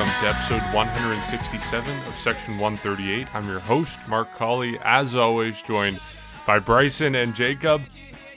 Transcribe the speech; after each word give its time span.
welcome 0.00 0.26
to 0.26 0.34
episode 0.34 0.74
167 0.74 2.06
of 2.06 2.18
Section 2.18 2.56
138. 2.56 3.34
I'm 3.34 3.46
your 3.46 3.60
host, 3.60 3.98
Mark 4.08 4.34
Colley, 4.34 4.78
as 4.82 5.14
always, 5.14 5.60
joined 5.60 6.00
by 6.46 6.58
Bryson 6.58 7.14
and 7.16 7.34
Jacob, 7.34 7.82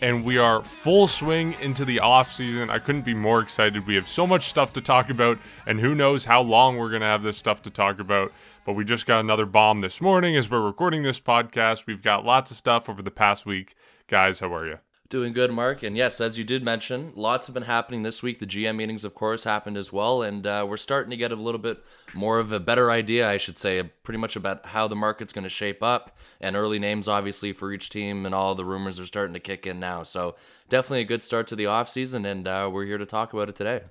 and 0.02 0.26
we 0.26 0.38
are 0.38 0.62
full 0.62 1.08
swing 1.08 1.56
into 1.62 1.86
the 1.86 2.02
off 2.02 2.34
season. 2.34 2.70
I 2.70 2.80
couldn't 2.80 3.06
be 3.06 3.14
more 3.14 3.40
excited. 3.40 3.88
We 3.88 3.96
have 3.96 4.10
so 4.10 4.28
much 4.28 4.50
stuff 4.50 4.74
to 4.74 4.82
talk 4.82 5.10
about, 5.10 5.38
and 5.66 5.80
who 5.80 5.96
knows 5.96 6.26
how 6.26 6.42
long 6.42 6.76
we're 6.76 6.90
going 6.90 7.00
to 7.00 7.08
have 7.08 7.24
this 7.24 7.38
stuff 7.38 7.62
to 7.62 7.70
talk 7.70 7.98
about. 7.98 8.34
But 8.66 8.74
we 8.74 8.84
just 8.84 9.06
got 9.06 9.22
another 9.22 9.46
bomb 9.46 9.80
this 9.80 10.02
morning 10.02 10.36
as 10.36 10.52
we're 10.52 10.60
recording 10.60 11.04
this 11.04 11.22
podcast. 11.22 11.86
We've 11.88 12.04
got 12.04 12.26
lots 12.26 12.52
of 12.52 12.58
stuff 12.58 12.90
over 12.90 13.02
the 13.02 13.10
past 13.10 13.46
week. 13.46 13.76
Guys, 14.10 14.42
how 14.42 14.54
are 14.54 14.68
you? 14.68 14.80
Doing 15.14 15.32
good, 15.32 15.52
Mark. 15.52 15.84
And 15.84 15.96
yes, 15.96 16.20
as 16.20 16.40
you 16.40 16.44
did 16.44 16.64
mention, 16.64 17.12
lots 17.14 17.46
have 17.46 17.54
been 17.54 17.62
happening 17.62 18.02
this 18.02 18.24
week. 18.24 18.40
The 18.40 18.48
GM 18.48 18.78
meetings, 18.78 19.04
of 19.04 19.14
course, 19.14 19.44
happened 19.44 19.78
as 19.78 19.94
well. 19.94 20.24
And 20.24 20.48
uh, 20.48 20.66
we're 20.68 20.76
starting 20.76 21.12
to 21.12 21.16
get 21.16 21.32
a 21.32 21.36
little 21.36 21.60
bit 21.60 21.86
more 22.16 22.40
of 22.40 22.52
a 22.52 22.60
better 22.60 22.90
idea, 22.90 23.30
I 23.30 23.38
should 23.38 23.60
say, 23.60 23.84
pretty 23.84 24.18
much 24.18 24.36
about 24.36 24.66
how 24.66 24.88
the 24.88 24.96
market's 24.96 25.32
going 25.32 25.44
to 25.44 25.50
shape 25.50 25.84
up. 25.84 26.18
And 26.42 26.56
early 26.56 26.80
names, 26.80 27.08
obviously, 27.08 27.54
for 27.54 27.72
each 27.72 27.92
team. 27.92 28.26
And 28.26 28.34
all 28.34 28.56
the 28.56 28.66
rumors 28.66 29.00
are 29.00 29.06
starting 29.06 29.36
to 29.36 29.40
kick 29.40 29.68
in 29.68 29.80
now. 29.80 30.02
So 30.02 30.36
definitely 30.68 31.02
a 31.02 31.06
good 31.06 31.22
start 31.22 31.46
to 31.50 31.56
the 31.56 31.66
offseason. 31.66 32.26
And 32.26 32.48
uh, 32.48 32.72
we're 32.74 32.86
here 32.86 32.98
to 32.98 33.06
talk 33.06 33.34
about 33.34 33.50
it 33.50 33.56
today. 33.56 33.82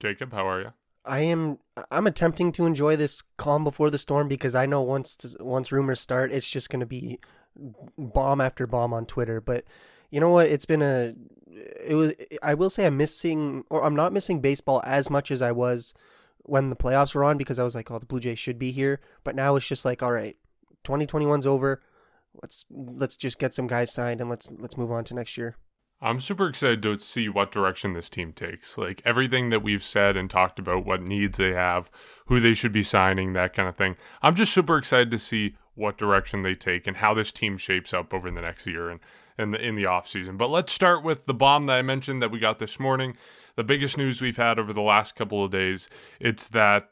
Jacob, 0.00 0.32
how 0.32 0.48
are 0.48 0.60
you? 0.62 0.72
I 1.04 1.20
am 1.20 1.58
I'm 1.92 2.08
attempting 2.08 2.50
to 2.52 2.66
enjoy 2.66 2.96
this 2.96 3.22
calm 3.36 3.62
before 3.62 3.90
the 3.90 3.98
storm 3.98 4.26
because 4.26 4.56
I 4.56 4.66
know 4.66 4.82
once 4.82 5.36
once 5.38 5.70
rumors 5.70 6.00
start, 6.00 6.32
it's 6.32 6.50
just 6.50 6.70
going 6.70 6.80
to 6.80 6.86
be 6.86 7.20
bomb 7.96 8.40
after 8.40 8.66
bomb 8.66 8.92
on 8.92 9.06
Twitter. 9.06 9.40
But 9.40 9.64
you 10.12 10.20
know 10.20 10.28
what? 10.28 10.46
It's 10.46 10.66
been 10.66 10.82
a 10.82 11.14
it 11.84 11.94
was 11.94 12.12
I 12.42 12.54
will 12.54 12.70
say 12.70 12.86
I'm 12.86 12.96
missing 12.96 13.64
or 13.70 13.82
I'm 13.82 13.96
not 13.96 14.12
missing 14.12 14.40
baseball 14.40 14.82
as 14.84 15.10
much 15.10 15.30
as 15.32 15.42
I 15.42 15.50
was 15.50 15.94
when 16.44 16.70
the 16.70 16.76
playoffs 16.76 17.14
were 17.14 17.24
on 17.24 17.38
because 17.38 17.58
I 17.58 17.64
was 17.64 17.74
like, 17.74 17.90
oh, 17.90 17.98
the 17.98 18.06
Blue 18.06 18.20
Jays 18.20 18.38
should 18.38 18.58
be 18.58 18.72
here. 18.72 19.00
But 19.24 19.34
now 19.34 19.56
it's 19.56 19.66
just 19.66 19.84
like, 19.84 20.02
all 20.02 20.12
right, 20.12 20.36
2021's 20.84 21.46
over. 21.46 21.82
Let's 22.42 22.66
let's 22.70 23.16
just 23.16 23.38
get 23.38 23.54
some 23.54 23.66
guys 23.66 23.92
signed 23.92 24.20
and 24.20 24.28
let's 24.28 24.46
let's 24.58 24.76
move 24.76 24.92
on 24.92 25.04
to 25.04 25.14
next 25.14 25.36
year. 25.38 25.56
I'm 26.02 26.20
super 26.20 26.48
excited 26.48 26.82
to 26.82 26.98
see 26.98 27.28
what 27.28 27.52
direction 27.52 27.94
this 27.94 28.10
team 28.10 28.32
takes. 28.32 28.76
Like 28.76 29.00
everything 29.04 29.48
that 29.48 29.62
we've 29.62 29.84
said 29.84 30.16
and 30.16 30.28
talked 30.28 30.58
about, 30.58 30.84
what 30.84 31.00
needs 31.00 31.38
they 31.38 31.52
have, 31.52 31.90
who 32.26 32.38
they 32.38 32.54
should 32.54 32.72
be 32.72 32.82
signing, 32.82 33.32
that 33.32 33.54
kind 33.54 33.68
of 33.68 33.76
thing. 33.76 33.96
I'm 34.20 34.34
just 34.34 34.52
super 34.52 34.76
excited 34.76 35.10
to 35.12 35.18
see 35.18 35.56
what 35.74 35.96
direction 35.96 36.42
they 36.42 36.54
take 36.54 36.86
and 36.86 36.98
how 36.98 37.14
this 37.14 37.32
team 37.32 37.56
shapes 37.56 37.94
up 37.94 38.12
over 38.12 38.30
the 38.30 38.42
next 38.42 38.66
year. 38.66 38.90
And 38.90 39.00
in 39.42 39.50
the 39.50 39.60
in 39.60 39.74
the 39.74 39.86
off 39.86 40.08
season. 40.08 40.36
But 40.36 40.48
let's 40.48 40.72
start 40.72 41.02
with 41.02 41.26
the 41.26 41.34
bomb 41.34 41.66
that 41.66 41.78
I 41.78 41.82
mentioned 41.82 42.22
that 42.22 42.30
we 42.30 42.38
got 42.38 42.58
this 42.58 42.80
morning. 42.80 43.16
The 43.56 43.64
biggest 43.64 43.98
news 43.98 44.22
we've 44.22 44.36
had 44.36 44.58
over 44.58 44.72
the 44.72 44.80
last 44.80 45.14
couple 45.14 45.44
of 45.44 45.50
days. 45.50 45.88
It's 46.18 46.48
that 46.48 46.90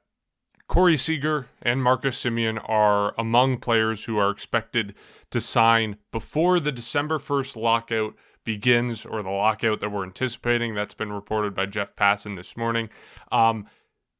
Corey 0.68 0.96
Seager 0.96 1.48
and 1.62 1.82
Marcus 1.82 2.22
Semien 2.22 2.62
are 2.68 3.14
among 3.18 3.58
players 3.58 4.04
who 4.04 4.18
are 4.18 4.30
expected 4.30 4.94
to 5.30 5.40
sign 5.40 5.96
before 6.12 6.60
the 6.60 6.70
December 6.70 7.18
1st 7.18 7.56
lockout 7.56 8.14
begins 8.44 9.04
or 9.04 9.22
the 9.22 9.30
lockout 9.30 9.80
that 9.80 9.90
we're 9.90 10.04
anticipating. 10.04 10.74
That's 10.74 10.94
been 10.94 11.12
reported 11.12 11.54
by 11.54 11.66
Jeff 11.66 11.96
Passan 11.96 12.36
this 12.36 12.56
morning. 12.56 12.88
Um, 13.32 13.66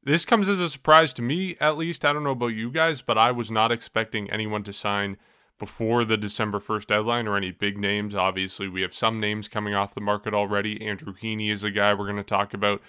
this 0.03 0.25
comes 0.25 0.49
as 0.49 0.59
a 0.59 0.69
surprise 0.69 1.13
to 1.13 1.21
me, 1.21 1.55
at 1.59 1.77
least. 1.77 2.03
I 2.03 2.11
don't 2.11 2.23
know 2.23 2.31
about 2.31 2.47
you 2.47 2.71
guys, 2.71 3.01
but 3.01 3.17
I 3.17 3.31
was 3.31 3.51
not 3.51 3.71
expecting 3.71 4.29
anyone 4.29 4.63
to 4.63 4.73
sign 4.73 5.17
before 5.61 6.03
the 6.03 6.17
December 6.17 6.57
1st 6.57 6.87
deadline 6.87 7.27
or 7.27 7.37
any 7.37 7.51
big 7.51 7.77
names. 7.77 8.15
Obviously, 8.15 8.67
we 8.67 8.81
have 8.81 8.95
some 8.95 9.19
names 9.19 9.47
coming 9.47 9.75
off 9.75 9.93
the 9.93 10.01
market 10.01 10.33
already. 10.33 10.81
Andrew 10.81 11.13
Heaney 11.13 11.51
is 11.51 11.63
a 11.63 11.69
guy 11.69 11.93
we're 11.93 12.05
going 12.05 12.15
to 12.15 12.23
talk 12.23 12.51
about. 12.55 12.81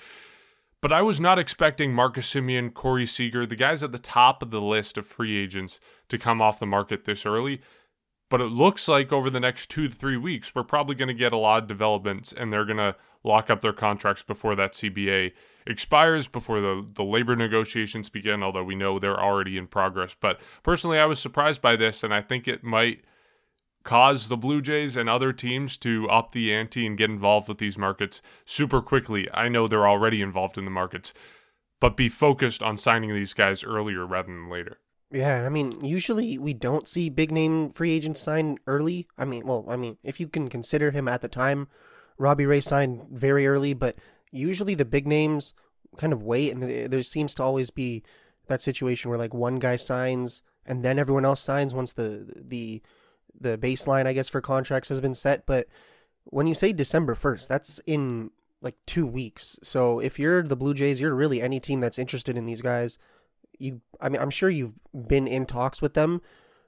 But 0.81 0.91
I 0.91 1.03
was 1.03 1.21
not 1.21 1.38
expecting 1.38 1.93
Marcus 1.93 2.32
Semien, 2.32 2.72
Corey 2.72 3.05
Seager, 3.05 3.44
the 3.44 3.56
guys 3.56 3.84
at 3.84 3.93
the 3.93 3.99
top 3.99 4.43
of 4.43 4.50
the 4.50 4.62
list 4.62 4.97
of 4.97 5.06
free 5.06 5.37
agents 5.37 5.81
to 6.09 6.16
come 6.16 6.41
off 6.41 6.59
the 6.59 6.66
market 6.66 7.05
this 7.05 7.27
early. 7.27 7.61
But 8.31 8.41
it 8.41 8.47
looks 8.47 8.88
like 8.88 9.12
over 9.12 9.28
the 9.28 9.38
next 9.38 9.69
two 9.69 9.88
to 9.88 9.94
three 9.94 10.16
weeks, 10.16 10.55
we're 10.55 10.62
probably 10.62 10.94
going 10.94 11.09
to 11.09 11.15
get 11.15 11.34
a 11.34 11.37
lot 11.37 11.65
of 11.65 11.69
developments 11.69 12.32
and 12.32 12.50
they're 12.50 12.65
going 12.65 12.78
to 12.78 12.97
lock 13.22 13.50
up 13.50 13.61
their 13.61 13.75
contracts 13.75 14.22
before 14.22 14.56
that 14.56 14.72
CBA 14.72 15.32
expires, 15.67 16.27
before 16.27 16.61
the, 16.61 16.87
the 16.95 17.05
labor 17.05 17.37
negotiations 17.37 18.09
begin, 18.09 18.43
although 18.43 18.65
we 18.65 18.75
know 18.75 18.99
they're 18.99 19.21
already 19.21 19.56
in 19.56 19.67
progress. 19.67 20.17
But 20.19 20.41
personally, 20.62 20.99
I 20.99 21.06
was 21.06 21.19
surprised 21.19 21.62
by 21.62 21.77
this, 21.77 22.03
and 22.03 22.12
I 22.12 22.21
think 22.21 22.47
it 22.47 22.65
might 22.65 23.05
cause 23.84 24.28
the 24.28 24.37
Blue 24.37 24.62
Jays 24.62 24.97
and 24.97 25.09
other 25.09 25.33
teams 25.33 25.77
to 25.78 26.09
up 26.09 26.33
the 26.33 26.53
ante 26.53 26.87
and 26.87 26.97
get 26.97 27.11
involved 27.11 27.49
with 27.49 27.59
these 27.59 27.78
markets 27.78 28.23
super 28.45 28.81
quickly. 28.81 29.28
I 29.34 29.49
know 29.49 29.67
they're 29.67 29.89
already 29.89 30.23
involved 30.23 30.56
in 30.56 30.65
the 30.65 30.71
markets, 30.71 31.12
but 31.81 31.97
be 31.97 32.09
focused 32.09 32.62
on 32.62 32.77
signing 32.77 33.12
these 33.12 33.34
guys 33.34 33.65
earlier 33.65 34.06
rather 34.06 34.29
than 34.29 34.49
later. 34.49 34.79
Yeah, 35.11 35.44
I 35.44 35.50
mean, 35.50 35.84
usually 35.84 36.39
we 36.39 36.55
don't 36.55 36.89
see 36.89 37.11
big 37.11 37.31
name 37.31 37.71
free 37.71 37.93
agents 37.93 38.21
sign 38.21 38.59
early. 38.67 39.09
I 39.19 39.27
mean, 39.27 39.47
well, 39.47 39.67
I 39.69 39.77
mean, 39.77 39.99
if 40.03 40.21
you 40.21 40.27
can 40.27 40.49
consider 40.49 40.91
him 40.91 41.06
at 41.06 41.21
the 41.21 41.29
time, 41.29 41.69
Robbie 42.17 42.47
Ray 42.47 42.61
signed 42.61 43.06
very 43.11 43.47
early, 43.47 43.75
but 43.75 43.97
usually 44.32 44.75
the 44.75 44.84
big 44.84 45.06
names 45.06 45.54
kind 45.97 46.12
of 46.12 46.22
wait, 46.22 46.53
and 46.53 46.91
there 46.91 47.03
seems 47.03 47.34
to 47.37 47.43
always 47.43 47.70
be 47.70 48.03
that 48.48 48.62
situation 48.62 49.09
where 49.09 49.19
like 49.19 49.32
one 49.32 49.60
guy 49.60 49.76
signs 49.76 50.43
and 50.66 50.84
then 50.84 50.98
everyone 50.98 51.25
else 51.25 51.41
signs 51.41 51.75
once 51.75 51.93
the 51.93 52.26
the 52.37 52.82
the 53.38 53.59
baseline, 53.59 54.06
I 54.06 54.12
guess, 54.12 54.28
for 54.28 54.41
contracts 54.41 54.88
has 54.88 55.00
been 55.00 55.15
set. 55.15 55.47
But 55.47 55.66
when 56.25 56.47
you 56.47 56.54
say 56.54 56.72
December 56.72 57.15
first, 57.15 57.48
that's 57.48 57.81
in 57.87 58.31
like 58.60 58.76
two 58.87 59.06
weeks. 59.06 59.59
So 59.62 59.98
if 59.98 60.19
you're 60.19 60.43
the 60.43 60.56
Blue 60.56 60.75
Jays, 60.75 61.00
you're 61.00 61.14
really 61.14 61.43
any 61.43 61.59
team 61.59 61.81
that's 61.81 61.99
interested 61.99 62.37
in 62.37 62.47
these 62.47 62.62
guys. 62.62 62.99
You, 63.59 63.81
I 64.00 64.09
mean, 64.09 64.20
I'm 64.20 64.31
sure 64.31 64.50
you've 64.50 64.75
been 65.09 65.26
in 65.26 65.47
talks 65.47 65.82
with 65.82 65.94
them 65.94 66.20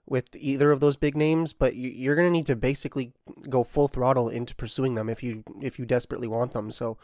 with 0.06 0.34
either 0.36 0.70
of 0.70 0.81
those 0.81 0.96
big 0.96 1.16
names, 1.16 1.52
but 1.52 1.76
you're 1.76 2.16
going 2.16 2.28
to 2.28 2.32
need 2.32 2.46
to 2.46 2.56
basically 2.56 3.12
go 3.48 3.64
full 3.64 3.88
throttle 3.88 4.28
into 4.28 4.54
pursuing 4.54 4.96
them 4.96 5.08
if 5.08 5.22
you 5.22 5.44
if 5.62 5.78
you 5.78 5.86
desperately 5.86 6.28
want 6.28 6.52
them. 6.52 6.70
So 6.70 6.98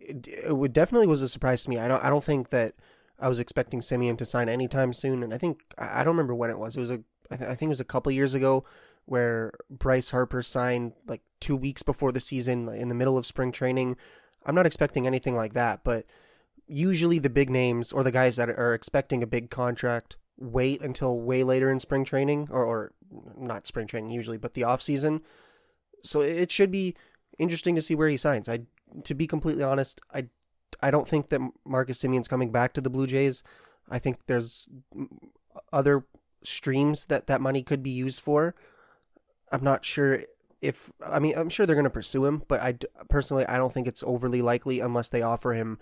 it, 0.00 0.26
it 0.28 0.72
definitely 0.72 1.06
was 1.06 1.22
a 1.22 1.28
surprise 1.28 1.64
to 1.64 1.70
me. 1.70 1.78
I 1.78 1.88
don't 1.88 2.02
I 2.02 2.08
don't 2.08 2.24
think 2.24 2.50
that 2.50 2.74
I 3.18 3.28
was 3.28 3.40
expecting 3.40 3.80
Semien 3.80 4.18
to 4.18 4.24
sign 4.24 4.48
anytime 4.48 4.92
soon, 4.92 5.22
and 5.22 5.32
I 5.32 5.38
think 5.38 5.62
I 5.78 6.04
don't 6.04 6.14
remember 6.14 6.34
when 6.34 6.50
it 6.50 6.58
was. 6.58 6.76
It 6.76 6.80
was 6.80 6.90
a 6.90 7.02
I, 7.30 7.36
th- 7.36 7.50
I 7.50 7.54
think 7.54 7.68
it 7.68 7.70
was 7.70 7.80
a 7.80 7.84
couple 7.84 8.12
years 8.12 8.34
ago 8.34 8.64
where 9.04 9.52
Bryce 9.70 10.10
Harper 10.10 10.42
signed 10.42 10.92
like 11.06 11.22
two 11.40 11.56
weeks 11.56 11.82
before 11.82 12.12
the 12.12 12.20
season 12.20 12.68
in 12.68 12.88
the 12.88 12.94
middle 12.94 13.18
of 13.18 13.26
spring 13.26 13.52
training. 13.52 13.96
I'm 14.44 14.54
not 14.54 14.66
expecting 14.66 15.06
anything 15.06 15.34
like 15.34 15.54
that, 15.54 15.82
but 15.84 16.04
usually 16.66 17.18
the 17.18 17.30
big 17.30 17.50
names 17.50 17.92
or 17.92 18.02
the 18.02 18.10
guys 18.10 18.36
that 18.36 18.48
are 18.48 18.74
expecting 18.74 19.22
a 19.22 19.26
big 19.26 19.50
contract 19.50 20.16
wait 20.38 20.80
until 20.80 21.20
way 21.20 21.44
later 21.44 21.70
in 21.70 21.78
spring 21.78 22.04
training 22.04 22.48
or, 22.50 22.64
or 22.64 22.92
not 23.36 23.66
spring 23.66 23.86
training 23.86 24.10
usually, 24.10 24.38
but 24.38 24.54
the 24.54 24.64
off 24.64 24.82
season. 24.82 25.20
So 26.02 26.20
it 26.20 26.50
should 26.50 26.70
be 26.70 26.96
interesting 27.38 27.74
to 27.76 27.82
see 27.82 27.94
where 27.94 28.08
he 28.08 28.16
signs. 28.16 28.48
I, 28.48 28.60
to 29.04 29.14
be 29.14 29.26
completely 29.26 29.62
honest, 29.62 30.00
I, 30.12 30.26
I 30.80 30.90
don't 30.90 31.08
think 31.08 31.28
that 31.30 31.40
Marcus 31.64 32.02
Semien's 32.02 32.28
coming 32.28 32.50
back 32.50 32.72
to 32.74 32.80
the 32.80 32.90
Blue 32.90 33.06
Jays. 33.06 33.42
I 33.90 33.98
think 33.98 34.18
there's 34.26 34.68
other 35.72 36.04
streams 36.44 37.06
that 37.06 37.26
that 37.26 37.40
money 37.40 37.62
could 37.62 37.82
be 37.82 37.90
used 37.90 38.20
for. 38.20 38.54
I'm 39.50 39.62
not 39.62 39.84
sure 39.84 40.24
if 40.60 40.90
I 41.04 41.18
mean 41.18 41.34
I'm 41.36 41.48
sure 41.48 41.66
they're 41.66 41.76
going 41.76 41.84
to 41.84 41.90
pursue 41.90 42.24
him, 42.24 42.42
but 42.48 42.60
I 42.60 42.76
personally 43.08 43.46
I 43.46 43.56
don't 43.56 43.72
think 43.72 43.86
it's 43.86 44.02
overly 44.04 44.42
likely 44.42 44.80
unless 44.80 45.08
they 45.08 45.22
offer 45.22 45.52
him 45.52 45.78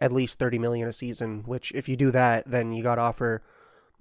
at 0.00 0.12
least 0.12 0.38
30 0.38 0.58
million 0.58 0.88
a 0.88 0.92
season, 0.92 1.42
which 1.46 1.72
if 1.74 1.88
you 1.88 1.96
do 1.96 2.10
that, 2.10 2.50
then 2.50 2.72
you 2.72 2.82
got 2.82 2.96
to 2.96 3.02
offer 3.02 3.42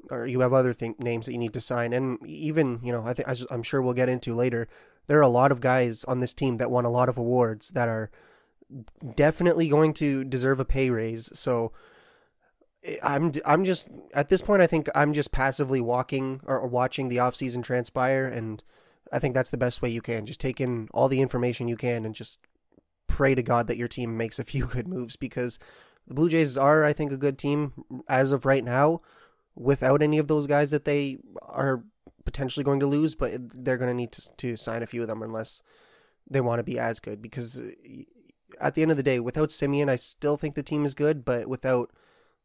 or 0.10 0.25
you 0.25 0.39
have 0.39 0.54
other 0.54 0.74
th- 0.74 1.00
names 1.00 1.25
that 1.25 1.33
you 1.33 1.38
need 1.38 1.54
to 1.54 1.62
sign, 1.62 1.94
and 1.94 2.18
even 2.25 2.80
you 2.83 2.92
know 2.92 3.04
I 3.06 3.13
think 3.13 3.27
I'm 3.50 3.63
sure 3.63 3.81
we'll 3.81 3.94
get 3.94 4.10
into 4.10 4.36
later. 4.36 4.68
There 5.07 5.18
are 5.18 5.21
a 5.21 5.27
lot 5.27 5.51
of 5.51 5.62
guys 5.62 6.04
on 6.06 6.19
this 6.19 6.33
team 6.33 6.57
that 6.57 6.71
won 6.71 6.86
a 6.86 6.89
lot 6.89 7.10
of 7.10 7.18
awards 7.18 7.69
that 7.69 7.88
are 7.88 8.10
definitely 9.15 9.68
going 9.68 9.94
to 9.94 10.23
deserve 10.23 10.59
a 10.59 10.65
pay 10.65 10.89
raise. 10.89 11.29
So 11.33 11.71
eh, 12.83 12.97
I'm 13.03 13.31
I'm 13.45 13.65
just 13.65 13.89
at 14.13 14.29
this 14.29 14.41
point 14.41 14.62
I 14.62 14.68
think 14.68 14.89
I'm 14.95 15.13
just 15.13 15.31
passively 15.31 15.81
walking 15.81 16.41
or, 16.45 16.65
watching 16.68 17.09
the 17.09 17.18
offseason 17.18 17.63
transpire 17.63 18.25
and 18.25 18.63
I 19.12 19.19
think 19.19 19.33
that's 19.33 19.50
the 19.50 19.57
best 19.57 19.81
way 19.81 19.89
you 19.89 20.01
can. 20.01 20.25
Just 20.25 20.39
take 20.39 20.62
in 20.62 20.88
all 20.94 21.09
the 21.09 21.21
information 21.21 21.68
you 21.68 21.77
can 21.77 22.06
and 22.06 22.15
just 22.15 22.39
pray 23.07 23.35
to 23.35 23.44
God 23.44 23.68
that 23.68 23.77
your 23.77 23.89
team 23.89 24.18
makes 24.18 24.39
a 24.39 24.44
few 24.51 24.65
good 24.65 24.88
moves 24.88 25.15
because 25.15 25.59
the 26.07 26.13
Blue 26.13 26.29
Jays 26.29 26.57
are 26.57 26.83
I 26.83 26.94
think 26.94 27.12
a 27.12 27.18
good 27.18 27.38
team 27.38 27.73
as 28.07 28.31
of 28.31 28.45
right 28.45 28.63
now 28.63 29.01
without 29.56 30.01
any 30.01 30.18
of 30.18 30.27
those 30.27 30.47
guys 30.47 30.71
that 30.71 30.85
they 30.85 31.18
are 31.41 31.83
potentially 32.23 32.63
going 32.63 32.79
to 32.79 32.88
lose, 32.88 33.15
but 33.15 33.33
they're 33.53 33.77
going 33.77 33.89
to 33.89 33.95
need 33.95 34.12
to 34.13 34.35
to 34.38 34.56
sign 34.56 34.83
a 34.83 34.88
few 34.88 35.01
of 35.01 35.07
them 35.07 35.21
unless 35.21 35.62
they 36.29 36.41
want 36.41 36.59
to 36.59 36.63
be 36.63 36.79
as 36.79 37.00
good. 37.00 37.21
Because 37.21 37.59
uh, 37.59 37.71
at 38.59 38.75
the 38.75 38.81
end 38.81 38.92
of 38.92 38.98
the 38.98 39.03
day, 39.03 39.19
without 39.19 39.50
Semien, 39.50 39.89
I 39.89 39.95
still 39.95 40.38
think 40.38 40.56
the 40.56 40.63
team 40.63 40.86
is 40.86 40.94
good, 40.94 41.24
but 41.24 41.48
without 41.48 41.92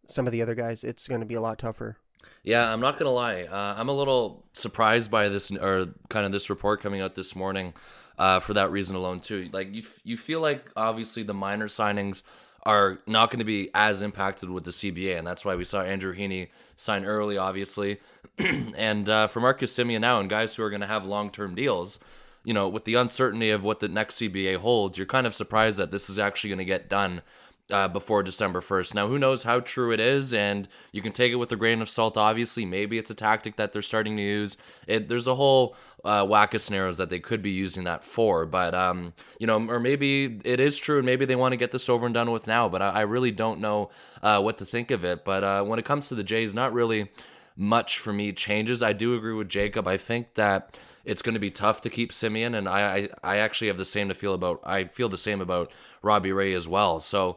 some 0.06 0.26
of 0.26 0.32
the 0.32 0.42
other 0.42 0.54
guys, 0.54 0.84
it's 0.84 1.08
going 1.08 1.20
to 1.20 1.26
be 1.26 1.34
a 1.34 1.40
lot 1.40 1.58
tougher. 1.58 1.96
Yeah, 2.42 2.72
I'm 2.72 2.80
not 2.80 2.96
gonna 2.96 3.10
lie. 3.10 3.42
Uh, 3.42 3.74
I'm 3.76 3.88
a 3.88 3.92
little 3.92 4.44
surprised 4.52 5.10
by 5.10 5.28
this 5.28 5.50
or 5.50 5.88
kind 6.08 6.26
of 6.26 6.32
this 6.32 6.50
report 6.50 6.80
coming 6.80 7.00
out 7.00 7.14
this 7.14 7.36
morning. 7.36 7.74
Uh, 8.18 8.40
for 8.40 8.54
that 8.54 8.70
reason 8.70 8.96
alone, 8.96 9.20
too. 9.20 9.50
Like 9.52 9.74
you, 9.74 9.82
you 10.02 10.16
feel 10.16 10.40
like 10.40 10.70
obviously 10.74 11.22
the 11.22 11.34
minor 11.34 11.68
signings 11.68 12.22
are 12.62 12.98
not 13.06 13.30
going 13.30 13.40
to 13.40 13.44
be 13.44 13.68
as 13.74 14.00
impacted 14.00 14.48
with 14.48 14.64
the 14.64 14.70
CBA, 14.70 15.18
and 15.18 15.26
that's 15.26 15.44
why 15.44 15.54
we 15.54 15.64
saw 15.64 15.82
Andrew 15.82 16.14
Heaney 16.14 16.48
sign 16.76 17.04
early, 17.04 17.36
obviously, 17.36 17.98
and 18.38 19.08
uh, 19.08 19.26
for 19.26 19.40
Marcus 19.40 19.76
Semien 19.76 20.00
now 20.00 20.18
and 20.18 20.30
guys 20.30 20.54
who 20.54 20.62
are 20.62 20.70
going 20.70 20.80
to 20.80 20.86
have 20.86 21.04
long 21.04 21.30
term 21.30 21.54
deals. 21.54 21.98
You 22.46 22.54
know, 22.54 22.68
with 22.68 22.84
the 22.84 22.94
uncertainty 22.94 23.50
of 23.50 23.64
what 23.64 23.80
the 23.80 23.88
next 23.88 24.20
CBA 24.20 24.58
holds, 24.58 24.96
you're 24.96 25.06
kind 25.06 25.26
of 25.26 25.34
surprised 25.34 25.78
that 25.80 25.90
this 25.90 26.08
is 26.08 26.16
actually 26.16 26.50
going 26.50 26.58
to 26.58 26.64
get 26.64 26.88
done 26.88 27.22
uh, 27.70 27.88
before 27.88 28.22
December 28.22 28.60
1st. 28.60 28.94
Now, 28.94 29.08
who 29.08 29.18
knows 29.18 29.42
how 29.42 29.60
true 29.60 29.92
it 29.92 29.98
is, 29.98 30.32
and 30.32 30.68
you 30.92 31.02
can 31.02 31.10
take 31.10 31.32
it 31.32 31.36
with 31.36 31.50
a 31.50 31.56
grain 31.56 31.82
of 31.82 31.88
salt, 31.88 32.16
obviously. 32.16 32.64
Maybe 32.64 32.98
it's 32.98 33.10
a 33.10 33.14
tactic 33.14 33.56
that 33.56 33.72
they're 33.72 33.82
starting 33.82 34.16
to 34.16 34.22
use. 34.22 34.56
It, 34.86 35.08
there's 35.08 35.26
a 35.26 35.34
whole 35.34 35.74
uh, 36.04 36.24
whack 36.24 36.54
of 36.54 36.60
scenarios 36.60 36.98
that 36.98 37.10
they 37.10 37.18
could 37.18 37.42
be 37.42 37.50
using 37.50 37.82
that 37.82 38.04
for, 38.04 38.46
but, 38.46 38.74
um, 38.74 39.14
you 39.40 39.46
know, 39.48 39.68
or 39.68 39.80
maybe 39.80 40.40
it 40.44 40.60
is 40.60 40.78
true, 40.78 40.98
and 40.98 41.06
maybe 41.06 41.24
they 41.24 41.34
want 41.36 41.52
to 41.52 41.56
get 41.56 41.72
this 41.72 41.88
over 41.88 42.06
and 42.06 42.14
done 42.14 42.30
with 42.30 42.46
now, 42.46 42.68
but 42.68 42.80
I, 42.80 42.90
I 42.90 43.00
really 43.00 43.32
don't 43.32 43.60
know 43.60 43.90
uh, 44.22 44.40
what 44.40 44.56
to 44.58 44.64
think 44.64 44.92
of 44.92 45.04
it. 45.04 45.24
But 45.24 45.42
uh, 45.42 45.64
when 45.64 45.78
it 45.78 45.84
comes 45.84 46.08
to 46.08 46.14
the 46.14 46.24
Jays, 46.24 46.54
not 46.54 46.72
really 46.72 47.10
much 47.56 47.98
for 47.98 48.12
me 48.12 48.32
changes. 48.32 48.82
I 48.82 48.92
do 48.92 49.16
agree 49.16 49.32
with 49.32 49.48
Jacob. 49.48 49.88
I 49.88 49.96
think 49.96 50.34
that 50.34 50.78
it's 51.06 51.22
going 51.22 51.34
to 51.34 51.40
be 51.40 51.52
tough 51.52 51.80
to 51.82 51.88
keep 51.88 52.10
Semien, 52.10 52.54
and 52.54 52.68
I, 52.68 53.08
I, 53.22 53.34
I 53.34 53.36
actually 53.38 53.68
have 53.68 53.78
the 53.78 53.84
same 53.84 54.08
to 54.08 54.14
feel 54.14 54.34
about. 54.34 54.60
I 54.64 54.84
feel 54.84 55.08
the 55.08 55.16
same 55.16 55.40
about 55.40 55.70
Robbie 56.02 56.32
Ray 56.32 56.52
as 56.52 56.66
well. 56.66 56.98
So 56.98 57.36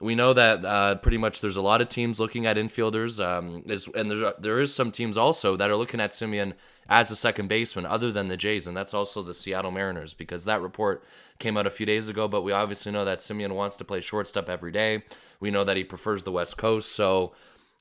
we 0.00 0.14
know 0.14 0.32
that 0.32 0.64
uh, 0.64 0.94
pretty 0.94 1.18
much 1.18 1.40
there's 1.40 1.56
a 1.56 1.62
lot 1.62 1.80
of 1.80 1.88
teams 1.88 2.20
looking 2.20 2.46
at 2.46 2.56
infielders, 2.56 3.22
um, 3.22 3.64
is, 3.66 3.88
and 3.88 4.08
there 4.08 4.32
there 4.38 4.60
is 4.60 4.72
some 4.72 4.92
teams 4.92 5.16
also 5.16 5.56
that 5.56 5.68
are 5.68 5.76
looking 5.76 6.00
at 6.00 6.12
Semien 6.12 6.52
as 6.88 7.10
a 7.10 7.16
second 7.16 7.48
baseman, 7.48 7.84
other 7.84 8.12
than 8.12 8.28
the 8.28 8.36
Jays, 8.36 8.68
and 8.68 8.76
that's 8.76 8.94
also 8.94 9.22
the 9.22 9.34
Seattle 9.34 9.72
Mariners 9.72 10.14
because 10.14 10.44
that 10.44 10.62
report 10.62 11.04
came 11.40 11.56
out 11.56 11.66
a 11.66 11.70
few 11.70 11.84
days 11.86 12.08
ago. 12.08 12.28
But 12.28 12.42
we 12.42 12.52
obviously 12.52 12.92
know 12.92 13.04
that 13.04 13.18
Semien 13.18 13.52
wants 13.52 13.76
to 13.78 13.84
play 13.84 14.00
shortstop 14.00 14.48
every 14.48 14.70
day. 14.70 15.02
We 15.40 15.50
know 15.50 15.64
that 15.64 15.76
he 15.76 15.82
prefers 15.82 16.22
the 16.22 16.32
West 16.32 16.56
Coast, 16.56 16.92
so 16.92 17.32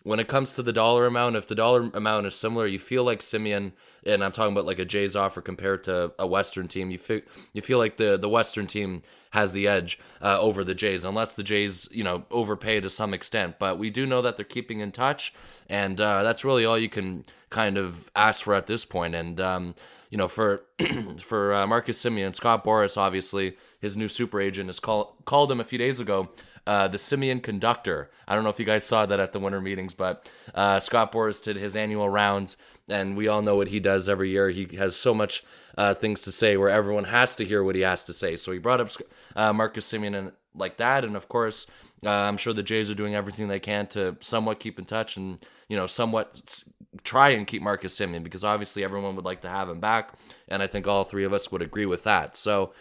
when 0.07 0.21
it 0.21 0.29
comes 0.29 0.53
to 0.53 0.63
the 0.63 0.71
dollar 0.71 1.05
amount, 1.05 1.35
if 1.35 1.47
the 1.47 1.53
dollar 1.53 1.91
amount 1.93 2.25
is 2.27 2.33
similar, 2.33 2.65
you 2.65 2.79
feel 2.79 3.03
like 3.03 3.19
Semien, 3.19 3.73
and 4.05 4.23
I'm 4.23 4.31
talking 4.31 4.53
about 4.53 4.65
like 4.65 4.79
a 4.79 4.85
Jays 4.85 5.17
offer 5.17 5.41
compared 5.41 5.83
to 5.83 6.13
a 6.17 6.25
Western 6.25 6.69
team. 6.69 6.91
You 6.91 6.97
feel 6.97 7.19
you 7.51 7.61
feel 7.61 7.77
like 7.77 7.97
the 7.97 8.15
the 8.15 8.29
Western 8.29 8.67
team 8.67 9.01
has 9.31 9.51
the 9.51 9.67
edge 9.67 9.99
uh, 10.21 10.39
over 10.39 10.63
the 10.63 10.73
Jays, 10.73 11.03
unless 11.03 11.33
the 11.33 11.43
Jays, 11.43 11.89
you 11.91 12.05
know, 12.05 12.23
overpay 12.31 12.79
to 12.79 12.89
some 12.89 13.13
extent. 13.13 13.59
But 13.59 13.77
we 13.77 13.89
do 13.89 14.05
know 14.05 14.21
that 14.21 14.37
they're 14.37 14.45
keeping 14.45 14.79
in 14.79 14.93
touch, 14.93 15.33
and 15.69 15.99
uh, 15.99 16.23
that's 16.23 16.45
really 16.45 16.63
all 16.63 16.77
you 16.77 16.87
can 16.87 17.25
kind 17.49 17.77
of 17.77 18.09
ask 18.15 18.45
for 18.45 18.55
at 18.55 18.67
this 18.67 18.85
point. 18.85 19.13
And 19.13 19.41
um, 19.41 19.75
you 20.09 20.17
know, 20.17 20.29
for 20.29 20.63
for 21.19 21.53
uh, 21.53 21.67
Marcus 21.67 22.01
Semien, 22.01 22.33
Scott 22.33 22.63
Boras, 22.63 22.95
obviously 22.95 23.57
his 23.81 23.97
new 23.97 24.07
super 24.07 24.39
agent, 24.39 24.69
has 24.69 24.79
called 24.79 25.25
called 25.25 25.51
him 25.51 25.59
a 25.59 25.65
few 25.65 25.77
days 25.77 25.99
ago. 25.99 26.29
Uh, 26.67 26.85
the 26.85 26.97
Semien 26.97 27.41
Conductor. 27.41 28.09
I 28.27 28.35
don't 28.35 28.43
know 28.43 28.49
if 28.49 28.59
you 28.59 28.65
guys 28.65 28.83
saw 28.83 29.05
that 29.05 29.21
at 29.21 29.31
the 29.31 29.39
winter 29.39 29.61
meetings, 29.61 29.93
but 29.93 30.29
uh, 30.53 30.81
Scott 30.81 31.13
Boras 31.13 31.41
did 31.41 31.55
his 31.55 31.77
annual 31.77 32.09
rounds, 32.09 32.57
and 32.89 33.15
we 33.15 33.29
all 33.29 33.41
know 33.41 33.55
what 33.55 33.69
he 33.69 33.79
does 33.79 34.09
every 34.09 34.31
year. 34.31 34.49
He 34.49 34.75
has 34.75 34.93
so 34.97 35.13
much 35.13 35.45
uh, 35.77 35.93
things 35.93 36.23
to 36.23 36.31
say 36.31 36.57
where 36.57 36.67
everyone 36.67 37.05
has 37.05 37.37
to 37.37 37.45
hear 37.45 37.63
what 37.63 37.75
he 37.75 37.81
has 37.81 38.03
to 38.03 38.11
say. 38.13 38.35
So 38.35 38.51
he 38.51 38.59
brought 38.59 38.81
up 38.81 38.89
uh, 39.33 39.53
Marcus 39.53 39.89
Semien 39.89 40.13
and 40.13 40.33
like 40.53 40.75
that, 40.75 41.05
and 41.05 41.15
of 41.15 41.29
course, 41.29 41.67
uh, 42.05 42.09
I'm 42.09 42.35
sure 42.35 42.51
the 42.51 42.63
Jays 42.63 42.89
are 42.89 42.95
doing 42.95 43.15
everything 43.15 43.47
they 43.47 43.61
can 43.61 43.87
to 43.87 44.17
somewhat 44.19 44.59
keep 44.59 44.77
in 44.77 44.83
touch 44.83 45.15
and 45.15 45.39
you 45.69 45.77
know 45.77 45.87
somewhat 45.87 46.63
try 47.03 47.29
and 47.29 47.47
keep 47.47 47.61
Marcus 47.61 47.97
Semien 47.97 48.23
because 48.23 48.43
obviously 48.43 48.83
everyone 48.83 49.15
would 49.15 49.25
like 49.25 49.39
to 49.41 49.49
have 49.49 49.69
him 49.69 49.79
back, 49.79 50.11
and 50.49 50.61
I 50.61 50.67
think 50.67 50.85
all 50.85 51.05
three 51.05 51.23
of 51.23 51.31
us 51.31 51.49
would 51.49 51.61
agree 51.61 51.85
with 51.85 52.03
that. 52.03 52.35
So 52.35 52.73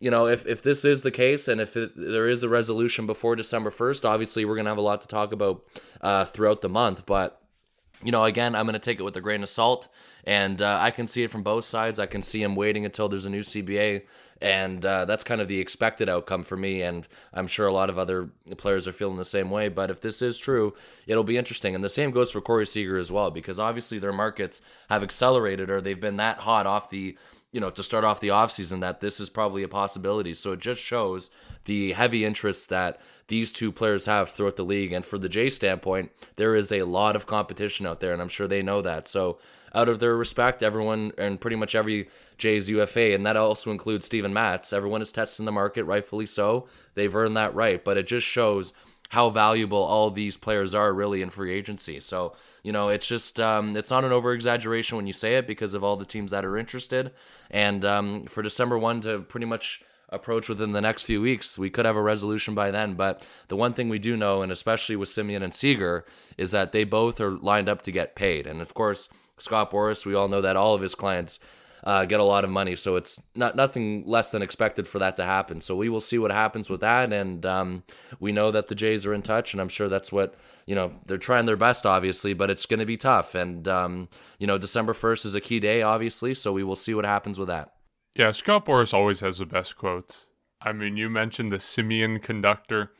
you 0.00 0.10
know, 0.10 0.26
if, 0.26 0.46
if 0.46 0.62
this 0.62 0.84
is 0.84 1.02
the 1.02 1.10
case 1.10 1.48
and 1.48 1.60
if 1.60 1.76
it, 1.76 1.92
there 1.96 2.28
is 2.28 2.42
a 2.42 2.48
resolution 2.48 3.06
before 3.06 3.36
December 3.36 3.70
1st, 3.70 4.04
obviously 4.04 4.44
we're 4.44 4.54
going 4.54 4.66
to 4.66 4.70
have 4.70 4.78
a 4.78 4.82
lot 4.82 5.00
to 5.02 5.08
talk 5.08 5.32
about 5.32 5.64
uh, 6.00 6.24
throughout 6.24 6.60
the 6.60 6.68
month. 6.68 7.04
But, 7.04 7.40
you 8.02 8.12
know, 8.12 8.24
again, 8.24 8.54
I'm 8.54 8.66
going 8.66 8.74
to 8.74 8.78
take 8.78 9.00
it 9.00 9.02
with 9.02 9.16
a 9.16 9.20
grain 9.20 9.42
of 9.42 9.48
salt. 9.48 9.88
And 10.28 10.60
uh, 10.60 10.78
I 10.78 10.90
can 10.90 11.06
see 11.06 11.22
it 11.22 11.30
from 11.30 11.42
both 11.42 11.64
sides. 11.64 11.98
I 11.98 12.04
can 12.04 12.20
see 12.20 12.42
him 12.42 12.54
waiting 12.54 12.84
until 12.84 13.08
there's 13.08 13.24
a 13.24 13.30
new 13.30 13.40
CBA, 13.40 14.02
and 14.42 14.84
uh, 14.84 15.06
that's 15.06 15.24
kind 15.24 15.40
of 15.40 15.48
the 15.48 15.58
expected 15.58 16.06
outcome 16.06 16.42
for 16.42 16.54
me. 16.54 16.82
And 16.82 17.08
I'm 17.32 17.46
sure 17.46 17.66
a 17.66 17.72
lot 17.72 17.88
of 17.88 17.98
other 17.98 18.28
players 18.58 18.86
are 18.86 18.92
feeling 18.92 19.16
the 19.16 19.24
same 19.24 19.48
way. 19.48 19.70
But 19.70 19.90
if 19.90 20.02
this 20.02 20.20
is 20.20 20.38
true, 20.38 20.74
it'll 21.06 21.24
be 21.24 21.38
interesting. 21.38 21.74
And 21.74 21.82
the 21.82 21.88
same 21.88 22.10
goes 22.10 22.30
for 22.30 22.42
Corey 22.42 22.66
Seager 22.66 22.98
as 22.98 23.10
well, 23.10 23.30
because 23.30 23.58
obviously 23.58 23.98
their 23.98 24.12
markets 24.12 24.60
have 24.90 25.02
accelerated 25.02 25.70
or 25.70 25.80
they've 25.80 25.98
been 25.98 26.18
that 26.18 26.40
hot 26.40 26.66
off 26.66 26.90
the 26.90 27.16
you 27.50 27.60
know, 27.60 27.70
to 27.70 27.82
start 27.82 28.04
off 28.04 28.20
the 28.20 28.28
offseason 28.28 28.80
that 28.80 29.00
this 29.00 29.20
is 29.20 29.30
probably 29.30 29.62
a 29.62 29.68
possibility. 29.68 30.34
So 30.34 30.52
it 30.52 30.60
just 30.60 30.82
shows 30.82 31.30
the 31.64 31.92
heavy 31.92 32.24
interest 32.24 32.68
that 32.68 33.00
these 33.28 33.52
two 33.52 33.72
players 33.72 34.06
have 34.06 34.30
throughout 34.30 34.56
the 34.56 34.64
league. 34.64 34.92
And 34.92 35.04
for 35.04 35.18
the 35.18 35.28
J 35.28 35.48
standpoint, 35.48 36.10
there 36.36 36.54
is 36.54 36.70
a 36.70 36.82
lot 36.82 37.16
of 37.16 37.26
competition 37.26 37.86
out 37.86 38.00
there, 38.00 38.12
and 38.12 38.20
I'm 38.20 38.28
sure 38.28 38.46
they 38.46 38.62
know 38.62 38.82
that. 38.82 39.08
So 39.08 39.38
out 39.74 39.88
of 39.88 39.98
their 39.98 40.16
respect, 40.16 40.62
everyone 40.62 41.12
and 41.16 41.40
pretty 41.40 41.56
much 41.56 41.74
every 41.74 42.08
Jays 42.36 42.68
UFA, 42.68 43.14
and 43.14 43.24
that 43.26 43.36
also 43.36 43.70
includes 43.70 44.06
Steven 44.06 44.32
Matz, 44.32 44.72
everyone 44.72 45.02
is 45.02 45.12
testing 45.12 45.46
the 45.46 45.52
market, 45.52 45.84
rightfully 45.84 46.26
so. 46.26 46.66
They've 46.94 47.14
earned 47.14 47.36
that 47.36 47.54
right, 47.54 47.84
but 47.84 47.96
it 47.96 48.06
just 48.06 48.26
shows 48.26 48.72
how 49.08 49.30
valuable 49.30 49.82
all 49.82 50.10
these 50.10 50.36
players 50.36 50.74
are 50.74 50.92
really 50.92 51.22
in 51.22 51.30
free 51.30 51.52
agency. 51.52 51.98
So, 52.00 52.34
you 52.62 52.72
know, 52.72 52.88
it's 52.88 53.06
just, 53.06 53.40
um, 53.40 53.76
it's 53.76 53.90
not 53.90 54.04
an 54.04 54.12
over 54.12 54.32
exaggeration 54.32 54.96
when 54.96 55.06
you 55.06 55.14
say 55.14 55.36
it 55.36 55.46
because 55.46 55.72
of 55.74 55.82
all 55.82 55.96
the 55.96 56.04
teams 56.04 56.30
that 56.30 56.44
are 56.44 56.58
interested. 56.58 57.12
And 57.50 57.84
um, 57.84 58.24
for 58.26 58.42
December 58.42 58.78
1 58.78 59.00
to 59.02 59.20
pretty 59.20 59.46
much 59.46 59.82
approach 60.10 60.48
within 60.48 60.72
the 60.72 60.80
next 60.80 61.02
few 61.04 61.20
weeks, 61.20 61.58
we 61.58 61.70
could 61.70 61.86
have 61.86 61.96
a 61.96 62.02
resolution 62.02 62.54
by 62.54 62.70
then. 62.70 62.94
But 62.94 63.26
the 63.48 63.56
one 63.56 63.72
thing 63.72 63.88
we 63.88 63.98
do 63.98 64.16
know, 64.16 64.42
and 64.42 64.52
especially 64.52 64.96
with 64.96 65.08
Semien 65.08 65.42
and 65.42 65.54
Seager, 65.54 66.04
is 66.36 66.50
that 66.50 66.72
they 66.72 66.84
both 66.84 67.20
are 67.20 67.30
lined 67.30 67.68
up 67.68 67.82
to 67.82 67.92
get 67.92 68.14
paid. 68.14 68.46
And 68.46 68.60
of 68.60 68.74
course, 68.74 69.08
Scott 69.38 69.70
Boras, 69.70 70.04
we 70.04 70.14
all 70.14 70.28
know 70.28 70.40
that 70.40 70.56
all 70.56 70.74
of 70.74 70.82
his 70.82 70.94
clients 70.94 71.38
uh, 71.84 72.04
get 72.04 72.20
a 72.20 72.24
lot 72.24 72.44
of 72.44 72.50
money. 72.50 72.76
So 72.76 72.96
it's 72.96 73.20
not 73.34 73.56
nothing 73.56 74.04
less 74.06 74.30
than 74.30 74.42
expected 74.42 74.86
for 74.86 74.98
that 74.98 75.16
to 75.16 75.24
happen. 75.24 75.60
So 75.60 75.76
we 75.76 75.88
will 75.88 76.00
see 76.00 76.18
what 76.18 76.30
happens 76.30 76.68
with 76.68 76.80
that, 76.80 77.12
and 77.12 77.44
um, 77.46 77.82
we 78.20 78.32
know 78.32 78.50
that 78.50 78.68
the 78.68 78.74
Jays 78.74 79.06
are 79.06 79.14
in 79.14 79.22
touch, 79.22 79.52
and 79.52 79.60
I'm 79.60 79.68
sure 79.68 79.88
that's 79.88 80.12
what 80.12 80.34
you 80.66 80.74
know 80.74 80.92
they're 81.06 81.18
trying 81.18 81.46
their 81.46 81.56
best, 81.56 81.86
obviously, 81.86 82.34
but 82.34 82.50
it's 82.50 82.66
going 82.66 82.80
to 82.80 82.86
be 82.86 82.96
tough. 82.96 83.34
And 83.34 83.66
um, 83.68 84.08
you 84.38 84.46
know, 84.46 84.58
December 84.58 84.94
first 84.94 85.24
is 85.24 85.34
a 85.34 85.40
key 85.40 85.60
day, 85.60 85.82
obviously, 85.82 86.34
so 86.34 86.52
we 86.52 86.64
will 86.64 86.76
see 86.76 86.94
what 86.94 87.04
happens 87.04 87.38
with 87.38 87.48
that. 87.48 87.72
Yeah, 88.14 88.32
Scott 88.32 88.66
Boras 88.66 88.92
always 88.92 89.20
has 89.20 89.38
the 89.38 89.46
best 89.46 89.76
quotes. 89.76 90.26
I 90.60 90.72
mean, 90.72 90.96
you 90.96 91.08
mentioned 91.08 91.52
the 91.52 91.58
Semien 91.58 92.20
conductor. 92.20 92.90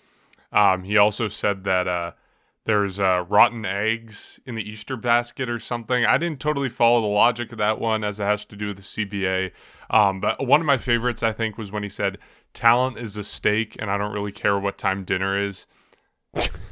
Um, 0.53 0.85
he 0.85 0.97
also 0.97 1.29
said 1.29 1.65
that 1.65 1.89
uh, 1.89 2.13
there's 2.69 3.01
uh, 3.01 3.25
rotten 3.31 3.65
eggs 3.65 4.41
in 4.45 4.55
the 4.55 4.63
Easter 4.63 4.95
basket 4.95 5.49
or 5.49 5.59
something. 5.59 6.05
I 6.05 6.19
didn't 6.19 6.39
totally 6.39 6.69
follow 6.69 7.01
the 7.01 7.07
logic 7.07 7.51
of 7.51 7.57
that 7.57 7.81
one 7.81 8.05
as 8.05 8.21
it 8.21 8.25
has 8.25 8.45
to 8.45 8.57
do 8.57 8.67
with 8.67 8.77
the 8.77 8.83
CBA. 8.83 9.53
Um, 9.89 10.21
but 10.21 10.47
one 10.47 10.61
of 10.61 10.67
my 10.67 10.77
favorites, 10.77 11.23
I 11.23 11.33
think, 11.33 11.57
was 11.57 11.73
when 11.73 11.83
he 11.83 11.89
said, 11.89 12.19
Talent 12.53 12.99
is 12.99 13.17
a 13.17 13.25
steak, 13.25 13.75
and 13.79 13.91
I 13.91 13.97
don't 13.97 14.13
really 14.13 14.33
care 14.33 14.59
what 14.59 14.77
time 14.77 15.05
dinner 15.05 15.39
is. 15.39 15.65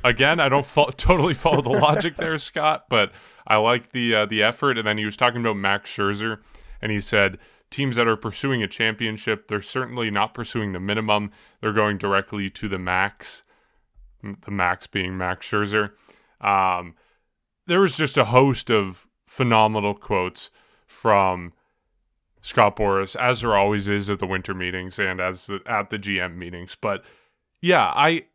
Again, 0.04 0.38
I 0.38 0.50
don't 0.50 0.66
fo- 0.66 0.90
totally 0.98 1.32
follow 1.32 1.62
the 1.62 1.70
logic 1.70 2.18
there, 2.18 2.36
Scott, 2.36 2.90
but 2.90 3.10
I 3.46 3.56
like 3.56 3.92
the 3.92 4.14
uh, 4.16 4.26
the 4.26 4.42
effort. 4.42 4.76
And 4.76 4.86
then 4.86 4.98
he 4.98 5.06
was 5.06 5.16
talking 5.16 5.40
about 5.40 5.56
Max 5.56 5.90
Scherzer, 5.90 6.40
and 6.82 6.92
he 6.92 7.00
said, 7.00 7.38
teams 7.70 7.96
that 7.96 8.06
are 8.06 8.18
pursuing 8.18 8.62
a 8.62 8.68
championship, 8.68 9.48
they're 9.48 9.62
certainly 9.62 10.10
not 10.10 10.34
pursuing 10.34 10.74
the 10.74 10.78
minimum. 10.78 11.30
They're 11.62 11.72
going 11.72 11.96
directly 11.96 12.50
to 12.50 12.68
the 12.68 12.78
max 12.78 13.44
the 14.44 14.50
max 14.50 14.86
being 14.86 15.16
Max 15.16 15.46
Scherzer. 15.46 15.92
Um, 16.40 16.94
there 17.66 17.80
was 17.80 17.96
just 17.96 18.16
a 18.16 18.26
host 18.26 18.70
of 18.70 19.06
phenomenal 19.26 19.94
quotes 19.94 20.50
from 20.86 21.52
Scott 22.40 22.76
Boras, 22.76 23.16
as 23.16 23.40
there 23.40 23.56
always 23.56 23.88
is 23.88 24.08
at 24.08 24.18
the 24.18 24.26
winter 24.26 24.54
meetings 24.54 24.98
and 24.98 25.20
as 25.20 25.46
the, 25.46 25.60
at 25.66 25.90
the 25.90 25.98
GM 25.98 26.36
meetings. 26.36 26.76
But 26.80 27.04
yeah, 27.60 27.92
I 27.94 28.26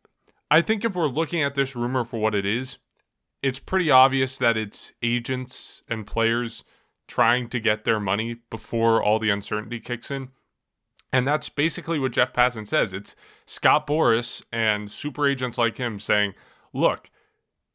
I 0.50 0.60
think 0.60 0.84
if 0.84 0.94
we're 0.94 1.06
looking 1.06 1.42
at 1.42 1.54
this 1.54 1.74
rumor 1.74 2.04
for 2.04 2.20
what 2.20 2.34
it 2.34 2.44
is, 2.44 2.76
it's 3.42 3.58
pretty 3.58 3.90
obvious 3.90 4.36
that 4.38 4.56
it's 4.56 4.92
agents 5.02 5.82
and 5.88 6.06
players 6.06 6.62
trying 7.08 7.48
to 7.48 7.58
get 7.58 7.84
their 7.84 7.98
money 7.98 8.36
before 8.50 9.02
all 9.02 9.18
the 9.18 9.30
uncertainty 9.30 9.80
kicks 9.80 10.10
in. 10.10 10.28
And 11.12 11.26
that's 11.26 11.48
basically 11.48 11.98
what 11.98 12.12
Jeff 12.12 12.32
Passan 12.32 12.66
says. 12.66 12.94
It's 12.94 13.14
Scott 13.44 13.86
Boras 13.86 14.42
and 14.50 14.90
super 14.90 15.28
agents 15.28 15.58
like 15.58 15.76
him 15.76 16.00
saying, 16.00 16.34
look, 16.72 17.10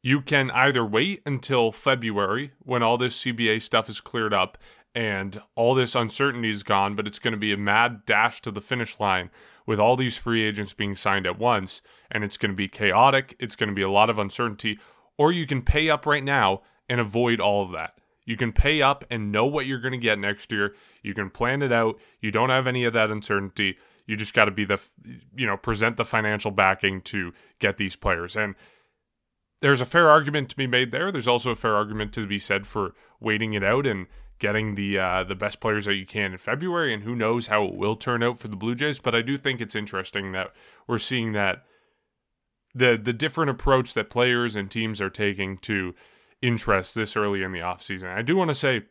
you 0.02 0.20
can 0.20 0.50
either 0.50 0.84
wait 0.84 1.22
until 1.24 1.70
February 1.70 2.52
when 2.58 2.82
all 2.82 2.98
this 2.98 3.22
CBA 3.22 3.62
stuff 3.62 3.88
is 3.88 4.00
cleared 4.00 4.34
up 4.34 4.58
and 4.94 5.40
all 5.54 5.74
this 5.74 5.94
uncertainty 5.94 6.50
is 6.50 6.62
gone, 6.62 6.96
but 6.96 7.06
it's 7.06 7.18
going 7.18 7.32
to 7.32 7.38
be 7.38 7.52
a 7.52 7.56
mad 7.56 8.04
dash 8.04 8.40
to 8.42 8.50
the 8.50 8.60
finish 8.60 8.98
line 8.98 9.30
with 9.66 9.78
all 9.78 9.96
these 9.96 10.16
free 10.16 10.42
agents 10.42 10.72
being 10.72 10.96
signed 10.96 11.26
at 11.26 11.38
once, 11.38 11.82
and 12.10 12.24
it's 12.24 12.38
going 12.38 12.50
to 12.50 12.56
be 12.56 12.68
chaotic. 12.68 13.36
It's 13.38 13.54
going 13.54 13.68
to 13.68 13.74
be 13.74 13.82
a 13.82 13.90
lot 13.90 14.08
of 14.08 14.18
uncertainty. 14.18 14.78
Or 15.18 15.30
you 15.30 15.46
can 15.46 15.62
pay 15.62 15.90
up 15.90 16.06
right 16.06 16.24
now 16.24 16.62
and 16.88 17.00
avoid 17.00 17.38
all 17.38 17.62
of 17.62 17.72
that. 17.72 17.98
You 18.28 18.36
can 18.36 18.52
pay 18.52 18.82
up 18.82 19.06
and 19.08 19.32
know 19.32 19.46
what 19.46 19.64
you're 19.64 19.80
going 19.80 19.92
to 19.92 19.96
get 19.96 20.18
next 20.18 20.52
year. 20.52 20.74
You 21.02 21.14
can 21.14 21.30
plan 21.30 21.62
it 21.62 21.72
out. 21.72 21.98
You 22.20 22.30
don't 22.30 22.50
have 22.50 22.66
any 22.66 22.84
of 22.84 22.92
that 22.92 23.10
uncertainty. 23.10 23.78
You 24.04 24.16
just 24.16 24.34
got 24.34 24.44
to 24.44 24.50
be 24.50 24.66
the, 24.66 24.78
you 25.34 25.46
know, 25.46 25.56
present 25.56 25.96
the 25.96 26.04
financial 26.04 26.50
backing 26.50 27.00
to 27.02 27.32
get 27.58 27.78
these 27.78 27.96
players. 27.96 28.36
And 28.36 28.54
there's 29.62 29.80
a 29.80 29.86
fair 29.86 30.10
argument 30.10 30.50
to 30.50 30.56
be 30.58 30.66
made 30.66 30.92
there. 30.92 31.10
There's 31.10 31.26
also 31.26 31.52
a 31.52 31.56
fair 31.56 31.74
argument 31.74 32.12
to 32.12 32.26
be 32.26 32.38
said 32.38 32.66
for 32.66 32.92
waiting 33.18 33.54
it 33.54 33.64
out 33.64 33.86
and 33.86 34.06
getting 34.38 34.74
the 34.74 34.98
uh, 34.98 35.24
the 35.24 35.34
best 35.34 35.58
players 35.58 35.86
that 35.86 35.94
you 35.94 36.04
can 36.04 36.32
in 36.32 36.38
February. 36.38 36.92
And 36.92 37.04
who 37.04 37.16
knows 37.16 37.46
how 37.46 37.64
it 37.64 37.76
will 37.76 37.96
turn 37.96 38.22
out 38.22 38.36
for 38.36 38.48
the 38.48 38.56
Blue 38.56 38.74
Jays. 38.74 38.98
But 38.98 39.14
I 39.14 39.22
do 39.22 39.38
think 39.38 39.62
it's 39.62 39.74
interesting 39.74 40.32
that 40.32 40.52
we're 40.86 40.98
seeing 40.98 41.32
that 41.32 41.64
the 42.74 43.00
the 43.02 43.14
different 43.14 43.48
approach 43.48 43.94
that 43.94 44.10
players 44.10 44.54
and 44.54 44.70
teams 44.70 45.00
are 45.00 45.08
taking 45.08 45.56
to 45.60 45.94
interest 46.42 46.94
this 46.94 47.16
early 47.16 47.42
in 47.42 47.52
the 47.52 47.58
offseason. 47.60 48.14
I 48.14 48.22
do 48.22 48.36
want 48.36 48.48
to 48.48 48.54
say 48.54 48.82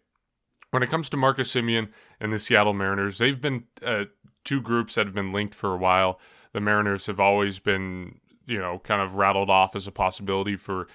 when 0.71 0.83
it 0.83 0.89
comes 0.89 1.09
to 1.09 1.17
Marcus 1.17 1.53
Semien 1.53 1.89
and 2.19 2.33
the 2.33 2.39
Seattle 2.39 2.73
Mariners, 2.73 3.17
they've 3.17 3.39
been 3.39 3.65
uh, 3.83 4.05
two 4.43 4.61
groups 4.61 4.95
that 4.95 5.05
have 5.05 5.15
been 5.15 5.31
linked 5.31 5.55
for 5.55 5.73
a 5.73 5.77
while. 5.77 6.19
The 6.53 6.61
Mariners 6.61 7.05
have 7.05 7.19
always 7.19 7.59
been, 7.59 8.19
you 8.45 8.57
know, 8.57 8.79
kind 8.83 9.01
of 9.01 9.15
rattled 9.15 9.49
off 9.49 9.75
as 9.75 9.87
a 9.87 9.91
possibility 9.91 10.55
for 10.55 10.87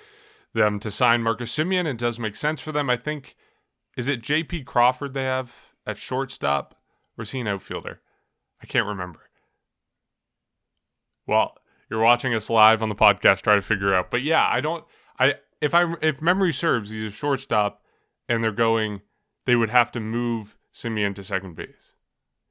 them 0.55 0.79
to 0.81 0.91
sign 0.91 1.23
Marcus 1.23 1.57
Semien. 1.57 1.87
It 1.87 1.99
does 1.99 2.19
make 2.19 2.37
sense 2.37 2.61
for 2.61 2.73
them. 2.73 2.91
I 2.91 2.97
think, 2.97 3.35
is 3.97 4.09
it 4.09 4.23
J.P. 4.23 4.65
Crawford 4.65 5.15
they 5.15 5.25
have 5.25 5.55
at 5.87 5.99
shortstop? 5.99 6.75
Or 7.19 7.23
is 7.23 7.33
he 7.33 7.41
an 7.41 7.49
outfielder? 7.49 8.01
I 8.63 8.67
can't 8.67 8.87
remember. 8.87 9.21
Well, 11.27 11.57
you're 11.91 12.01
watching 12.01 12.35
us 12.35 12.49
live 12.49 12.83
on 12.83 12.89
the 12.89 12.95
podcast, 12.95 13.43
try 13.43 13.55
to 13.55 13.63
figure 13.63 13.95
out. 13.95 14.11
But 14.11 14.23
yeah, 14.23 14.49
I 14.51 14.61
don't. 14.61 14.85
If 15.63 15.75
I 15.75 15.95
if 16.03 16.21
memory 16.21 16.53
serves, 16.53 16.91
he's 16.91 17.05
a 17.05 17.11
shortstop, 17.11 17.83
and 18.29 18.45
they're 18.45 18.53
going. 18.53 19.01
They 19.45 19.57
would 19.57 19.71
have 19.71 19.91
to 19.93 20.01
move 20.01 20.57
Semien 20.73 21.15
to 21.15 21.25
second 21.25 21.57
base. 21.57 21.95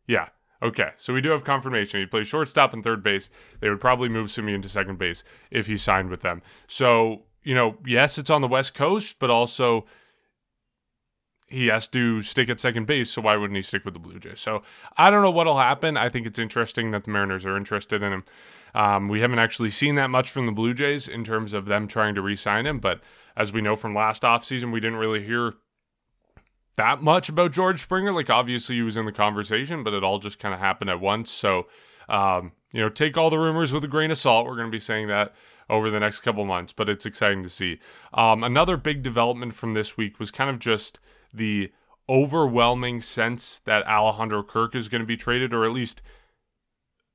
Yeah. 0.08 0.30
Okay. 0.64 0.92
So 0.98 1.14
we 1.14 1.22
do 1.22 1.30
have 1.30 1.44
confirmation. 1.44 2.00
He 2.00 2.06
plays 2.06 2.28
shortstop 2.28 2.74
and 2.74 2.84
third 2.84 3.04
base. 3.04 3.30
They 3.60 3.70
would 3.70 3.80
probably 3.80 4.10
move 4.10 4.28
Semien 4.28 4.62
to 4.64 4.70
second 4.70 4.98
base 4.98 5.24
if 5.50 5.68
he 5.68 5.78
signed 5.78 6.10
with 6.10 6.22
them. 6.22 6.42
So 6.68 7.24
you 7.44 7.56
know, 7.56 7.78
yes, 7.86 8.18
it's 8.18 8.30
on 8.30 8.42
the 8.42 8.48
West 8.48 8.74
Coast, 8.74 9.18
but 9.20 9.30
also 9.30 9.86
he 11.52 11.68
has 11.68 11.88
to 11.90 12.22
stick 12.22 12.50
at 12.50 12.60
second 12.60 12.88
base, 12.88 13.12
so 13.12 13.22
why 13.22 13.36
wouldn't 13.36 13.58
he 13.58 13.62
stick 13.62 13.84
with 13.84 13.94
the 13.94 14.00
Blue 14.00 14.20
Jays? 14.20 14.40
So 14.40 14.64
I 14.98 15.10
don't 15.10 15.22
know 15.22 15.32
what'll 15.32 15.58
happen. 15.58 15.98
I 15.98 16.08
think 16.08 16.26
it's 16.26 16.40
interesting 16.40 16.92
that 16.92 17.04
the 17.04 17.12
Mariners 17.12 17.46
are 17.46 17.58
interested 17.58 18.02
in 18.02 18.14
him. 18.14 18.24
Um, 18.74 19.08
we 19.08 19.22
haven't 19.22 19.40
actually 19.40 19.70
seen 19.70 19.96
that 19.96 20.10
much 20.10 20.30
from 20.30 20.46
the 20.46 20.52
Blue 20.52 20.74
Jays 20.74 21.08
in 21.08 21.24
terms 21.24 21.54
of 21.54 21.66
them 21.66 21.88
trying 21.88 22.16
to 22.16 22.22
re 22.22 22.36
sign 22.36 22.66
him, 22.66 22.80
but 22.80 23.02
as 23.36 23.52
we 23.52 23.62
know 23.62 23.76
from 23.76 23.94
last 23.94 24.24
offseason, 24.24 24.72
we 24.72 24.80
didn't 24.80 25.00
really 25.00 25.24
hear 25.24 25.54
that 26.76 27.02
much 27.02 27.30
about 27.30 27.52
George 27.52 27.82
Springer. 27.82 28.12
Like, 28.12 28.30
obviously, 28.30 28.76
he 28.76 28.82
was 28.82 28.98
in 28.98 29.06
the 29.06 29.12
conversation, 29.12 29.84
but 29.84 29.94
it 29.94 30.04
all 30.04 30.20
just 30.20 30.40
kind 30.40 30.54
of 30.54 30.60
happened 30.60 30.90
at 30.90 31.00
once. 31.00 31.30
So, 31.30 31.68
um, 32.10 32.54
you 32.72 32.82
know, 32.82 32.90
take 32.90 33.18
all 33.18 33.30
the 33.30 33.40
rumors 33.40 33.74
with 33.74 33.84
a 33.84 33.88
grain 33.88 34.12
of 34.12 34.18
salt. 34.18 34.46
We're 34.46 34.56
going 34.56 34.68
to 34.68 34.76
be 34.76 34.80
saying 34.80 35.08
that 35.08 35.34
over 35.70 35.90
the 35.90 36.00
next 36.00 36.22
couple 36.22 36.44
months, 36.46 36.74
but 36.74 36.90
it's 36.90 37.06
exciting 37.06 37.44
to 37.44 37.50
see. 37.50 37.80
Um, 38.14 38.44
another 38.44 38.78
big 38.78 39.04
development 39.04 39.54
from 39.54 39.74
this 39.74 39.96
week 39.96 40.20
was 40.20 40.32
kind 40.32 40.50
of 40.50 40.60
just 40.60 41.00
the 41.34 41.72
overwhelming 42.10 43.02
sense 43.02 43.62
that 43.66 43.88
Alejandro 43.88 44.44
Kirk 44.44 44.76
is 44.76 44.90
going 44.90 45.02
to 45.02 45.08
be 45.08 45.18
traded, 45.18 45.54
or 45.54 45.64
at 45.64 45.72
least 45.72 46.02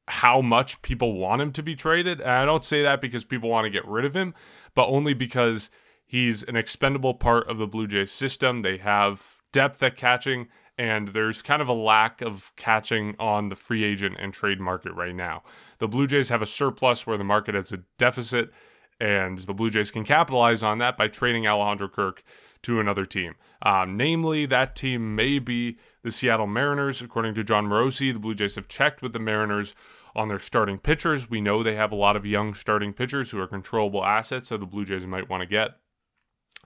how 0.09 0.41
much 0.41 0.81
people 0.83 1.15
want 1.15 1.43
him 1.43 1.53
to 1.53 1.63
be 1.63 1.75
traded. 1.75 2.21
And 2.21 2.31
I 2.31 2.45
don't 2.45 2.65
say 2.65 2.83
that 2.83 3.01
because 3.01 3.25
people 3.25 3.51
want 3.51 3.65
to 3.65 3.71
get 3.71 3.87
rid 3.87 4.05
of 4.05 4.15
him, 4.15 4.35
but 4.75 4.89
only 4.89 5.15
because 5.15 5.71
he's 6.07 6.43
an 6.45 6.57
expendable 6.57 7.15
part 7.15 7.49
of 7.49 7.59
the 7.59 7.67
Blue 7.67 7.87
Jays 7.87 8.13
system. 8.13 8.63
They 8.63 8.79
have 8.79 9.37
depth 9.53 9.83
at 9.83 9.97
catching, 9.97 10.49
and 10.79 11.09
there's 11.09 11.43
kind 11.43 11.61
of 11.61 11.69
a 11.69 11.73
lack 11.73 12.21
of 12.23 12.53
catching 12.57 13.17
on 13.19 13.49
the 13.49 13.57
free 13.57 13.83
agent 13.83 14.17
and 14.19 14.33
trade 14.33 14.61
market 14.61 14.93
right 14.93 15.15
now. 15.15 15.43
The 15.79 15.89
Blue 15.89 16.07
Jays 16.07 16.29
have 16.29 16.43
a 16.43 16.47
surplus 16.47 17.07
where 17.07 17.19
the 17.19 17.25
market 17.25 17.55
has 17.55 17.73
a 17.73 17.83
deficit, 17.99 18.53
and 19.01 19.39
the 19.41 19.55
Blue 19.55 19.71
Jays 19.71 19.91
can 19.91 20.05
capitalize 20.05 20.63
on 20.63 20.79
that 20.79 20.97
by 20.97 21.09
trading 21.09 21.47
Alejandro 21.47 21.89
Kirk 21.89 22.23
to 22.63 22.81
another 22.81 23.05
team. 23.05 23.35
Um, 23.63 23.97
namely, 23.97 24.47
that 24.47 24.77
team 24.77 25.15
may 25.17 25.39
be 25.39 25.79
the 26.03 26.11
Seattle 26.11 26.47
Mariners. 26.47 27.03
According 27.03 27.35
to 27.35 27.45
Jon 27.45 27.67
Morosi, 27.67 28.13
the 28.13 28.21
Blue 28.21 28.35
Jays 28.35 28.55
have 28.55 28.69
checked 28.69 29.03
with 29.03 29.13
the 29.13 29.19
Mariners 29.19 29.75
on 30.16 30.28
their 30.28 30.38
starting 30.38 30.78
pitchers. 30.78 31.30
We 31.30 31.40
know 31.40 31.62
they 31.62 31.76
have 31.76 31.92
a 31.92 31.96
lot 31.96 32.16
of 32.16 32.26
young 32.26 32.54
starting 32.54 32.92
pitchers 32.92 33.30
who 33.30 33.40
are 33.40 33.46
controllable 33.46 34.04
assets 34.04 34.49
that 34.49 34.58
the 34.58 34.66
Blue 34.66 34.85
Jays 34.85 35.06
might 35.06 35.28
want 35.28 35.42
to 35.42 35.46
get. 35.46 35.73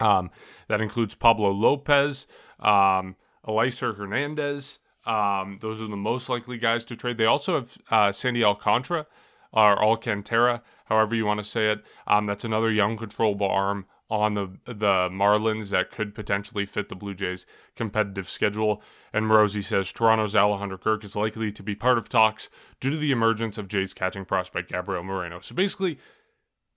Um, 0.01 0.31
that 0.69 0.81
includes 0.81 1.15
Pablo 1.15 1.51
Lopez, 1.51 2.27
um, 2.61 3.17
Elieser 3.47 3.97
Hernandez. 3.97 4.79
Um, 5.05 5.59
those 5.61 5.83
are 5.83 5.89
the 5.89 5.97
most 5.97 6.29
likely 6.29 6.59
guys 6.59 6.85
to 6.87 6.97
trade. 6.97 7.19
They 7.19 7.27
also 7.27 7.55
have 7.55 7.79
uh, 7.91 8.13
Sandy 8.13 8.45
Alcantara 8.45 9.07
or 9.53 9.83
Alcantara, 9.83 10.63
however 10.87 11.15
you 11.15 11.27
want 11.27 11.39
to 11.39 11.45
say 11.45 11.71
it. 11.71 11.83
Um, 12.07 12.27
that's 12.27 12.45
another 12.45 12.71
young 12.71 12.97
controllable 12.97 13.49
arm 13.49 13.87
on 14.11 14.35
the 14.35 14.51
the 14.67 15.09
Marlins 15.09 15.71
that 15.71 15.91
could 15.91 16.15
potentially 16.15 16.67
fit 16.67 16.89
the 16.89 16.97
Blue 16.97 17.15
Jays' 17.15 17.47
competitive 17.77 18.29
schedule. 18.29 18.83
And 19.13 19.27
Morosi 19.27 19.63
says 19.63 19.93
Toronto's 19.93 20.35
Alejandro 20.35 20.79
Kirk 20.79 21.05
is 21.05 21.17
likely 21.17 21.53
to 21.53 21.63
be 21.63 21.75
part 21.75 21.97
of 21.97 22.09
talks 22.09 22.51
due 22.81 22.91
to 22.91 22.97
the 22.97 23.13
emergence 23.13 23.57
of 23.57 23.69
Jays 23.69 23.95
catching 23.95 24.25
prospect 24.25 24.71
Gabriel 24.71 25.05
Moreno. 25.05 25.41
So 25.41 25.55
basically, 25.55 25.99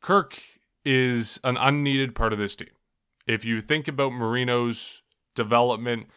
Kirk 0.01 0.39
is 0.85 1.39
an 1.43 1.57
unneeded 1.57 2.13
part 2.13 2.33
of 2.33 2.39
this 2.39 2.55
team. 2.55 2.69
If 3.25 3.43
you 3.43 3.61
think 3.61 3.87
about 3.87 4.13
Moreno's 4.13 5.01
development, 5.33 6.07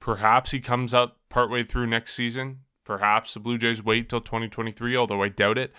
perhaps 0.00 0.50
he 0.50 0.60
comes 0.60 0.92
up 0.92 1.18
partway 1.28 1.62
through 1.62 1.86
next 1.86 2.14
season. 2.14 2.60
Perhaps 2.84 3.34
the 3.34 3.40
Blue 3.40 3.58
Jays 3.58 3.82
wait 3.82 4.08
till 4.08 4.20
2023, 4.20 4.96
although 4.96 5.22
I 5.22 5.28
doubt 5.28 5.56
it. 5.56 5.72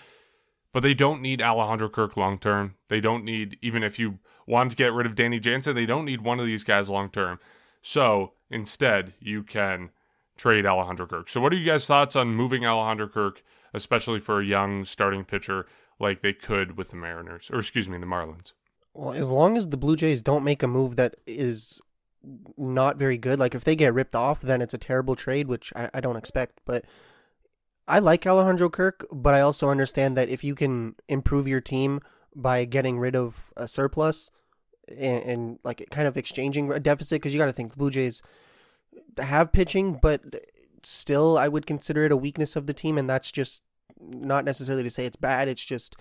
But 0.73 0.83
they 0.83 0.93
don't 0.93 1.21
need 1.21 1.41
Alejandro 1.41 1.87
Kirk 1.87 2.17
long 2.17 2.37
term. 2.39 2.75
They 2.89 2.99
don't 2.99 3.23
need, 3.23 3.57
even 3.61 3.83
if 3.83 3.97
you 3.97 4.19
want 4.45 4.71
to 4.71 4.77
get 4.77 4.91
rid 4.91 5.05
of 5.05 5.15
Danny 5.15 5.39
Jansen, 5.39 5.75
they 5.75 5.85
don't 5.85 6.05
need 6.05 6.21
one 6.21 6.39
of 6.39 6.45
these 6.45 6.63
guys 6.63 6.89
long 6.89 7.09
term. 7.09 7.39
So 7.81 8.33
instead, 8.49 9.13
you 9.19 9.43
can 9.43 9.91
trade 10.35 10.65
Alejandro 10.65 11.07
Kirk. 11.07 11.29
So, 11.29 11.39
what 11.39 11.53
are 11.53 11.57
you 11.57 11.65
guys' 11.65 11.85
thoughts 11.85 12.15
on 12.15 12.35
moving 12.35 12.65
Alejandro 12.65 13.07
Kirk, 13.07 13.43
especially 13.73 14.19
for 14.19 14.41
a 14.41 14.45
young 14.45 14.85
starting 14.85 15.23
pitcher 15.23 15.67
like 15.99 16.21
they 16.21 16.33
could 16.33 16.77
with 16.77 16.89
the 16.89 16.95
Mariners, 16.95 17.49
or 17.51 17.59
excuse 17.59 17.87
me, 17.87 17.97
the 17.97 18.05
Marlins? 18.05 18.53
Well, 18.93 19.13
as 19.13 19.29
long 19.29 19.57
as 19.57 19.69
the 19.69 19.77
Blue 19.77 19.95
Jays 19.95 20.21
don't 20.21 20.43
make 20.43 20.63
a 20.63 20.67
move 20.67 20.95
that 20.95 21.15
is 21.25 21.81
not 22.57 22.97
very 22.97 23.17
good, 23.17 23.39
like 23.39 23.55
if 23.55 23.63
they 23.63 23.75
get 23.75 23.93
ripped 23.93 24.15
off, 24.15 24.41
then 24.41 24.61
it's 24.61 24.73
a 24.73 24.77
terrible 24.77 25.15
trade, 25.15 25.47
which 25.47 25.73
I, 25.75 25.89
I 25.93 25.99
don't 25.99 26.15
expect. 26.15 26.61
But 26.65 26.85
I 27.87 27.99
like 27.99 28.25
Alejandro 28.25 28.69
Kirk, 28.69 29.05
but 29.11 29.33
I 29.33 29.41
also 29.41 29.69
understand 29.69 30.15
that 30.17 30.29
if 30.29 30.43
you 30.43 30.55
can 30.55 30.95
improve 31.07 31.47
your 31.47 31.61
team 31.61 31.99
by 32.35 32.65
getting 32.65 32.97
rid 32.97 33.15
of 33.15 33.51
a 33.57 33.67
surplus 33.67 34.29
and, 34.87 35.23
and 35.23 35.59
like 35.63 35.87
kind 35.91 36.07
of 36.07 36.17
exchanging 36.17 36.71
a 36.71 36.79
deficit, 36.79 37.21
because 37.21 37.33
you 37.33 37.39
got 37.39 37.45
to 37.47 37.53
think 37.53 37.71
the 37.71 37.77
Blue 37.77 37.91
Jays 37.91 38.21
have 39.17 39.51
pitching, 39.51 39.99
but 40.01 40.21
still 40.81 41.37
I 41.37 41.47
would 41.47 41.65
consider 41.65 42.05
it 42.05 42.11
a 42.11 42.17
weakness 42.17 42.55
of 42.55 42.67
the 42.67 42.73
team, 42.73 42.97
and 42.97 43.09
that's 43.09 43.31
just 43.31 43.63
not 43.99 44.45
necessarily 44.45 44.83
to 44.83 44.89
say 44.89 45.05
it's 45.05 45.15
bad. 45.15 45.47
It's 45.47 45.65
just 45.65 45.95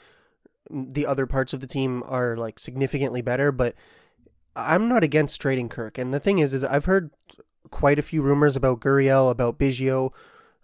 the 0.70 1.06
other 1.06 1.26
parts 1.26 1.52
of 1.52 1.60
the 1.60 1.66
team 1.66 2.02
are 2.06 2.36
like 2.36 2.58
significantly 2.58 3.22
better, 3.22 3.52
but 3.52 3.74
I'm 4.54 4.88
not 4.88 5.02
against 5.02 5.40
trading 5.40 5.68
Kirk. 5.68 5.98
And 5.98 6.14
the 6.14 6.20
thing 6.20 6.38
is, 6.38 6.54
is 6.54 6.62
I've 6.62 6.84
heard 6.84 7.10
quite 7.70 7.98
a 7.98 8.02
few 8.02 8.22
rumors 8.22 8.56
about 8.56 8.80
Gurriel, 8.80 9.30
about 9.30 9.58
Biggio, 9.58 10.12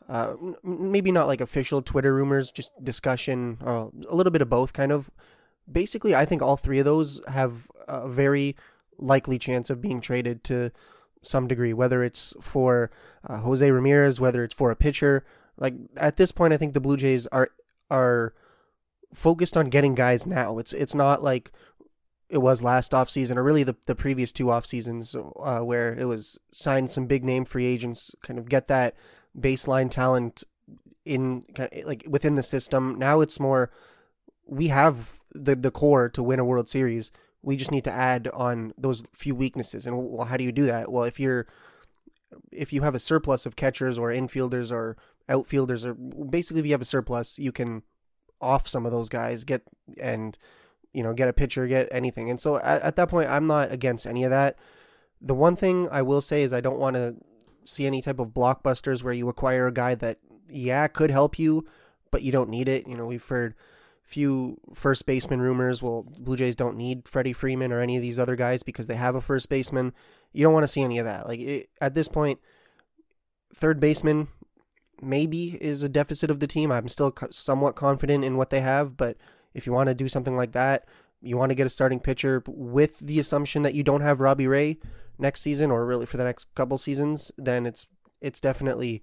uh, 0.08 0.34
maybe 0.62 1.12
not 1.12 1.26
like 1.26 1.40
official 1.40 1.82
Twitter 1.82 2.14
rumors, 2.14 2.50
just 2.50 2.72
discussion, 2.82 3.58
uh, 3.64 3.86
a 4.08 4.14
little 4.14 4.30
bit 4.30 4.42
of 4.42 4.48
both, 4.48 4.72
kind 4.72 4.92
of. 4.92 5.10
Basically, 5.70 6.14
I 6.14 6.24
think 6.24 6.40
all 6.40 6.56
three 6.56 6.78
of 6.78 6.86
those 6.86 7.20
have 7.28 7.70
a 7.86 8.08
very 8.08 8.56
likely 8.98 9.38
chance 9.38 9.68
of 9.68 9.82
being 9.82 10.00
traded 10.00 10.42
to 10.44 10.72
some 11.20 11.46
degree, 11.46 11.74
whether 11.74 12.02
it's 12.02 12.34
for 12.40 12.90
uh, 13.28 13.38
Jose 13.38 13.70
Ramirez, 13.70 14.18
whether 14.18 14.42
it's 14.44 14.54
for 14.54 14.70
a 14.70 14.76
pitcher. 14.76 15.24
Like 15.58 15.74
at 15.96 16.16
this 16.16 16.32
point, 16.32 16.54
I 16.54 16.56
think 16.56 16.72
the 16.72 16.80
Blue 16.80 16.96
Jays 16.96 17.26
are 17.26 17.50
are 17.90 18.32
focused 19.12 19.56
on 19.56 19.68
getting 19.68 19.94
guys 19.94 20.26
now. 20.26 20.58
It's 20.58 20.72
it's 20.72 20.94
not 20.94 21.22
like 21.22 21.52
it 22.28 22.38
was 22.38 22.62
last 22.62 22.92
offseason 22.92 23.36
or 23.36 23.42
really 23.42 23.64
the, 23.64 23.76
the 23.86 23.94
previous 23.94 24.32
two 24.32 24.50
off 24.50 24.66
seasons 24.66 25.14
uh, 25.14 25.60
where 25.60 25.94
it 25.94 26.04
was 26.04 26.38
sign 26.52 26.86
some 26.86 27.06
big 27.06 27.24
name 27.24 27.44
free 27.44 27.66
agents, 27.66 28.14
kind 28.22 28.38
of 28.38 28.48
get 28.48 28.68
that 28.68 28.94
baseline 29.36 29.90
talent 29.90 30.44
in 31.04 31.44
like 31.84 32.04
within 32.08 32.34
the 32.34 32.42
system. 32.42 32.96
Now 32.98 33.20
it's 33.20 33.40
more 33.40 33.70
we 34.46 34.68
have 34.68 35.20
the 35.32 35.56
the 35.56 35.70
core 35.70 36.08
to 36.10 36.22
win 36.22 36.38
a 36.38 36.44
World 36.44 36.68
Series. 36.68 37.10
We 37.42 37.56
just 37.56 37.70
need 37.70 37.84
to 37.84 37.92
add 37.92 38.28
on 38.28 38.74
those 38.76 39.02
few 39.12 39.34
weaknesses. 39.34 39.86
And 39.86 39.96
well, 39.96 40.26
how 40.26 40.36
do 40.36 40.44
you 40.44 40.52
do 40.52 40.66
that? 40.66 40.90
Well, 40.90 41.04
if 41.04 41.18
you're 41.18 41.46
if 42.52 42.72
you 42.72 42.82
have 42.82 42.94
a 42.94 43.00
surplus 43.00 43.46
of 43.46 43.56
catchers 43.56 43.98
or 43.98 44.10
infielders 44.10 44.70
or 44.70 44.96
outfielders 45.28 45.84
or 45.84 45.94
basically 45.94 46.60
if 46.60 46.66
you 46.66 46.72
have 46.72 46.82
a 46.82 46.86
surplus, 46.86 47.38
you 47.38 47.52
can 47.52 47.82
off 48.40 48.68
some 48.68 48.86
of 48.86 48.92
those 48.92 49.08
guys, 49.08 49.44
get 49.44 49.62
and 49.98 50.38
you 50.92 51.02
know 51.02 51.12
get 51.12 51.28
a 51.28 51.32
pitcher, 51.32 51.66
get 51.66 51.88
anything. 51.90 52.30
And 52.30 52.40
so 52.40 52.58
at, 52.58 52.82
at 52.82 52.96
that 52.96 53.08
point, 53.08 53.30
I'm 53.30 53.46
not 53.46 53.72
against 53.72 54.06
any 54.06 54.24
of 54.24 54.30
that. 54.30 54.56
The 55.20 55.34
one 55.34 55.56
thing 55.56 55.88
I 55.90 56.02
will 56.02 56.20
say 56.20 56.42
is 56.42 56.52
I 56.52 56.60
don't 56.60 56.78
want 56.78 56.96
to 56.96 57.16
see 57.68 57.86
any 57.86 58.02
type 58.02 58.18
of 58.18 58.28
blockbusters 58.28 59.02
where 59.02 59.14
you 59.14 59.28
acquire 59.28 59.66
a 59.66 59.72
guy 59.72 59.94
that 59.96 60.18
yeah, 60.50 60.86
could 60.88 61.10
help 61.10 61.38
you, 61.38 61.66
but 62.10 62.22
you 62.22 62.32
don't 62.32 62.50
need 62.50 62.68
it. 62.68 62.86
You 62.86 62.96
know, 62.96 63.06
we've 63.06 63.26
heard 63.26 63.54
few 64.02 64.58
first 64.74 65.04
baseman 65.04 65.40
rumors. 65.40 65.82
Well, 65.82 66.06
Blue 66.18 66.36
Jays 66.36 66.56
don't 66.56 66.76
need 66.76 67.06
Freddie 67.06 67.34
Freeman 67.34 67.72
or 67.72 67.80
any 67.80 67.96
of 67.96 68.02
these 68.02 68.18
other 68.18 68.36
guys 68.36 68.62
because 68.62 68.86
they 68.86 68.96
have 68.96 69.14
a 69.14 69.20
first 69.20 69.48
baseman. 69.48 69.92
You 70.32 70.44
don't 70.44 70.54
want 70.54 70.64
to 70.64 70.68
see 70.68 70.82
any 70.82 70.98
of 70.98 71.04
that. 71.04 71.26
Like 71.26 71.40
it, 71.40 71.70
at 71.80 71.94
this 71.94 72.08
point, 72.08 72.40
third 73.54 73.80
baseman 73.80 74.28
maybe 75.00 75.58
is 75.60 75.82
a 75.82 75.88
deficit 75.88 76.30
of 76.30 76.40
the 76.40 76.46
team. 76.46 76.72
I'm 76.72 76.88
still 76.88 77.14
somewhat 77.30 77.76
confident 77.76 78.24
in 78.24 78.36
what 78.36 78.50
they 78.50 78.60
have, 78.60 78.96
but 78.96 79.16
if 79.54 79.66
you 79.66 79.72
want 79.72 79.88
to 79.88 79.94
do 79.94 80.08
something 80.08 80.36
like 80.36 80.52
that, 80.52 80.86
you 81.20 81.36
want 81.36 81.50
to 81.50 81.54
get 81.54 81.66
a 81.66 81.70
starting 81.70 82.00
pitcher 82.00 82.42
with 82.46 82.98
the 83.00 83.18
assumption 83.18 83.62
that 83.62 83.74
you 83.74 83.82
don't 83.82 84.00
have 84.00 84.20
Robbie 84.20 84.46
Ray 84.46 84.78
next 85.18 85.40
season 85.42 85.70
or 85.70 85.84
really 85.84 86.06
for 86.06 86.16
the 86.16 86.24
next 86.24 86.46
couple 86.54 86.78
seasons, 86.78 87.32
then 87.36 87.66
it's 87.66 87.86
it's 88.20 88.40
definitely 88.40 89.02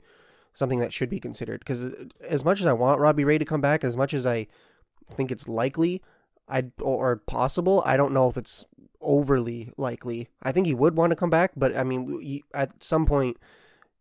something 0.53 0.79
that 0.79 0.93
should 0.93 1.09
be 1.09 1.19
considered. 1.19 1.59
Because 1.59 1.83
uh, 1.83 2.05
as 2.27 2.43
much 2.43 2.59
as 2.59 2.65
I 2.65 2.73
want 2.73 2.99
Robbie 2.99 3.23
Ray 3.23 3.37
to 3.37 3.45
come 3.45 3.61
back, 3.61 3.83
as 3.83 3.97
much 3.97 4.13
as 4.13 4.25
I 4.25 4.47
think 5.11 5.31
it's 5.31 5.47
likely, 5.47 6.01
I 6.47 6.65
or 6.81 7.17
possible, 7.17 7.83
I 7.85 7.97
don't 7.97 8.13
know 8.13 8.29
if 8.29 8.37
it's 8.37 8.65
overly 9.01 9.71
likely. 9.77 10.29
I 10.41 10.51
think 10.51 10.67
he 10.67 10.73
would 10.73 10.97
want 10.97 11.11
to 11.11 11.15
come 11.15 11.29
back, 11.29 11.51
but 11.55 11.75
I 11.75 11.83
mean, 11.83 12.19
you, 12.21 12.41
at 12.53 12.83
some 12.83 13.05
point, 13.05 13.37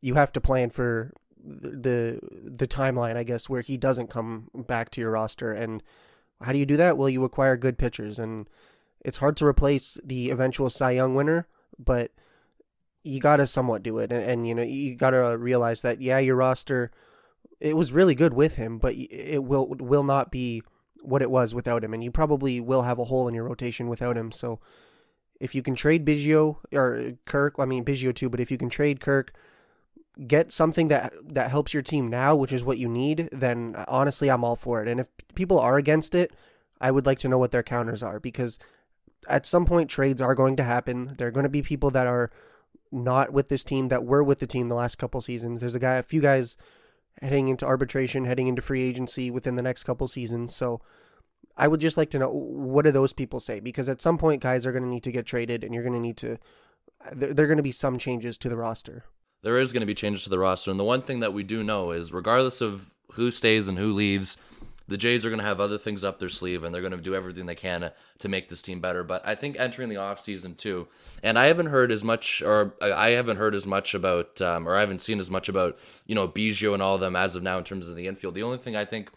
you 0.01 0.15
have 0.15 0.33
to 0.33 0.41
plan 0.41 0.71
for 0.71 1.13
the 1.45 2.21
the 2.45 2.67
timeline, 2.67 3.17
I 3.17 3.25
guess, 3.25 3.49
where 3.49 3.63
he 3.63 3.77
doesn't 3.77 4.11
come 4.11 4.49
back 4.55 4.91
to 4.91 5.01
your 5.01 5.11
roster. 5.11 5.53
And 5.53 5.83
how 6.41 6.53
do 6.53 6.59
you 6.59 6.67
do 6.67 6.77
that? 6.77 6.97
Well, 6.97 7.09
you 7.09 7.25
acquire 7.25 7.57
good 7.57 7.79
pitchers, 7.79 8.19
and 8.19 8.49
it's 9.05 9.19
hard 9.19 9.37
to 9.39 9.47
replace 9.47 9.99
the 10.05 10.31
eventual 10.31 10.71
Cy 10.71 10.93
Young 10.93 11.15
winner, 11.15 11.47
but 11.79 12.13
you 13.03 13.21
got 13.21 13.37
to 13.37 13.47
somewhat 13.47 13.83
do 13.83 13.99
it. 13.99 14.13
And, 14.13 14.23
and 14.23 14.49
you 14.49 14.55
know, 14.55 14.63
you 14.63 14.95
got 14.95 15.11
to 15.11 15.37
realize 15.37 15.83
that 15.83 16.01
yeah, 16.01 16.19
your 16.19 16.37
roster 16.37 16.91
it 17.61 17.77
was 17.77 17.93
really 17.93 18.15
good 18.15 18.35
with 18.35 18.57
him, 18.57 18.79
but 18.79 18.95
it 18.95 19.45
will 19.45 19.69
will 19.79 20.03
not 20.03 20.31
be 20.31 20.63
what 21.01 21.23
it 21.23 21.31
was 21.31 21.55
without 21.55 21.85
him, 21.85 21.95
and 21.95 22.03
you 22.03 22.11
probably 22.11 22.61
will 22.61 22.83
have 22.83 22.99
a 22.99 23.05
hole 23.05 23.29
in 23.29 23.35
your 23.35 23.45
rotation 23.45 23.89
without 23.89 24.17
him. 24.17 24.33
So 24.33 24.61
if 25.41 25.55
you 25.55 25.63
can 25.63 25.75
trade 25.75 26.05
Biggio 26.05 26.57
or 26.73 27.13
Kirk, 27.25 27.55
I 27.59 27.65
mean 27.65 27.85
Biggio 27.85 28.15
too, 28.15 28.29
but 28.29 28.41
if 28.41 28.51
you 28.51 28.59
can 28.59 28.71
trade 28.71 29.01
Kirk 29.01 29.33
get 30.27 30.53
something 30.53 30.89
that 30.89 31.13
that 31.27 31.51
helps 31.51 31.75
your 31.75 31.83
team 31.83 32.09
now, 32.09 32.37
which 32.37 32.53
is 32.53 32.65
what 32.65 32.79
you 32.79 32.89
need, 32.89 33.29
then 33.33 33.75
uh, 33.77 33.85
honestly, 33.89 34.31
I'm 34.31 34.45
all 34.45 34.57
for 34.57 34.83
it. 34.83 34.89
And 34.89 35.01
if 35.01 35.09
people 35.35 35.59
are 35.59 35.77
against 35.77 36.15
it, 36.15 36.33
I 36.81 36.91
would 36.91 37.07
like 37.07 37.19
to 37.21 37.29
know 37.29 37.39
what 37.39 37.51
their 37.51 37.63
counters 37.63 38.03
are 38.03 38.21
because 38.21 38.59
at 39.29 39.47
some 39.47 39.67
point 39.67 39.91
trades 39.91 40.21
are 40.21 40.35
going 40.35 40.57
to 40.57 40.63
happen. 40.63 41.15
There 41.19 41.29
are 41.29 41.33
going 41.33 41.45
to 41.45 41.51
be 41.51 41.63
people 41.63 41.91
that 41.91 42.07
are 42.07 42.31
not 42.93 43.33
with 43.33 43.49
this 43.49 43.65
team 43.65 43.89
that 43.89 44.05
were 44.05 44.23
with 44.23 44.39
the 44.39 44.47
team 44.47 44.69
the 44.69 44.75
last 44.75 44.97
couple 44.97 45.21
seasons. 45.21 45.61
There's 45.61 45.75
a 45.75 45.81
guy, 45.81 45.95
a 45.97 46.03
few 46.03 46.21
guys 46.21 46.57
heading 47.21 47.49
into 47.49 47.67
arbitration, 47.67 48.25
heading 48.25 48.49
into 48.49 48.63
free 48.63 48.83
agency 48.83 49.31
within 49.31 49.57
the 49.57 49.63
next 49.63 49.85
couple 49.85 50.07
seasons. 50.09 50.55
So 50.55 50.81
I 51.57 51.69
would 51.69 51.81
just 51.81 51.97
like 51.97 52.11
to 52.11 52.19
know 52.19 52.31
what 52.31 52.85
do 52.85 52.91
those 52.91 53.13
people 53.13 53.41
say 53.41 53.61
because 53.61 53.89
at 53.89 54.03
some 54.03 54.19
point 54.19 54.43
guys 54.43 54.67
are 54.67 54.73
going 54.73 54.85
to 54.85 54.89
need 54.89 55.05
to 55.05 55.13
get 55.13 55.27
traded 55.27 55.65
and 55.65 55.75
you're 55.75 55.85
going 55.85 55.95
to 55.95 56.01
need 56.01 56.17
to 56.19 56.39
there, 57.13 57.35
there 57.35 57.45
are 57.45 57.49
going 57.49 57.59
to 57.59 57.63
be 57.63 57.73
some 57.73 57.99
changes 57.99 58.39
to 58.39 58.49
the 58.49 58.57
roster 58.57 59.05
there 59.45 59.59
is 59.59 59.73
going 59.73 59.83
to 59.83 59.87
be 59.87 59.95
changes 59.95 60.25
to 60.25 60.31
the 60.31 60.39
roster. 60.39 60.71
And 60.71 60.81
the 60.81 60.85
one 60.85 61.03
thing 61.03 61.21
that 61.21 61.35
we 61.35 61.45
do 61.45 61.63
know 61.63 61.93
is, 61.93 62.13
regardless 62.13 62.61
of 62.61 62.91
who 63.13 63.31
stays 63.31 63.69
and 63.69 63.79
who 63.79 63.93
leaves, 63.93 64.37
the 64.87 64.97
Jays 64.97 65.25
are 65.25 65.31
going 65.31 65.41
to 65.41 65.47
have 65.47 65.61
other 65.61 65.79
things 65.79 66.05
up 66.05 66.19
their 66.19 66.29
sleeve 66.29 66.63
and 66.63 66.75
they're 66.75 66.83
going 66.83 66.93
to 66.93 66.99
do 66.99 67.15
everything 67.15 67.47
they 67.47 67.55
can 67.55 67.91
to 68.19 68.29
make 68.29 68.49
this 68.49 68.63
team 68.63 68.81
better. 68.81 69.03
But 69.03 69.27
I 69.27 69.35
think 69.35 69.59
entering 69.59 69.89
the 69.89 69.95
offseason 69.95 70.57
too, 70.57 70.89
and 71.23 71.39
I 71.39 71.47
haven't 71.47 71.67
heard 71.67 71.91
as 71.91 72.05
much, 72.05 72.43
or 72.43 72.75
I 72.83 73.11
haven't 73.11 73.39
heard 73.39 73.55
as 73.55 73.67
much 73.67 73.95
about, 73.95 74.41
um, 74.43 74.69
or 74.69 74.77
I 74.77 74.81
haven't 74.81 75.01
seen 75.01 75.21
as 75.21 75.31
much 75.31 75.49
about, 75.49 75.79
you 76.07 76.15
know, 76.15 76.29
Biggio 76.29 76.75
and 76.75 76.83
all 76.83 76.97
of 76.97 77.01
them 77.01 77.17
as 77.17 77.35
of 77.35 77.43
now 77.43 77.59
in 77.59 77.65
terms 77.65 77.89
of 77.89 77.97
the 77.97 78.07
infield. 78.07 78.35
The 78.35 78.43
only 78.43 78.59
thing 78.59 78.77
I 78.77 78.85
think 78.85 79.11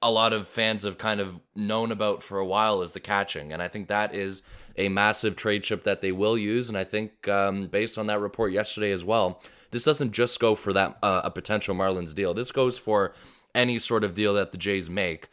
a 0.00 0.10
lot 0.10 0.32
of 0.32 0.46
fans 0.46 0.84
have 0.84 0.96
kind 0.96 1.20
of 1.20 1.40
known 1.56 1.90
about 1.90 2.22
for 2.22 2.38
a 2.38 2.46
while 2.46 2.82
is 2.82 2.92
the 2.92 3.00
catching. 3.00 3.52
And 3.52 3.60
I 3.60 3.66
think 3.66 3.88
that 3.88 4.14
is 4.14 4.42
a 4.76 4.88
massive 4.88 5.34
trade 5.34 5.64
chip 5.64 5.82
that 5.82 6.02
they 6.02 6.12
will 6.12 6.38
use. 6.38 6.68
And 6.68 6.78
I 6.78 6.84
think, 6.84 7.26
um, 7.26 7.66
based 7.66 7.98
on 7.98 8.06
that 8.06 8.20
report 8.20 8.52
yesterday 8.52 8.92
as 8.92 9.04
well, 9.04 9.42
this 9.72 9.84
doesn't 9.84 10.12
just 10.12 10.38
go 10.38 10.54
for 10.54 10.72
that 10.72 10.98
uh, 11.02 11.22
a 11.24 11.30
potential 11.30 11.74
Marlins 11.74 12.14
deal. 12.14 12.32
This 12.32 12.52
goes 12.52 12.78
for 12.78 13.12
any 13.58 13.78
sort 13.78 14.04
of 14.04 14.14
deal 14.14 14.32
that 14.34 14.52
the 14.52 14.58
Jays 14.58 14.88
make. 14.88 15.28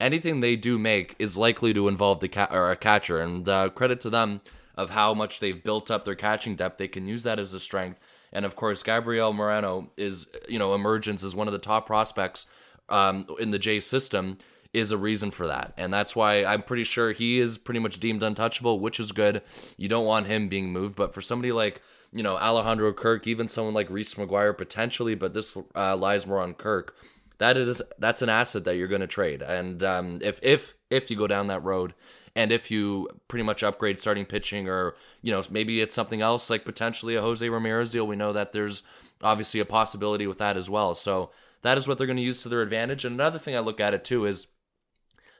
Anything 0.00 0.40
they 0.40 0.56
do 0.56 0.78
make 0.78 1.14
is 1.18 1.36
likely 1.36 1.74
to 1.74 1.88
involve 1.88 2.20
the 2.20 2.28
cat 2.28 2.48
or 2.50 2.70
a 2.70 2.76
catcher, 2.76 3.20
and 3.20 3.48
uh, 3.48 3.68
credit 3.68 4.00
to 4.00 4.10
them 4.10 4.40
of 4.74 4.90
how 4.90 5.14
much 5.14 5.40
they've 5.40 5.62
built 5.62 5.90
up 5.90 6.04
their 6.04 6.14
catching 6.14 6.56
depth. 6.56 6.78
They 6.78 6.88
can 6.88 7.06
use 7.06 7.22
that 7.22 7.38
as 7.38 7.54
a 7.54 7.60
strength, 7.60 8.00
and 8.32 8.44
of 8.44 8.56
course, 8.56 8.82
Gabriel 8.82 9.32
Moreno 9.32 9.90
is 9.96 10.26
you 10.48 10.58
know 10.58 10.74
emergence 10.74 11.22
as 11.22 11.36
one 11.36 11.46
of 11.46 11.52
the 11.52 11.58
top 11.58 11.86
prospects 11.86 12.46
um, 12.88 13.26
in 13.38 13.50
the 13.50 13.58
Jays 13.58 13.86
system 13.86 14.38
is 14.72 14.90
a 14.90 14.98
reason 14.98 15.30
for 15.30 15.46
that. 15.46 15.72
And 15.78 15.92
that's 15.92 16.14
why 16.14 16.44
I'm 16.44 16.62
pretty 16.62 16.84
sure 16.84 17.12
he 17.12 17.40
is 17.40 17.56
pretty 17.56 17.80
much 17.80 17.98
deemed 17.98 18.22
untouchable, 18.22 18.78
which 18.78 19.00
is 19.00 19.12
good. 19.12 19.40
You 19.78 19.88
don't 19.88 20.04
want 20.04 20.26
him 20.26 20.48
being 20.48 20.70
moved. 20.70 20.96
But 20.96 21.14
for 21.14 21.22
somebody 21.22 21.52
like 21.52 21.80
you 22.12 22.22
know, 22.22 22.36
Alejandro 22.36 22.92
Kirk, 22.92 23.26
even 23.26 23.48
someone 23.48 23.74
like 23.74 23.90
Reese 23.90 24.14
McGuire 24.14 24.56
potentially, 24.56 25.14
but 25.14 25.34
this 25.34 25.56
uh, 25.74 25.96
lies 25.96 26.26
more 26.26 26.40
on 26.40 26.54
Kirk. 26.54 26.96
That 27.38 27.56
is 27.56 27.82
that's 27.98 28.22
an 28.22 28.28
asset 28.28 28.64
that 28.64 28.76
you're 28.76 28.88
going 28.88 29.02
to 29.02 29.06
trade, 29.06 29.42
and 29.42 29.82
um, 29.82 30.18
if 30.22 30.38
if 30.42 30.76
if 30.90 31.10
you 31.10 31.16
go 31.16 31.26
down 31.26 31.48
that 31.48 31.62
road, 31.62 31.94
and 32.34 32.50
if 32.50 32.70
you 32.70 33.08
pretty 33.28 33.42
much 33.42 33.62
upgrade 33.62 33.98
starting 33.98 34.24
pitching, 34.24 34.68
or 34.68 34.96
you 35.22 35.32
know 35.32 35.42
maybe 35.50 35.80
it's 35.80 35.94
something 35.94 36.22
else 36.22 36.48
like 36.48 36.64
potentially 36.64 37.14
a 37.14 37.20
Jose 37.20 37.46
Ramirez 37.46 37.90
deal. 37.90 38.06
We 38.06 38.16
know 38.16 38.32
that 38.32 38.52
there's 38.52 38.82
obviously 39.22 39.60
a 39.60 39.64
possibility 39.64 40.26
with 40.26 40.38
that 40.38 40.56
as 40.56 40.70
well. 40.70 40.94
So 40.94 41.30
that 41.62 41.78
is 41.78 41.88
what 41.88 41.98
they're 41.98 42.06
going 42.06 42.18
to 42.18 42.22
use 42.22 42.42
to 42.42 42.48
their 42.48 42.62
advantage. 42.62 43.04
And 43.04 43.14
another 43.14 43.38
thing 43.38 43.56
I 43.56 43.60
look 43.60 43.80
at 43.80 43.94
it 43.94 44.04
too 44.04 44.24
is 44.24 44.46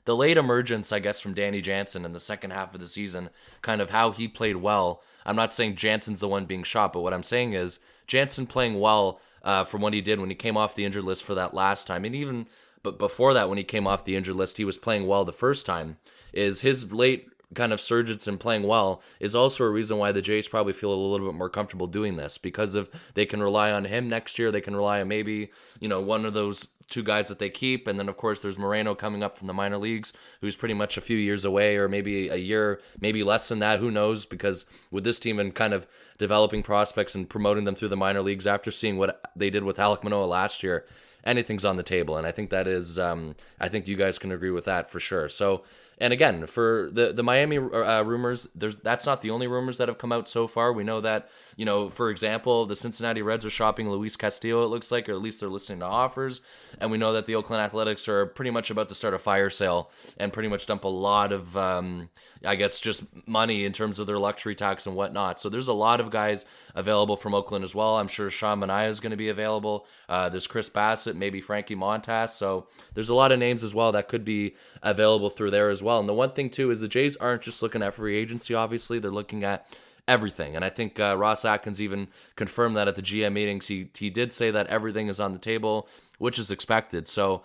the 0.07 0.17
late 0.17 0.39
emergence, 0.39 0.91
I 0.93 0.99
guess, 0.99 1.21
from 1.21 1.35
Danny 1.35 1.61
Jansen 1.61 2.05
in 2.05 2.13
the 2.13 2.21
second 2.21 2.53
half 2.53 2.75
of 2.75 2.81
the 2.81 2.89
season, 2.89 3.29
kind 3.61 3.81
of 3.83 3.91
how 3.91 4.13
he 4.13 4.27
played 4.27 4.57
well. 4.57 5.03
I'm 5.27 5.37
not 5.37 5.53
saying 5.53 5.77
Jansen's 5.77 6.21
the 6.21 6.29
one 6.29 6.47
being 6.47 6.63
shot, 6.63 6.93
but 6.93 7.03
what 7.03 7.13
I'm 7.13 7.23
saying 7.23 7.53
is 7.53 7.79
Jansen 8.07 8.47
playing 8.47 8.81
well 8.81 9.21
uh, 9.43 9.65
from 9.65 9.83
what 9.83 9.93
he 9.93 10.01
did 10.01 10.19
when 10.19 10.31
he 10.31 10.35
came 10.35 10.57
off 10.57 10.75
the 10.75 10.85
injured 10.85 11.05
list 11.05 11.25
for 11.25 11.35
that 11.35 11.55
last 11.55 11.87
time, 11.87 12.05
and 12.05 12.15
even 12.15 12.47
but 12.83 12.99
before 13.01 13.35
that, 13.35 13.49
when 13.49 13.59
he 13.59 13.65
came 13.65 13.85
off 13.85 14.05
the 14.05 14.15
injured 14.15 14.37
list, 14.37 14.59
he 14.59 14.65
was 14.65 14.79
playing 14.79 15.09
well 15.09 15.25
the 15.25 15.33
first 15.33 15.67
time. 15.67 15.97
Is 16.33 16.61
his 16.61 16.93
late 16.93 17.29
kind 17.55 17.73
of 17.73 17.81
surgence 17.81 18.27
and 18.27 18.41
playing 18.41 18.65
well 18.65 19.03
is 19.21 19.35
also 19.35 19.65
a 19.65 19.71
reason 19.71 19.99
why 19.99 20.13
the 20.13 20.23
Jays 20.23 20.49
probably 20.49 20.73
feel 20.73 20.93
a 20.93 20.95
little 20.95 21.27
bit 21.27 21.37
more 21.37 21.49
comfortable 21.49 21.87
doing 21.87 22.17
this 22.17 22.39
because 22.39 22.75
if 22.75 23.15
they 23.15 23.25
can 23.25 23.43
rely 23.43 23.71
on 23.71 23.85
him 23.85 24.09
next 24.09 24.39
year. 24.39 24.51
They 24.51 24.61
can 24.61 24.77
rely 24.77 25.01
on 25.01 25.09
maybe 25.09 25.51
you 25.81 25.89
know 25.89 26.01
one 26.01 26.25
of 26.25 26.35
those 26.35 26.69
two 26.89 27.03
guys 27.03 27.29
that 27.29 27.39
they 27.39 27.51
keep, 27.51 27.87
and 27.87 27.99
then 27.99 28.09
of 28.09 28.17
course 28.17 28.43
there's 28.43 28.59
Moreno 28.59 28.95
coming 28.95 29.23
up 29.23 29.37
from 29.37 29.47
the 29.47 29.53
minor 29.53 29.79
leagues, 29.79 30.13
who's 30.41 30.57
pretty 30.57 30.75
much 30.75 30.97
a 30.97 31.01
few 31.01 31.17
years 31.17 31.45
away, 31.45 31.77
or 31.77 31.89
maybe 31.89 32.29
a 32.29 32.37
year, 32.37 32.81
maybe 33.01 33.23
less 33.23 33.49
than 33.49 33.59
that. 33.59 33.81
Who 33.81 33.91
knows? 33.91 34.27
Because 34.27 34.65
with 34.91 35.05
this 35.05 35.19
team 35.19 35.39
and 35.39 35.55
kind 35.55 35.75
of 35.75 35.87
developing 36.19 36.63
prospects 36.63 37.15
and 37.15 37.29
promoting 37.29 37.65
them 37.65 37.75
through 37.75 37.89
the 37.89 37.97
minor 37.97 38.23
leagues 38.23 38.47
after 38.47 38.71
seeing 38.71 38.99
what 38.99 39.21
they 39.35 39.51
did 39.51 39.65
with 39.65 39.79
Alek 39.79 40.05
Manoah 40.05 40.27
last 40.27 40.63
year, 40.63 40.85
anything's 41.25 41.65
on 41.65 41.77
the 41.77 41.83
table, 41.83 42.17
and 42.17 42.27
I 42.27 42.31
think 42.31 42.51
that 42.51 42.69
is, 42.69 42.99
um, 42.99 43.35
I 43.61 43.69
think 43.69 43.89
you 43.89 43.97
guys 43.97 44.19
can 44.19 44.31
agree 44.31 44.51
with 44.51 44.65
that 44.67 44.89
for 44.89 45.01
sure. 45.01 45.29
So 45.29 45.65
and 45.99 46.13
again, 46.13 46.47
for 46.47 46.91
the 46.93 47.13
the 47.13 47.23
Miami 47.23 47.57
uh, 47.57 48.03
rumors, 48.03 48.49
there's 48.55 48.77
that's 48.77 49.07
not 49.07 49.23
the 49.23 49.31
only 49.31 49.47
rumors 49.47 49.79
that 49.79 49.89
have 49.89 49.97
come 49.99 50.13
out 50.13 50.29
so 50.29 50.47
far. 50.47 50.73
We 50.73 50.85
know 50.85 51.01
that 51.01 51.31
you 51.57 51.65
know, 51.65 51.89
for 51.89 52.11
example, 52.11 52.67
the 52.67 52.77
Cincinnati 52.77 53.23
Reds 53.23 53.47
are 53.47 53.51
shopping 53.51 53.89
Luis 53.89 54.15
Castillo. 54.15 54.63
It 54.63 54.69
looks 54.69 54.93
like, 54.93 55.09
or 55.09 55.13
at 55.13 55.23
least 55.23 55.41
they're 55.41 55.49
listening 55.49 55.79
to 55.81 55.87
offers. 55.87 56.43
And 56.79 56.91
we 56.91 56.99
know 56.99 57.15
that 57.15 57.25
the 57.25 57.35
Oakland 57.35 57.63
Athletics 57.63 58.09
are 58.09 58.27
pretty 58.27 58.51
much 58.51 58.71
about 58.71 58.91
to 58.91 58.95
start 58.95 59.15
a 59.15 59.19
fire 59.19 59.49
sale 59.49 59.91
and 60.19 60.35
pretty 60.35 60.51
much 60.51 60.67
dump 60.67 60.85
a 60.85 60.89
lot 60.89 61.33
of, 61.33 61.57
um, 61.57 62.11
I 62.45 62.57
guess, 62.57 62.79
just 62.79 63.05
money 63.27 63.65
in 63.65 63.73
terms 63.73 63.99
of 63.99 64.07
their 64.07 64.19
luxury 64.19 64.55
tax 64.55 64.87
and 64.87 64.95
whatnot. 64.95 65.41
So 65.41 65.49
there's 65.49 65.69
a 65.69 65.73
lot 65.73 66.01
of 66.01 66.11
guys 66.11 66.45
available 66.75 67.17
from 67.17 67.35
Oakland 67.35 67.65
as 67.65 67.75
well. 67.75 67.97
I'm 67.97 68.09
sure 68.09 68.31
Sean 68.31 68.61
Manaea 68.61 68.91
is 68.91 69.01
going 69.01 69.13
to 69.13 69.17
be 69.17 69.31
available. 69.31 69.87
Uh, 70.11 70.29
there's 70.29 70.47
Chris 70.47 70.69
Bassitt, 70.69 71.17
maybe 71.17 71.41
Frankie 71.41 71.77
Montas. 71.77 72.31
So 72.31 72.67
there's 72.93 73.09
a 73.09 73.15
lot 73.15 73.33
of 73.33 73.39
names 73.39 73.65
as 73.65 73.75
well 73.75 73.93
that 73.93 74.09
could 74.09 74.27
be 74.27 74.55
available 74.83 75.31
through 75.31 75.53
there 75.53 75.71
as 75.71 75.83
well. 75.83 75.86
And 76.01 76.09
the 76.09 76.15
one 76.15 76.33
thing 76.33 76.51
too 76.51 76.71
is 76.71 76.81
the 76.81 76.89
Jays 76.89 77.17
aren't 77.17 77.43
just 77.43 77.63
looking 77.63 77.83
at 77.83 77.95
free 77.95 78.17
agency. 78.17 78.55
Obviously, 78.55 78.99
they're 78.99 79.11
looking 79.11 79.45
at 79.45 79.67
everything. 80.09 80.55
And 80.55 80.65
I 80.65 80.69
think 80.69 81.01
uh, 81.01 81.17
Ross 81.17 81.45
Atkins 81.45 81.81
even 81.81 82.09
confirmed 82.37 82.77
that 82.77 82.89
at 82.89 82.97
the 82.97 83.03
GM 83.03 83.33
meetings. 83.33 83.67
He 83.67 83.91
he 83.95 84.11
did 84.11 84.33
say 84.33 84.51
that 84.51 84.67
everything 84.69 85.09
is 85.09 85.21
on 85.21 85.33
the 85.33 85.39
table, 85.39 85.89
which 86.19 86.39
is 86.39 86.51
expected. 86.51 87.09
So, 87.09 87.43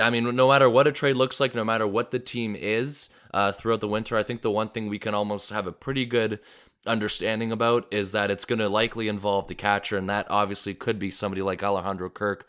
I 0.00 0.10
mean, 0.10 0.34
no 0.34 0.48
matter 0.48 0.68
what 0.70 0.86
a 0.86 0.92
trade 0.92 1.16
looks 1.16 1.40
like, 1.40 1.54
no 1.54 1.64
matter 1.64 1.86
what 1.86 2.10
the 2.10 2.18
team 2.18 2.56
is 2.56 3.08
uh, 3.32 3.52
throughout 3.52 3.80
the 3.80 3.88
winter, 3.88 4.16
I 4.16 4.22
think 4.22 4.42
the 4.42 4.50
one 4.50 4.68
thing 4.68 4.88
we 4.88 4.98
can 4.98 5.14
almost 5.14 5.50
have 5.50 5.66
a 5.66 5.72
pretty 5.72 6.06
good 6.06 6.40
understanding 6.86 7.50
about 7.50 7.86
is 7.92 8.12
that 8.12 8.30
it's 8.30 8.44
going 8.44 8.60
to 8.60 8.68
likely 8.68 9.08
involve 9.08 9.48
the 9.48 9.54
catcher, 9.54 9.96
and 9.96 10.08
that 10.08 10.26
obviously 10.30 10.74
could 10.74 10.98
be 10.98 11.10
somebody 11.10 11.42
like 11.42 11.62
Alejandro 11.62 12.08
Kirk. 12.08 12.46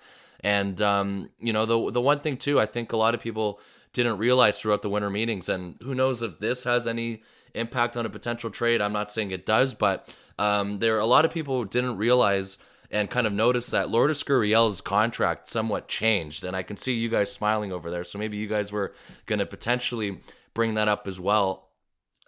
And 0.48 0.82
um, 0.82 1.30
you 1.40 1.52
know, 1.52 1.66
the 1.66 1.92
the 1.92 2.00
one 2.00 2.22
thing 2.22 2.38
too, 2.38 2.58
I 2.58 2.66
think 2.66 2.94
a 2.94 2.98
lot 2.98 3.14
of 3.14 3.20
people 3.20 3.60
didn't 3.92 4.18
realize 4.18 4.62
throughout 4.62 4.82
the 4.82 4.90
winter 4.90 5.10
meetings, 5.10 5.50
and 5.50 5.76
who 5.84 5.94
knows 5.94 6.22
if 6.22 6.40
this 6.40 6.64
has 6.64 6.88
any 6.88 7.22
impact 7.54 7.98
on 7.98 8.06
a 8.06 8.10
potential 8.10 8.50
trade. 8.50 8.80
I'm 8.80 8.94
not 8.94 9.12
saying 9.12 9.32
it 9.32 9.46
does, 9.46 9.74
but 9.74 10.08
um, 10.40 10.78
there 10.78 10.96
are 10.96 11.00
a 11.00 11.06
lot 11.06 11.26
of 11.26 11.34
people 11.34 11.66
didn't 11.66 11.98
realize 11.98 12.58
and 12.90 13.10
kind 13.10 13.28
of 13.28 13.34
noticed 13.34 13.72
that 13.72 13.90
Lourdes 13.90 14.24
Gurriel's 14.24 14.80
contract 14.80 15.50
somewhat 15.50 15.90
changed. 15.90 16.46
And 16.46 16.56
I 16.56 16.64
can 16.64 16.78
see 16.78 16.94
you 16.94 17.10
guys 17.10 17.30
smiling 17.30 17.74
over 17.74 17.92
there. 17.92 18.06
So 18.06 18.18
maybe 18.18 18.38
you 18.38 18.48
guys 18.48 18.72
were 18.72 18.94
going 19.26 19.40
to 19.40 19.46
potentially 19.46 20.22
bring 20.54 20.76
that 20.76 20.88
up 20.88 21.10
as 21.10 21.20
well. 21.20 21.68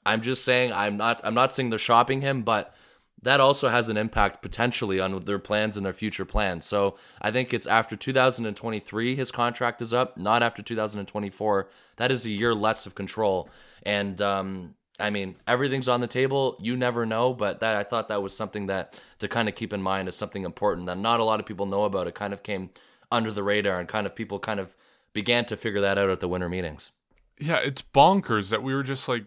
I'm 0.06 0.20
just 0.20 0.44
saying 0.44 0.74
I'm 0.74 0.98
not 0.98 1.22
I'm 1.24 1.36
not 1.36 1.54
saying 1.54 1.70
they're 1.70 1.80
shopping 1.80 2.20
him, 2.20 2.42
but 2.42 2.76
that 3.22 3.40
also 3.40 3.70
has 3.70 3.90
an 3.90 3.98
impact 3.98 4.42
potentially 4.42 5.00
on 5.00 5.20
their 5.22 5.40
plans 5.40 5.76
and 5.76 5.86
their 5.86 5.94
future 5.94 6.26
plans. 6.26 6.66
So 6.66 6.96
I 7.22 7.32
think 7.32 7.54
it's 7.54 7.68
after 7.68 7.96
2023 7.96 9.16
his 9.16 9.32
contract 9.32 9.82
is 9.82 9.94
up, 9.94 10.18
not 10.18 10.42
after 10.42 10.62
2024. 10.62 11.70
That 11.98 12.12
is 12.12 12.26
a 12.26 12.30
year 12.30 12.56
less 12.56 12.86
of 12.86 12.96
control. 12.96 13.50
And 13.84 14.22
um, 14.22 14.76
I 15.00 15.10
mean, 15.10 15.36
everything's 15.48 15.88
on 15.88 16.02
the 16.02 16.08
table. 16.08 16.58
You 16.60 16.78
never 16.78 17.06
know, 17.06 17.34
but 17.34 17.60
that 17.60 17.76
I 17.76 17.84
thought 17.84 18.10
that 18.10 18.22
was 18.22 18.36
something 18.36 18.68
that 18.68 19.00
to 19.20 19.28
kind 19.28 19.50
of 19.50 19.56
keep 19.56 19.74
in 19.74 19.82
mind 19.82 20.08
as 20.08 20.16
something 20.16 20.46
important 20.46 20.88
that 20.88 20.98
not 20.98 21.20
a 21.20 21.24
lot 21.24 21.40
of 21.40 21.46
people 21.46 21.66
know 21.66 21.84
about. 21.84 22.08
It 22.08 22.16
kind 22.16 22.34
of 22.34 22.44
came 22.44 22.70
under 23.12 23.32
the 23.32 23.44
radar 23.44 23.80
and 23.80 23.88
kind 23.88 24.06
of 24.06 24.16
people 24.16 24.40
kind 24.40 24.60
of 24.60 24.76
began 25.14 25.46
to 25.46 25.58
figure 25.58 25.82
that 25.82 25.98
out 25.98 26.10
at 26.10 26.20
the 26.20 26.28
winter 26.28 26.50
meetings. 26.50 26.92
Yeah, 27.40 27.58
it's 27.58 27.82
bonkers 27.82 28.50
that 28.50 28.62
we 28.62 28.74
were 28.74 28.84
just 28.84 29.08
like 29.08 29.26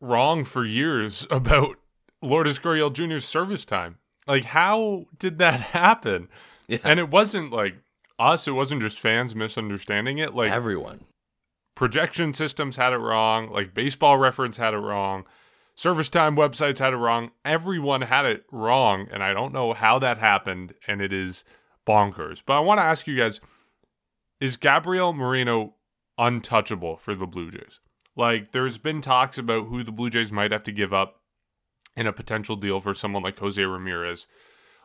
wrong 0.00 0.44
for 0.44 0.64
years 0.64 1.26
about 1.30 1.76
Lourdes 2.22 2.58
Gurriel 2.58 2.92
Jr.'s 2.92 3.24
service 3.24 3.64
time. 3.64 3.98
Like, 4.26 4.44
how 4.44 5.06
did 5.18 5.38
that 5.38 5.60
happen? 5.60 6.28
Yeah. 6.68 6.78
And 6.84 7.00
it 7.00 7.10
wasn't 7.10 7.52
like 7.52 7.74
us, 8.18 8.46
it 8.46 8.52
wasn't 8.52 8.82
just 8.82 9.00
fans 9.00 9.34
misunderstanding 9.34 10.18
it. 10.18 10.34
Like, 10.34 10.52
everyone. 10.52 11.04
Projection 11.74 12.34
systems 12.34 12.76
had 12.76 12.92
it 12.92 12.98
wrong. 12.98 13.50
Like, 13.50 13.74
baseball 13.74 14.18
reference 14.18 14.56
had 14.56 14.74
it 14.74 14.78
wrong. 14.78 15.24
Service 15.74 16.08
time 16.10 16.36
websites 16.36 16.78
had 16.78 16.92
it 16.92 16.98
wrong. 16.98 17.30
Everyone 17.44 18.02
had 18.02 18.26
it 18.26 18.44
wrong. 18.52 19.08
And 19.10 19.22
I 19.22 19.32
don't 19.32 19.52
know 19.52 19.72
how 19.72 19.98
that 19.98 20.18
happened. 20.18 20.74
And 20.86 21.00
it 21.00 21.12
is 21.12 21.44
bonkers. 21.86 22.42
But 22.44 22.58
I 22.58 22.60
want 22.60 22.78
to 22.78 22.84
ask 22.84 23.06
you 23.06 23.16
guys 23.16 23.40
is 24.38 24.56
Gabriel 24.56 25.12
Moreno 25.12 25.74
untouchable 26.18 26.96
for 26.96 27.14
the 27.14 27.26
Blue 27.26 27.50
Jays? 27.50 27.80
Like, 28.16 28.52
there's 28.52 28.76
been 28.76 29.00
talks 29.00 29.38
about 29.38 29.68
who 29.68 29.82
the 29.82 29.92
Blue 29.92 30.10
Jays 30.10 30.30
might 30.30 30.52
have 30.52 30.64
to 30.64 30.72
give 30.72 30.92
up 30.92 31.21
in 31.96 32.06
a 32.06 32.12
potential 32.12 32.56
deal 32.56 32.80
for 32.80 32.94
someone 32.94 33.22
like 33.22 33.38
Jose 33.38 33.62
Ramirez. 33.62 34.26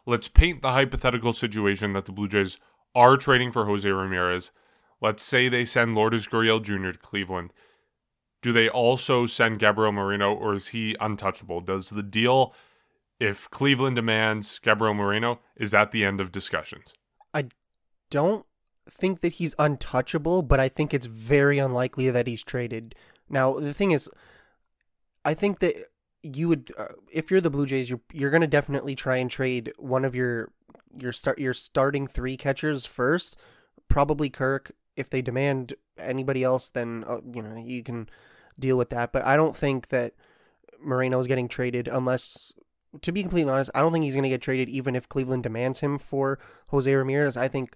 Let's 0.05 0.27
paint 0.27 0.61
the 0.61 0.71
hypothetical 0.71 1.33
situation 1.33 1.93
that 1.93 2.05
the 2.05 2.11
Blue 2.11 2.27
Jays 2.27 2.57
are 2.95 3.17
trading 3.17 3.51
for 3.51 3.65
Jose 3.65 3.89
Ramirez. 3.89 4.51
Let's 5.01 5.23
say 5.23 5.49
they 5.49 5.65
send 5.65 5.95
Lourdes 5.95 6.27
Gurriel 6.27 6.61
Jr. 6.61 6.91
to 6.91 6.97
Cleveland. 6.97 7.53
Do 8.41 8.51
they 8.51 8.69
also 8.69 9.25
send 9.25 9.59
Gabriel 9.59 9.91
Moreno, 9.91 10.33
or 10.33 10.53
is 10.53 10.67
he 10.67 10.95
untouchable? 10.99 11.61
Does 11.61 11.89
the 11.89 12.03
deal, 12.03 12.53
if 13.19 13.49
Cleveland 13.49 13.95
demands 13.95 14.59
Gabriel 14.59 14.93
Moreno, 14.93 15.39
is 15.55 15.71
that 15.71 15.91
the 15.91 16.05
end 16.05 16.21
of 16.21 16.31
discussions? 16.31 16.93
I 17.33 17.47
don't 18.09 18.45
think 18.89 19.19
that 19.21 19.33
he's 19.33 19.55
untouchable, 19.59 20.41
but 20.41 20.59
I 20.59 20.69
think 20.69 20.93
it's 20.93 21.05
very 21.05 21.59
unlikely 21.59 22.09
that 22.09 22.27
he's 22.27 22.43
traded. 22.43 22.95
Now, 23.29 23.59
the 23.59 23.73
thing 23.73 23.91
is, 23.91 24.09
I 25.25 25.33
think 25.33 25.59
that 25.59 25.75
you 26.35 26.47
would 26.47 26.71
uh, 26.77 26.87
if 27.11 27.31
you're 27.31 27.41
the 27.41 27.49
Blue 27.49 27.65
Jays, 27.65 27.89
you're 27.89 28.01
you're 28.11 28.31
gonna 28.31 28.47
definitely 28.47 28.95
try 28.95 29.17
and 29.17 29.29
trade 29.29 29.73
one 29.77 30.05
of 30.05 30.15
your 30.15 30.51
your 30.99 31.13
start 31.13 31.39
your 31.39 31.53
starting 31.53 32.07
three 32.07 32.37
catchers 32.37 32.85
first. 32.85 33.37
Probably 33.87 34.29
Kirk. 34.29 34.71
If 34.95 35.09
they 35.09 35.21
demand 35.21 35.75
anybody 35.97 36.43
else, 36.43 36.69
then 36.69 37.03
uh, 37.07 37.19
you 37.33 37.41
know 37.41 37.55
you 37.55 37.83
can 37.83 38.09
deal 38.59 38.77
with 38.77 38.89
that. 38.89 39.11
But 39.11 39.25
I 39.25 39.35
don't 39.35 39.55
think 39.55 39.89
that 39.89 40.13
Moreno 40.81 41.19
is 41.19 41.27
getting 41.27 41.47
traded 41.47 41.87
unless, 41.87 42.53
to 43.01 43.11
be 43.11 43.21
completely 43.21 43.51
honest, 43.51 43.71
I 43.75 43.81
don't 43.81 43.91
think 43.91 44.03
he's 44.03 44.15
going 44.15 44.23
to 44.23 44.29
get 44.29 44.41
traded 44.41 44.69
even 44.69 44.95
if 44.95 45.09
Cleveland 45.09 45.43
demands 45.43 45.79
him 45.79 45.97
for 45.97 46.39
Jose 46.67 46.93
Ramirez. 46.93 47.37
I 47.37 47.47
think 47.47 47.75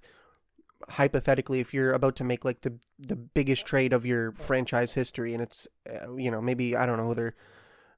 hypothetically, 0.90 1.60
if 1.60 1.74
you're 1.74 1.94
about 1.94 2.16
to 2.18 2.24
make 2.24 2.44
like 2.44 2.62
the 2.62 2.74
the 3.00 3.16
biggest 3.16 3.66
trade 3.66 3.94
of 3.94 4.06
your 4.06 4.32
franchise 4.34 4.94
history, 4.94 5.34
and 5.34 5.42
it's 5.42 5.68
uh, 5.90 6.14
you 6.16 6.32
know 6.32 6.42
maybe 6.42 6.76
I 6.76 6.86
don't 6.86 6.98
know 6.98 7.14
they're 7.14 7.36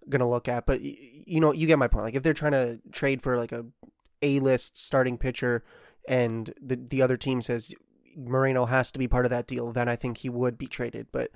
gonna 0.09 0.29
look 0.29 0.47
at. 0.47 0.65
But 0.65 0.81
you 0.81 1.39
know, 1.39 1.51
you 1.51 1.67
get 1.67 1.79
my 1.79 1.87
point. 1.87 2.05
Like 2.05 2.15
if 2.15 2.23
they're 2.23 2.33
trying 2.33 2.51
to 2.53 2.79
trade 2.91 3.21
for 3.21 3.37
like 3.37 3.51
a 3.51 3.65
A 4.21 4.39
list 4.39 4.77
starting 4.77 5.17
pitcher, 5.17 5.63
and 6.07 6.53
the 6.61 6.75
the 6.75 7.01
other 7.01 7.17
team 7.17 7.41
says 7.41 7.73
Moreno 8.15 8.65
has 8.65 8.91
to 8.91 8.99
be 8.99 9.07
part 9.07 9.25
of 9.25 9.31
that 9.31 9.47
deal, 9.47 9.71
then 9.71 9.87
I 9.87 9.95
think 9.95 10.17
he 10.17 10.29
would 10.29 10.57
be 10.57 10.67
traded. 10.67 11.07
But 11.11 11.31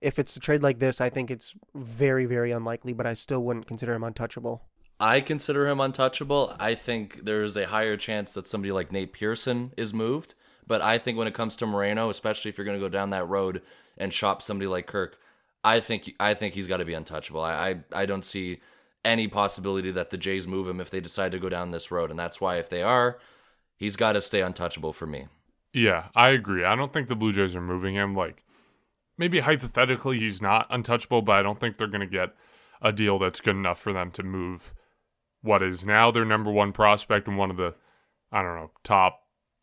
if 0.00 0.18
it's 0.18 0.36
a 0.36 0.40
trade 0.40 0.62
like 0.62 0.78
this, 0.78 1.00
I 1.00 1.08
think 1.10 1.30
it's 1.30 1.54
very 1.74 2.26
very 2.26 2.50
unlikely. 2.50 2.92
But 2.92 3.06
I 3.06 3.14
still 3.14 3.42
wouldn't 3.42 3.66
consider 3.66 3.94
him 3.94 4.04
untouchable. 4.04 4.62
I 5.00 5.20
consider 5.20 5.66
him 5.66 5.80
untouchable. 5.80 6.54
I 6.60 6.74
think 6.76 7.24
there's 7.24 7.56
a 7.56 7.66
higher 7.66 7.96
chance 7.96 8.34
that 8.34 8.46
somebody 8.46 8.70
like 8.70 8.92
Nate 8.92 9.12
Pearson 9.12 9.72
is 9.76 9.92
moved. 9.92 10.34
But 10.64 10.80
I 10.80 10.96
think 10.98 11.18
when 11.18 11.26
it 11.26 11.34
comes 11.34 11.56
to 11.56 11.66
Moreno, 11.66 12.08
especially 12.08 12.48
if 12.50 12.56
you're 12.56 12.64
going 12.64 12.78
to 12.78 12.84
go 12.84 12.88
down 12.88 13.10
that 13.10 13.28
road 13.28 13.62
and 13.98 14.12
shop 14.14 14.42
somebody 14.42 14.68
like 14.68 14.86
Kirk, 14.86 15.18
I 15.64 15.80
think 15.80 16.14
I 16.18 16.34
think 16.34 16.54
he's 16.54 16.66
got 16.66 16.78
to 16.78 16.84
be 16.84 16.94
untouchable. 16.94 17.40
I, 17.40 17.70
I 17.92 18.02
I 18.02 18.06
don't 18.06 18.24
see 18.24 18.60
any 19.04 19.28
possibility 19.28 19.90
that 19.90 20.10
the 20.10 20.16
Jays 20.16 20.46
move 20.46 20.68
him 20.68 20.80
if 20.80 20.90
they 20.90 21.00
decide 21.00 21.32
to 21.32 21.38
go 21.38 21.48
down 21.48 21.70
this 21.70 21.90
road, 21.90 22.10
and 22.10 22.18
that's 22.18 22.40
why 22.40 22.56
if 22.56 22.68
they 22.68 22.82
are, 22.82 23.18
he's 23.76 23.96
got 23.96 24.12
to 24.12 24.20
stay 24.20 24.40
untouchable 24.40 24.92
for 24.92 25.06
me. 25.06 25.26
Yeah, 25.72 26.08
I 26.14 26.30
agree. 26.30 26.64
I 26.64 26.76
don't 26.76 26.92
think 26.92 27.08
the 27.08 27.16
Blue 27.16 27.32
Jays 27.32 27.56
are 27.56 27.60
moving 27.60 27.94
him. 27.94 28.14
Like 28.14 28.44
maybe 29.16 29.40
hypothetically 29.40 30.18
he's 30.18 30.42
not 30.42 30.66
untouchable, 30.70 31.22
but 31.22 31.38
I 31.38 31.42
don't 31.42 31.58
think 31.58 31.78
they're 31.78 31.86
going 31.86 32.00
to 32.00 32.06
get 32.06 32.34
a 32.80 32.92
deal 32.92 33.18
that's 33.18 33.40
good 33.40 33.56
enough 33.56 33.78
for 33.78 33.92
them 33.92 34.10
to 34.12 34.22
move 34.22 34.74
what 35.40 35.62
is 35.62 35.84
now 35.84 36.10
their 36.10 36.24
number 36.24 36.50
one 36.50 36.72
prospect 36.72 37.28
and 37.28 37.36
one 37.36 37.50
of 37.50 37.56
the 37.56 37.74
I 38.30 38.42
don't 38.42 38.56
know 38.56 38.70
top 38.84 39.20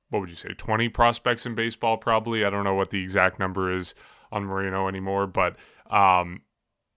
what 0.09 0.19
would 0.21 0.29
you 0.29 0.35
say 0.35 0.53
20 0.53 0.89
prospects 0.89 1.45
in 1.45 1.55
baseball 1.55 1.97
probably. 1.97 2.43
I 2.43 2.49
don't 2.49 2.63
know 2.63 2.73
what 2.73 2.89
the 2.89 3.03
exact 3.03 3.39
number 3.39 3.75
is 3.75 3.93
on 4.31 4.45
Moreno 4.45 4.87
anymore, 4.87 5.27
but 5.27 5.55
um, 5.89 6.41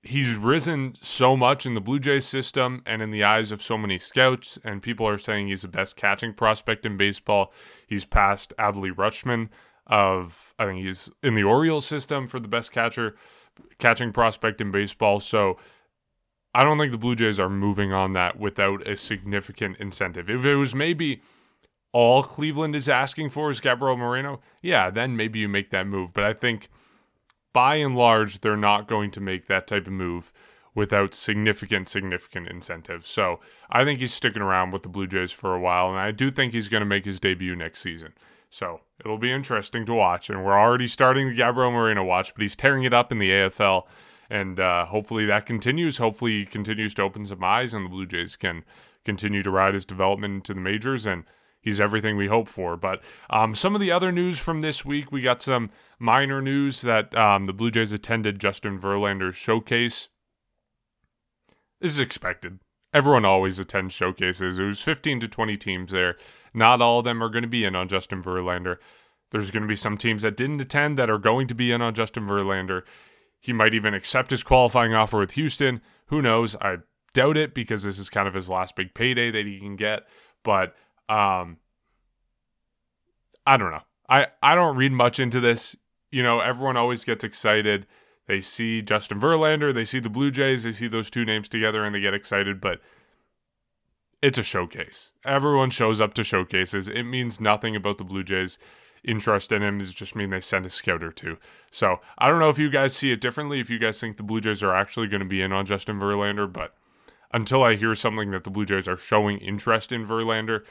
he's 0.02 0.36
risen 0.36 0.96
so 1.00 1.36
much 1.36 1.64
in 1.64 1.74
the 1.74 1.80
Blue 1.80 1.98
Jays 1.98 2.26
system 2.26 2.82
and 2.84 3.00
in 3.02 3.10
the 3.10 3.24
eyes 3.24 3.52
of 3.52 3.62
so 3.62 3.78
many 3.78 3.98
scouts, 3.98 4.58
and 4.64 4.82
people 4.82 5.06
are 5.06 5.18
saying 5.18 5.48
he's 5.48 5.62
the 5.62 5.68
best 5.68 5.96
catching 5.96 6.34
prospect 6.34 6.84
in 6.84 6.96
baseball. 6.96 7.52
He's 7.86 8.04
passed 8.04 8.52
Adley 8.58 8.92
Rutschman 8.92 9.48
of 9.86 10.54
I 10.58 10.66
think 10.66 10.84
he's 10.84 11.10
in 11.22 11.34
the 11.34 11.42
Orioles 11.42 11.86
system 11.86 12.28
for 12.28 12.38
the 12.38 12.48
best 12.48 12.70
catcher 12.70 13.16
catching 13.78 14.12
prospect 14.12 14.60
in 14.60 14.70
baseball. 14.70 15.20
So 15.20 15.58
I 16.54 16.64
don't 16.64 16.78
think 16.78 16.92
the 16.92 16.98
Blue 16.98 17.16
Jays 17.16 17.40
are 17.40 17.48
moving 17.48 17.92
on 17.92 18.12
that 18.12 18.38
without 18.38 18.86
a 18.86 18.96
significant 18.96 19.78
incentive. 19.78 20.28
If 20.28 20.44
it 20.44 20.56
was 20.56 20.74
maybe 20.74 21.22
all 21.92 22.22
Cleveland 22.22 22.76
is 22.76 22.88
asking 22.88 23.30
for 23.30 23.50
is 23.50 23.60
Gabriel 23.60 23.96
Moreno, 23.96 24.40
yeah, 24.62 24.90
then 24.90 25.16
maybe 25.16 25.40
you 25.40 25.48
make 25.48 25.70
that 25.70 25.86
move. 25.86 26.12
But 26.12 26.24
I 26.24 26.32
think 26.32 26.68
by 27.52 27.76
and 27.76 27.96
large, 27.96 28.40
they're 28.40 28.56
not 28.56 28.88
going 28.88 29.10
to 29.12 29.20
make 29.20 29.46
that 29.46 29.66
type 29.66 29.86
of 29.86 29.92
move 29.92 30.32
without 30.74 31.14
significant, 31.14 31.88
significant 31.88 32.48
incentive. 32.48 33.06
So 33.06 33.40
I 33.70 33.84
think 33.84 34.00
he's 34.00 34.14
sticking 34.14 34.42
around 34.42 34.70
with 34.70 34.82
the 34.82 34.88
Blue 34.88 35.06
Jays 35.06 35.32
for 35.32 35.54
a 35.54 35.60
while, 35.60 35.90
and 35.90 35.98
I 35.98 36.12
do 36.12 36.30
think 36.30 36.52
he's 36.52 36.68
going 36.68 36.80
to 36.80 36.86
make 36.86 37.04
his 37.04 37.20
debut 37.20 37.54
next 37.54 37.80
season. 37.80 38.14
So 38.48 38.80
it'll 39.00 39.18
be 39.18 39.32
interesting 39.32 39.86
to 39.86 39.94
watch. 39.94 40.30
And 40.30 40.44
we're 40.44 40.58
already 40.58 40.88
starting 40.88 41.28
the 41.28 41.34
Gabriel 41.34 41.70
Moreno 41.70 42.04
watch, 42.04 42.34
but 42.34 42.42
he's 42.42 42.56
tearing 42.56 42.84
it 42.84 42.94
up 42.94 43.12
in 43.12 43.18
the 43.18 43.30
AFL. 43.30 43.84
And 44.30 44.58
uh, 44.58 44.86
hopefully 44.86 45.26
that 45.26 45.44
continues. 45.44 45.98
Hopefully 45.98 46.40
he 46.40 46.46
continues 46.46 46.94
to 46.94 47.02
open 47.02 47.26
some 47.26 47.44
eyes, 47.44 47.74
and 47.74 47.84
the 47.84 47.90
Blue 47.90 48.06
Jays 48.06 48.36
can 48.36 48.64
continue 49.04 49.42
to 49.42 49.50
ride 49.50 49.74
his 49.74 49.84
development 49.84 50.34
into 50.34 50.54
the 50.54 50.60
majors 50.60 51.06
and– 51.06 51.24
he's 51.62 51.80
everything 51.80 52.16
we 52.16 52.26
hope 52.26 52.48
for. 52.48 52.76
But 52.76 53.00
um, 53.30 53.54
some 53.54 53.74
of 53.74 53.80
the 53.80 53.90
other 53.90 54.12
news 54.12 54.38
from 54.38 54.60
this 54.60 54.84
week, 54.84 55.10
we 55.10 55.22
got 55.22 55.42
some 55.42 55.70
minor 55.98 56.42
news 56.42 56.82
that 56.82 57.16
um, 57.16 57.46
the 57.46 57.52
Blue 57.54 57.70
Jays 57.70 57.92
attended 57.92 58.38
Justin 58.38 58.78
Verlander's 58.78 59.36
showcase. 59.36 60.08
This 61.80 61.92
is 61.92 62.00
expected. 62.00 62.58
Everyone 62.92 63.24
always 63.24 63.58
attends 63.58 63.94
showcases. 63.94 64.58
It 64.58 64.64
was 64.64 64.80
15 64.80 65.20
to 65.20 65.28
20 65.28 65.56
teams 65.56 65.92
there. 65.92 66.16
Not 66.52 66.82
all 66.82 66.98
of 66.98 67.04
them 67.04 67.22
are 67.22 67.30
going 67.30 67.42
to 67.42 67.48
be 67.48 67.64
in 67.64 67.74
on 67.74 67.88
Justin 67.88 68.22
Verlander. 68.22 68.76
There's 69.30 69.50
going 69.50 69.62
to 69.62 69.68
be 69.68 69.76
some 69.76 69.96
teams 69.96 70.22
that 70.22 70.36
didn't 70.36 70.60
attend 70.60 70.98
that 70.98 71.08
are 71.08 71.18
going 71.18 71.48
to 71.48 71.54
be 71.54 71.72
in 71.72 71.80
on 71.80 71.94
Justin 71.94 72.26
Verlander. 72.26 72.82
He 73.40 73.52
might 73.52 73.74
even 73.74 73.94
accept 73.94 74.30
his 74.30 74.42
qualifying 74.42 74.92
offer 74.94 75.18
with 75.18 75.32
Houston. 75.32 75.80
Who 76.06 76.20
knows? 76.20 76.54
I 76.56 76.78
doubt 77.14 77.38
it 77.38 77.54
because 77.54 77.82
this 77.82 77.98
is 77.98 78.10
kind 78.10 78.28
of 78.28 78.34
his 78.34 78.50
last 78.50 78.76
big 78.76 78.92
payday 78.92 79.30
that 79.30 79.46
he 79.46 79.58
can 79.58 79.76
get. 79.76 80.02
But 80.44 80.74
um, 81.08 81.58
I 83.46 83.56
don't 83.56 83.70
know. 83.70 83.82
I, 84.08 84.28
I 84.42 84.54
don't 84.54 84.76
read 84.76 84.92
much 84.92 85.18
into 85.18 85.40
this. 85.40 85.76
You 86.10 86.22
know, 86.22 86.40
everyone 86.40 86.76
always 86.76 87.04
gets 87.04 87.24
excited. 87.24 87.86
They 88.26 88.40
see 88.40 88.82
Justin 88.82 89.20
Verlander, 89.20 89.74
they 89.74 89.84
see 89.84 89.98
the 89.98 90.08
Blue 90.08 90.30
Jays, 90.30 90.62
they 90.62 90.72
see 90.72 90.88
those 90.88 91.10
two 91.10 91.24
names 91.24 91.48
together 91.48 91.84
and 91.84 91.94
they 91.94 92.00
get 92.00 92.14
excited, 92.14 92.60
but 92.60 92.80
it's 94.22 94.38
a 94.38 94.42
showcase. 94.42 95.10
Everyone 95.24 95.70
shows 95.70 96.00
up 96.00 96.14
to 96.14 96.24
showcases. 96.24 96.88
It 96.88 97.02
means 97.02 97.40
nothing 97.40 97.74
about 97.74 97.98
the 97.98 98.04
Blue 98.04 98.22
Jays. 98.22 98.58
Interest 99.04 99.50
in 99.50 99.62
him 99.62 99.80
It 99.80 99.86
just 99.86 100.14
mean 100.14 100.30
they 100.30 100.40
send 100.40 100.64
a 100.64 100.70
scout 100.70 101.02
or 101.02 101.10
two. 101.10 101.36
So 101.72 101.96
I 102.18 102.28
don't 102.28 102.38
know 102.38 102.48
if 102.48 102.58
you 102.58 102.70
guys 102.70 102.94
see 102.94 103.10
it 103.10 103.20
differently, 103.20 103.58
if 103.58 103.68
you 103.68 103.80
guys 103.80 104.00
think 104.00 104.16
the 104.16 104.22
Blue 104.22 104.40
Jays 104.40 104.62
are 104.62 104.72
actually 104.72 105.08
going 105.08 105.20
to 105.20 105.26
be 105.26 105.42
in 105.42 105.52
on 105.52 105.66
Justin 105.66 105.98
Verlander, 105.98 106.50
but 106.50 106.76
until 107.34 107.64
I 107.64 107.74
hear 107.74 107.96
something 107.96 108.30
that 108.30 108.44
the 108.44 108.50
Blue 108.50 108.64
Jays 108.64 108.86
are 108.86 108.96
showing 108.96 109.38
interest 109.38 109.90
in 109.90 110.06
Verlander, 110.06 110.62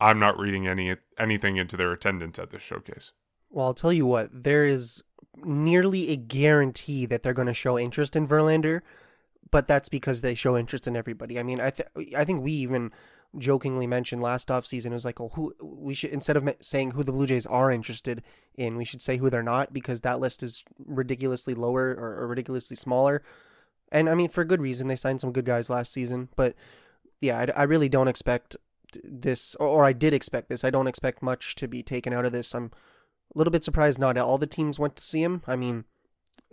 I'm 0.00 0.18
not 0.18 0.38
reading 0.38 0.66
any 0.66 0.96
anything 1.18 1.56
into 1.56 1.76
their 1.76 1.92
attendance 1.92 2.38
at 2.38 2.50
this 2.50 2.62
showcase. 2.62 3.12
Well, 3.50 3.66
I'll 3.66 3.74
tell 3.74 3.92
you 3.92 4.06
what, 4.06 4.30
there 4.32 4.64
is 4.64 5.02
nearly 5.44 6.10
a 6.10 6.16
guarantee 6.16 7.06
that 7.06 7.22
they're 7.22 7.32
going 7.32 7.48
to 7.48 7.54
show 7.54 7.78
interest 7.78 8.14
in 8.16 8.28
Verlander, 8.28 8.82
but 9.50 9.66
that's 9.66 9.88
because 9.88 10.20
they 10.20 10.34
show 10.34 10.56
interest 10.56 10.86
in 10.86 10.96
everybody. 10.96 11.38
I 11.38 11.42
mean, 11.42 11.60
I 11.60 11.70
th- 11.70 12.14
I 12.16 12.24
think 12.24 12.42
we 12.42 12.52
even 12.52 12.92
jokingly 13.36 13.86
mentioned 13.86 14.22
last 14.22 14.48
offseason 14.48 14.86
it 14.86 14.94
was 14.94 15.04
like, 15.04 15.20
"Oh, 15.20 15.30
who 15.30 15.54
we 15.60 15.94
should 15.94 16.10
instead 16.10 16.36
of 16.36 16.48
saying 16.60 16.92
who 16.92 17.02
the 17.02 17.12
Blue 17.12 17.26
Jays 17.26 17.46
are 17.46 17.70
interested 17.70 18.22
in, 18.54 18.76
we 18.76 18.84
should 18.84 19.02
say 19.02 19.16
who 19.16 19.30
they're 19.30 19.42
not 19.42 19.72
because 19.72 20.02
that 20.02 20.20
list 20.20 20.42
is 20.42 20.64
ridiculously 20.78 21.54
lower 21.54 21.90
or, 21.90 22.22
or 22.22 22.26
ridiculously 22.28 22.76
smaller." 22.76 23.22
And 23.90 24.08
I 24.08 24.14
mean, 24.14 24.28
for 24.28 24.44
good 24.44 24.60
reason, 24.60 24.86
they 24.86 24.96
signed 24.96 25.20
some 25.20 25.32
good 25.32 25.46
guys 25.46 25.70
last 25.70 25.92
season, 25.92 26.28
but 26.36 26.54
yeah, 27.20 27.38
I, 27.38 27.60
I 27.60 27.62
really 27.64 27.88
don't 27.88 28.08
expect 28.08 28.56
this, 29.02 29.54
or, 29.56 29.66
or 29.66 29.84
I 29.84 29.92
did 29.92 30.14
expect 30.14 30.48
this. 30.48 30.64
I 30.64 30.70
don't 30.70 30.86
expect 30.86 31.22
much 31.22 31.54
to 31.56 31.68
be 31.68 31.82
taken 31.82 32.12
out 32.12 32.24
of 32.24 32.32
this. 32.32 32.54
I'm 32.54 32.70
a 33.34 33.38
little 33.38 33.50
bit 33.50 33.64
surprised 33.64 33.98
not 33.98 34.16
all 34.16 34.38
the 34.38 34.46
teams 34.46 34.78
went 34.78 34.96
to 34.96 35.04
see 35.04 35.22
him. 35.22 35.42
I 35.46 35.56
mean, 35.56 35.84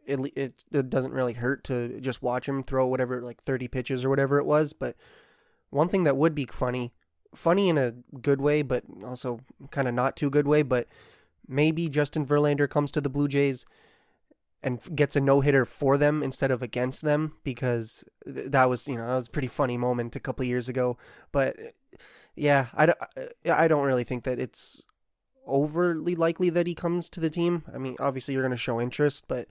it, 0.06 0.20
it, 0.36 0.66
it 0.72 0.90
doesn't 0.90 1.14
really 1.14 1.34
hurt 1.34 1.64
to 1.66 2.00
just 2.00 2.22
watch 2.22 2.48
him 2.48 2.64
throw 2.64 2.86
whatever, 2.86 3.22
like 3.22 3.42
30 3.42 3.68
pitches 3.68 4.06
or 4.06 4.10
whatever 4.10 4.38
it 4.38 4.46
was. 4.46 4.74
But 4.74 4.96
one 5.70 5.90
thing 5.90 6.04
that 6.04 6.18
would 6.18 6.36
be 6.36 6.46
funny, 6.46 6.94
funny 7.34 7.70
in 7.70 7.78
a 7.78 7.94
good 8.22 8.42
way, 8.42 8.62
but 8.62 8.84
also 9.04 9.40
kind 9.72 9.88
of 9.88 9.94
not 9.94 10.16
too 10.16 10.30
good 10.30 10.48
way, 10.48 10.62
but 10.62 10.88
maybe 11.48 11.90
Justin 11.90 12.26
Verlander 12.26 12.70
comes 12.70 12.92
to 12.92 13.02
the 13.02 13.10
Blue 13.10 13.28
Jays 13.28 13.66
and 14.66 14.80
gets 14.96 15.16
a 15.16 15.22
no 15.22 15.42
hitter 15.42 15.64
for 15.64 15.98
them 15.98 16.24
instead 16.24 16.50
of 16.50 16.64
against 16.64 17.04
them 17.04 17.34
because 17.44 18.04
that 18.26 18.68
was 18.68 18.88
you 18.88 18.96
know 18.96 19.06
that 19.06 19.16
was 19.16 19.28
a 19.28 19.32
pretty 19.32 19.48
funny 19.48 19.78
moment 19.78 20.16
a 20.16 20.20
couple 20.20 20.44
years 20.44 20.68
ago. 20.68 20.98
But 21.32 21.56
yeah, 22.36 22.68
I, 22.76 22.94
I 23.50 23.68
don't 23.68 23.86
really 23.86 24.04
think 24.04 24.24
that 24.24 24.40
it's 24.40 24.84
overly 25.48 26.16
likely 26.16 26.50
that 26.50 26.68
he 26.68 26.76
comes 26.76 27.10
to 27.10 27.20
the 27.20 27.30
team. 27.30 27.64
I 27.74 27.78
mean, 27.78 27.96
obviously 28.00 28.34
you're 28.34 28.44
going 28.44 28.52
to 28.52 28.58
show 28.58 28.82
interest, 28.82 29.26
but 29.28 29.48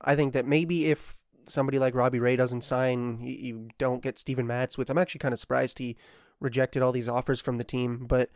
I 0.00 0.16
think 0.16 0.32
that 0.32 0.46
maybe 0.46 0.86
if 0.86 1.16
somebody 1.46 1.78
like 1.78 1.94
Robbie 1.94 2.20
Ray 2.20 2.36
doesn't 2.36 2.62
sign, 2.62 3.20
you, 3.20 3.34
you 3.34 3.68
don't 3.78 4.02
get 4.02 4.18
Steven 4.18 4.46
Matz, 4.46 4.78
which 4.78 4.88
I'm 4.88 4.98
actually 4.98 5.18
kind 5.20 5.34
of 5.34 5.40
surprised 5.40 5.78
he 5.78 5.96
rejected 6.40 6.82
all 6.82 6.92
these 6.92 7.08
offers 7.08 7.40
from 7.40 7.58
the 7.58 7.64
team. 7.64 8.06
But 8.06 8.30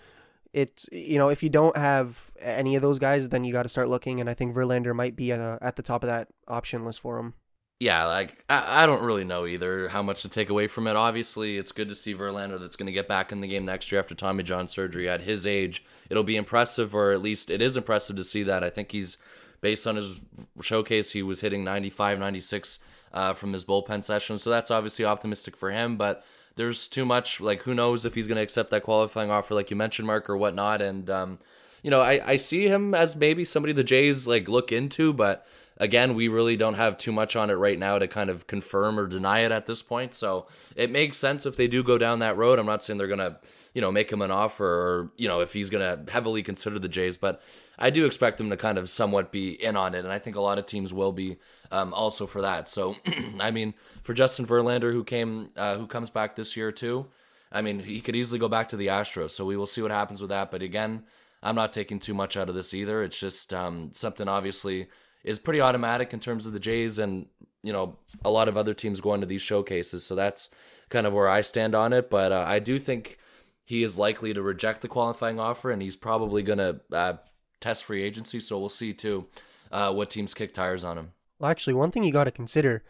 it's 0.52 0.88
you 0.92 1.18
know 1.18 1.28
if 1.28 1.42
you 1.42 1.48
don't 1.48 1.76
have 1.76 2.32
any 2.40 2.74
of 2.76 2.82
those 2.82 2.98
guys, 2.98 3.28
then 3.28 3.44
you 3.44 3.52
got 3.52 3.64
to 3.64 3.68
start 3.68 3.88
looking, 3.88 4.20
and 4.20 4.28
I 4.28 4.34
think 4.34 4.54
Verlander 4.54 4.94
might 4.94 5.16
be 5.16 5.32
uh, 5.32 5.58
at 5.60 5.76
the 5.76 5.82
top 5.82 6.02
of 6.02 6.08
that 6.08 6.28
option 6.46 6.84
list 6.84 7.00
for 7.00 7.18
him 7.18 7.34
yeah, 7.80 8.06
like 8.06 8.44
I, 8.50 8.82
I 8.82 8.86
don't 8.86 9.02
really 9.02 9.24
know 9.24 9.46
either 9.46 9.88
how 9.88 10.02
much 10.02 10.22
to 10.22 10.28
take 10.28 10.50
away 10.50 10.66
from 10.66 10.88
it. 10.88 10.96
Obviously, 10.96 11.58
it's 11.58 11.70
good 11.70 11.88
to 11.88 11.94
see 11.94 12.14
Verlander 12.14 12.58
that's 12.58 12.76
going 12.76 12.86
to 12.86 12.92
get 12.92 13.06
back 13.06 13.30
in 13.30 13.40
the 13.40 13.46
game 13.46 13.64
next 13.64 13.92
year 13.92 14.00
after 14.00 14.14
Tommy 14.14 14.42
John 14.42 14.66
surgery. 14.66 15.08
At 15.08 15.22
his 15.22 15.46
age, 15.46 15.84
it'll 16.10 16.24
be 16.24 16.36
impressive, 16.36 16.94
or 16.94 17.12
at 17.12 17.22
least 17.22 17.50
it 17.50 17.62
is 17.62 17.76
impressive 17.76 18.16
to 18.16 18.24
see 18.24 18.42
that. 18.42 18.64
I 18.64 18.70
think 18.70 18.90
he's 18.90 19.16
based 19.60 19.86
on 19.86 19.96
his 19.96 20.20
showcase, 20.60 21.12
he 21.12 21.22
was 21.22 21.40
hitting 21.40 21.62
95, 21.64 22.18
96 22.18 22.78
uh, 23.12 23.34
from 23.34 23.52
his 23.52 23.64
bullpen 23.64 24.04
session, 24.04 24.38
so 24.38 24.50
that's 24.50 24.70
obviously 24.70 25.04
optimistic 25.04 25.56
for 25.56 25.70
him. 25.70 25.96
But 25.96 26.24
there's 26.56 26.88
too 26.88 27.04
much. 27.04 27.40
Like, 27.40 27.62
who 27.62 27.74
knows 27.74 28.04
if 28.04 28.16
he's 28.16 28.26
going 28.26 28.36
to 28.36 28.42
accept 28.42 28.70
that 28.70 28.82
qualifying 28.82 29.30
offer, 29.30 29.54
like 29.54 29.70
you 29.70 29.76
mentioned, 29.76 30.06
Mark, 30.06 30.28
or 30.28 30.36
whatnot. 30.36 30.82
And 30.82 31.08
um, 31.08 31.38
you 31.84 31.92
know, 31.92 32.00
I 32.00 32.20
I 32.32 32.36
see 32.36 32.66
him 32.66 32.92
as 32.92 33.14
maybe 33.14 33.44
somebody 33.44 33.72
the 33.72 33.84
Jays 33.84 34.26
like 34.26 34.48
look 34.48 34.72
into, 34.72 35.12
but 35.12 35.46
again, 35.78 36.14
we 36.14 36.28
really 36.28 36.56
don't 36.56 36.74
have 36.74 36.98
too 36.98 37.12
much 37.12 37.36
on 37.36 37.50
it 37.50 37.54
right 37.54 37.78
now 37.78 37.98
to 37.98 38.06
kind 38.06 38.28
of 38.28 38.46
confirm 38.46 38.98
or 38.98 39.06
deny 39.06 39.40
it 39.40 39.52
at 39.52 39.66
this 39.66 39.82
point. 39.82 40.12
So 40.12 40.46
it 40.76 40.90
makes 40.90 41.16
sense 41.16 41.46
if 41.46 41.56
they 41.56 41.68
do 41.68 41.82
go 41.82 41.96
down 41.96 42.18
that 42.18 42.36
road. 42.36 42.58
I'm 42.58 42.66
not 42.66 42.82
saying 42.82 42.98
they're 42.98 43.06
gonna, 43.06 43.38
you 43.74 43.80
know, 43.80 43.90
make 43.90 44.10
him 44.12 44.20
an 44.20 44.30
offer 44.30 44.66
or 44.66 45.10
you 45.16 45.28
know 45.28 45.40
if 45.40 45.52
he's 45.52 45.70
gonna 45.70 46.04
heavily 46.08 46.42
consider 46.42 46.78
the 46.78 46.88
Jays, 46.88 47.16
but 47.16 47.40
I 47.78 47.90
do 47.90 48.04
expect 48.04 48.38
them 48.38 48.50
to 48.50 48.56
kind 48.56 48.76
of 48.76 48.88
somewhat 48.88 49.32
be 49.32 49.52
in 49.62 49.76
on 49.76 49.94
it, 49.94 50.00
and 50.00 50.12
I 50.12 50.18
think 50.18 50.36
a 50.36 50.40
lot 50.40 50.58
of 50.58 50.66
teams 50.66 50.92
will 50.92 51.12
be 51.12 51.36
um, 51.70 51.94
also 51.94 52.26
for 52.26 52.40
that. 52.42 52.68
So 52.68 52.96
I 53.40 53.50
mean, 53.50 53.74
for 54.02 54.14
Justin 54.14 54.46
Verlander, 54.46 54.92
who 54.92 55.04
came, 55.04 55.50
uh, 55.56 55.76
who 55.76 55.86
comes 55.86 56.10
back 56.10 56.36
this 56.36 56.56
year 56.56 56.72
too. 56.72 57.06
I 57.50 57.62
mean, 57.62 57.78
he 57.78 58.02
could 58.02 58.14
easily 58.14 58.38
go 58.38 58.48
back 58.48 58.68
to 58.70 58.76
the 58.76 58.88
Astros, 58.88 59.30
so 59.30 59.46
we 59.46 59.56
will 59.56 59.66
see 59.66 59.80
what 59.80 59.90
happens 59.90 60.20
with 60.20 60.28
that. 60.28 60.50
But 60.50 60.60
again, 60.60 61.04
I'm 61.42 61.54
not 61.54 61.72
taking 61.72 61.98
too 61.98 62.12
much 62.12 62.36
out 62.36 62.50
of 62.50 62.54
this 62.54 62.74
either. 62.74 63.02
It's 63.02 63.18
just 63.18 63.54
um, 63.54 63.88
something 63.92 64.28
obviously 64.28 64.88
is 65.24 65.38
pretty 65.38 65.60
automatic 65.60 66.12
in 66.12 66.20
terms 66.20 66.46
of 66.46 66.52
the 66.52 66.60
Jays 66.60 66.98
and 66.98 67.26
you 67.62 67.72
know 67.72 67.96
a 68.24 68.30
lot 68.30 68.48
of 68.48 68.56
other 68.56 68.74
teams 68.74 69.00
going 69.00 69.20
to 69.20 69.26
these 69.26 69.42
showcases. 69.42 70.04
So 70.04 70.14
that's 70.14 70.50
kind 70.88 71.06
of 71.06 71.14
where 71.14 71.28
I 71.28 71.40
stand 71.40 71.74
on 71.74 71.92
it. 71.92 72.10
But 72.10 72.32
uh, 72.32 72.44
I 72.46 72.58
do 72.58 72.78
think 72.78 73.18
he 73.64 73.82
is 73.82 73.98
likely 73.98 74.32
to 74.32 74.42
reject 74.42 74.82
the 74.82 74.88
qualifying 74.88 75.38
offer, 75.38 75.70
and 75.70 75.82
he's 75.82 75.96
probably 75.96 76.42
going 76.42 76.58
to 76.58 76.80
uh, 76.92 77.14
test 77.60 77.84
free 77.84 78.02
agency. 78.02 78.40
So 78.40 78.58
we'll 78.58 78.68
see 78.68 78.92
too 78.92 79.26
uh, 79.70 79.92
what 79.92 80.10
teams 80.10 80.34
kick 80.34 80.54
tires 80.54 80.84
on 80.84 80.98
him. 80.98 81.12
Well, 81.38 81.50
actually, 81.50 81.74
one 81.74 81.90
thing 81.90 82.04
you 82.04 82.12
got 82.12 82.24
to 82.24 82.30
consider, 82.30 82.82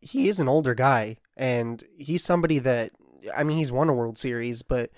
he 0.00 0.28
is 0.28 0.38
an 0.38 0.48
older 0.48 0.74
guy, 0.74 1.16
and 1.36 1.82
he's 1.96 2.24
somebody 2.24 2.58
that 2.60 2.92
I 3.34 3.44
mean, 3.44 3.58
he's 3.58 3.72
won 3.72 3.88
a 3.88 3.94
World 3.94 4.18
Series, 4.18 4.62
but 4.62 4.90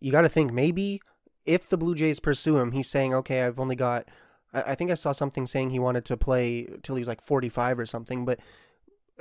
you 0.00 0.12
got 0.12 0.22
to 0.22 0.28
think 0.28 0.52
maybe 0.52 1.00
if 1.46 1.68
the 1.68 1.76
Blue 1.76 1.94
Jays 1.94 2.20
pursue 2.20 2.58
him, 2.58 2.72
he's 2.72 2.90
saying, 2.90 3.14
okay, 3.14 3.42
I've 3.42 3.60
only 3.60 3.76
got 3.76 4.08
I, 4.54 4.62
I 4.72 4.74
think 4.74 4.90
I 4.90 4.94
saw 4.94 5.12
something 5.12 5.46
saying 5.46 5.70
he 5.70 5.78
wanted 5.78 6.04
to 6.06 6.16
play 6.16 6.68
till 6.82 6.94
he 6.94 7.00
was 7.00 7.08
like 7.08 7.20
45 7.20 7.78
or 7.78 7.86
something, 7.86 8.24
but 8.24 8.38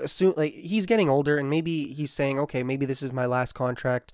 soon 0.05 0.33
like 0.37 0.53
he's 0.53 0.85
getting 0.85 1.09
older 1.09 1.37
and 1.37 1.49
maybe 1.49 1.93
he's 1.93 2.11
saying, 2.11 2.39
okay, 2.39 2.63
maybe 2.63 2.85
this 2.85 3.01
is 3.01 3.11
my 3.11 3.25
last 3.25 3.53
contract. 3.53 4.13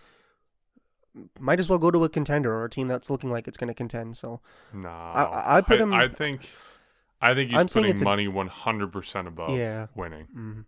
Might 1.40 1.60
as 1.60 1.70
well 1.70 1.80
go 1.80 1.92
to 1.92 2.04
a 2.04 2.10
contender 2.10 2.54
or 2.54 2.66
a 2.66 2.70
team 2.70 2.88
that's 2.88 3.10
looking 3.10 3.32
like 3.32 3.48
it's 3.48 3.58
going 3.58 3.68
to 3.68 3.74
contend. 3.74 4.16
So 4.16 4.42
no, 4.74 4.90
I, 4.90 5.58
I 5.58 5.62
put 5.62 5.82
him. 5.82 5.94
I, 5.94 6.04
I 6.04 6.08
think, 6.08 6.50
I 7.22 7.34
think 7.34 7.50
he's 7.50 7.60
I'm 7.60 7.68
putting 7.68 8.04
money 8.04 8.28
one 8.28 8.48
hundred 8.48 8.94
percent 8.94 9.28
above 9.28 9.58
yeah. 9.58 9.88
winning. 9.96 10.26
Mm-hmm. 10.26 10.62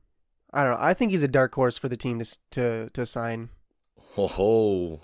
I 0.54 0.64
don't 0.64 0.72
know. 0.72 0.78
I 0.80 0.94
think 0.94 1.12
he's 1.12 1.24
a 1.24 1.28
dark 1.28 1.54
horse 1.56 1.78
for 1.78 1.88
the 1.88 1.96
team 1.96 2.20
to 2.20 2.38
to 2.52 2.90
to 2.90 3.06
sign. 3.06 3.50
Ho 4.16 4.28
ho! 4.28 5.02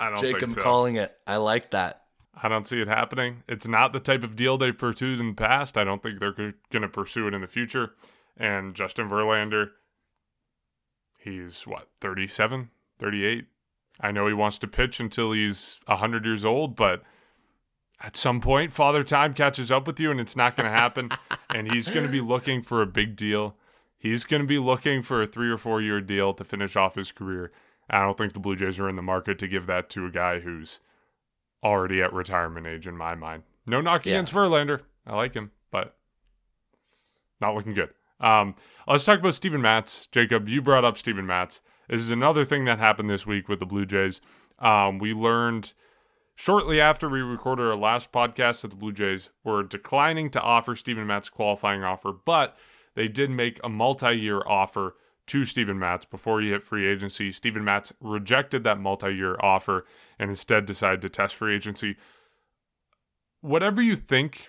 I 0.00 0.10
don't 0.10 0.14
know. 0.14 0.32
Jacob 0.32 0.52
so. 0.52 0.62
calling 0.62 0.96
it. 0.96 1.16
I 1.26 1.36
like 1.36 1.70
that. 1.72 2.02
I 2.42 2.48
don't 2.48 2.66
see 2.68 2.80
it 2.80 2.88
happening. 2.88 3.42
It's 3.48 3.66
not 3.66 3.92
the 3.92 4.00
type 4.00 4.22
of 4.22 4.36
deal 4.36 4.58
they've 4.58 4.76
pursued 4.76 5.20
in 5.20 5.28
the 5.28 5.34
past. 5.34 5.76
I 5.76 5.84
don't 5.84 6.02
think 6.02 6.20
they're 6.20 6.32
going 6.32 6.54
to 6.82 6.88
pursue 6.88 7.26
it 7.26 7.34
in 7.34 7.40
the 7.40 7.46
future. 7.46 7.94
And 8.36 8.74
Justin 8.74 9.08
Verlander, 9.08 9.70
he's 11.18 11.66
what, 11.66 11.88
37, 12.00 12.70
38? 12.98 13.46
I 14.00 14.12
know 14.12 14.28
he 14.28 14.34
wants 14.34 14.58
to 14.60 14.68
pitch 14.68 15.00
until 15.00 15.32
he's 15.32 15.80
100 15.86 16.24
years 16.24 16.44
old, 16.44 16.76
but 16.76 17.02
at 18.00 18.16
some 18.16 18.40
point, 18.40 18.72
Father 18.72 19.02
Time 19.02 19.34
catches 19.34 19.72
up 19.72 19.86
with 19.86 19.98
you 19.98 20.10
and 20.10 20.20
it's 20.20 20.36
not 20.36 20.56
going 20.56 20.66
to 20.66 20.76
happen. 20.76 21.08
and 21.54 21.72
he's 21.72 21.90
going 21.90 22.06
to 22.06 22.12
be 22.12 22.20
looking 22.20 22.62
for 22.62 22.80
a 22.80 22.86
big 22.86 23.16
deal. 23.16 23.56
He's 23.98 24.22
going 24.22 24.42
to 24.42 24.46
be 24.46 24.60
looking 24.60 25.02
for 25.02 25.20
a 25.22 25.26
three 25.26 25.50
or 25.50 25.58
four 25.58 25.80
year 25.80 26.00
deal 26.00 26.32
to 26.34 26.44
finish 26.44 26.76
off 26.76 26.94
his 26.94 27.10
career. 27.10 27.50
I 27.90 28.00
don't 28.00 28.16
think 28.16 28.34
the 28.34 28.38
Blue 28.38 28.54
Jays 28.54 28.78
are 28.78 28.88
in 28.88 28.96
the 28.96 29.02
market 29.02 29.38
to 29.40 29.48
give 29.48 29.66
that 29.66 29.90
to 29.90 30.06
a 30.06 30.10
guy 30.10 30.40
who's 30.40 30.78
already 31.62 32.02
at 32.02 32.12
retirement 32.12 32.66
age 32.66 32.86
in 32.86 32.96
my 32.96 33.14
mind. 33.14 33.42
No 33.66 33.80
knock 33.80 34.06
yeah. 34.06 34.14
against 34.14 34.32
Verlander. 34.32 34.80
I 35.06 35.16
like 35.16 35.34
him, 35.34 35.50
but 35.70 35.96
not 37.40 37.54
looking 37.54 37.74
good. 37.74 37.90
Um, 38.20 38.54
let's 38.86 39.04
talk 39.04 39.20
about 39.20 39.34
Steven 39.34 39.62
Matz. 39.62 40.08
Jacob, 40.10 40.48
you 40.48 40.60
brought 40.60 40.84
up 40.84 40.98
Steven 40.98 41.26
Matz. 41.26 41.60
This 41.88 42.00
is 42.00 42.10
another 42.10 42.44
thing 42.44 42.64
that 42.64 42.78
happened 42.78 43.08
this 43.08 43.26
week 43.26 43.48
with 43.48 43.60
the 43.60 43.66
Blue 43.66 43.86
Jays. 43.86 44.20
Um, 44.58 44.98
we 44.98 45.14
learned 45.14 45.72
shortly 46.34 46.80
after 46.80 47.08
we 47.08 47.20
recorded 47.20 47.66
our 47.66 47.76
last 47.76 48.12
podcast 48.12 48.62
that 48.62 48.68
the 48.68 48.76
Blue 48.76 48.92
Jays 48.92 49.30
were 49.44 49.62
declining 49.62 50.30
to 50.30 50.42
offer 50.42 50.76
Steven 50.76 51.06
Matz 51.06 51.28
a 51.28 51.32
qualifying 51.32 51.84
offer, 51.84 52.12
but 52.12 52.56
they 52.94 53.08
did 53.08 53.30
make 53.30 53.60
a 53.62 53.68
multi 53.68 54.12
year 54.12 54.42
offer 54.46 54.96
to 55.28 55.44
Steven 55.44 55.78
Matz 55.78 56.04
before 56.04 56.40
he 56.40 56.50
hit 56.50 56.62
free 56.62 56.86
agency. 56.86 57.32
Steven 57.32 57.64
Matz 57.64 57.92
rejected 58.00 58.64
that 58.64 58.80
multi 58.80 59.14
year 59.14 59.36
offer 59.40 59.86
and 60.18 60.30
instead 60.30 60.66
decided 60.66 61.02
to 61.02 61.08
test 61.08 61.34
free 61.34 61.54
agency. 61.54 61.96
Whatever 63.40 63.80
you 63.80 63.96
think 63.96 64.48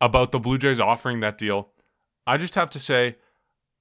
about 0.00 0.32
the 0.32 0.40
Blue 0.40 0.58
Jays 0.58 0.80
offering 0.80 1.20
that 1.20 1.38
deal, 1.38 1.70
I 2.26 2.36
just 2.36 2.56
have 2.56 2.70
to 2.70 2.78
say, 2.78 3.16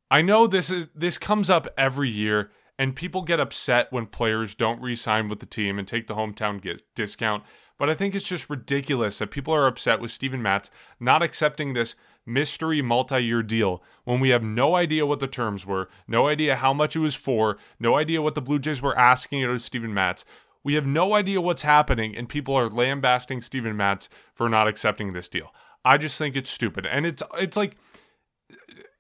I 0.10 0.22
know 0.22 0.46
this 0.46 0.70
is 0.70 0.88
this 0.94 1.18
comes 1.18 1.50
up 1.50 1.68
every 1.78 2.10
year 2.10 2.52
and 2.78 2.96
people 2.96 3.22
get 3.22 3.40
upset 3.40 3.92
when 3.92 4.08
players 4.08 4.56
don't 4.56 4.82
re-sign 4.82 5.30
with 5.30 5.40
the 5.40 5.46
team 5.46 5.78
and 5.78 5.88
take 5.88 6.08
the 6.08 6.16
hometown 6.16 6.82
discount, 6.96 7.44
but 7.78 7.90
I 7.90 7.94
think 7.94 8.16
it's 8.16 8.28
just 8.28 8.50
ridiculous 8.50 9.20
that 9.20 9.32
people 9.32 9.54
are 9.54 9.68
upset 9.68 10.00
with 10.00 10.12
Steven 10.12 10.42
Matz 10.42 10.70
not 11.00 11.22
accepting 11.22 11.74
this 11.74 11.96
mystery 12.26 12.82
multi 12.82 13.20
year 13.20 13.44
deal 13.44 13.84
when 14.04 14.20
we 14.20 14.30
have 14.30 14.44
no 14.44 14.76
idea 14.76 15.06
what 15.06 15.20
the 15.20 15.28
terms 15.28 15.66
were, 15.66 15.90
no 16.08 16.28
idea 16.28 16.56
how 16.56 16.74
much 16.74 16.96
it 16.96 17.00
was 17.00 17.16
for, 17.16 17.58
no 17.80 17.98
idea 17.98 18.22
what 18.22 18.36
the 18.36 18.42
Blue 18.42 18.60
Jays 18.60 18.82
were 18.82 18.98
asking 18.98 19.44
out 19.44 19.52
of 19.52 19.62
Steven 19.62 19.94
Matz. 19.94 20.26
We 20.64 20.76
have 20.76 20.86
no 20.86 21.14
idea 21.14 21.42
what's 21.42 21.64
happening, 21.64 22.16
and 22.16 22.30
people 22.30 22.54
are 22.54 22.70
lambasting 22.70 23.42
Steven 23.42 23.76
Matz 23.76 24.10
for 24.36 24.48
not 24.48 24.68
accepting 24.68 25.14
this 25.14 25.28
deal. 25.28 25.54
I 25.84 25.98
just 25.98 26.18
think 26.18 26.36
it's 26.36 26.52
stupid. 26.52 26.86
And 26.86 27.06
it's 27.06 27.24
it's 27.38 27.58
like 27.58 27.78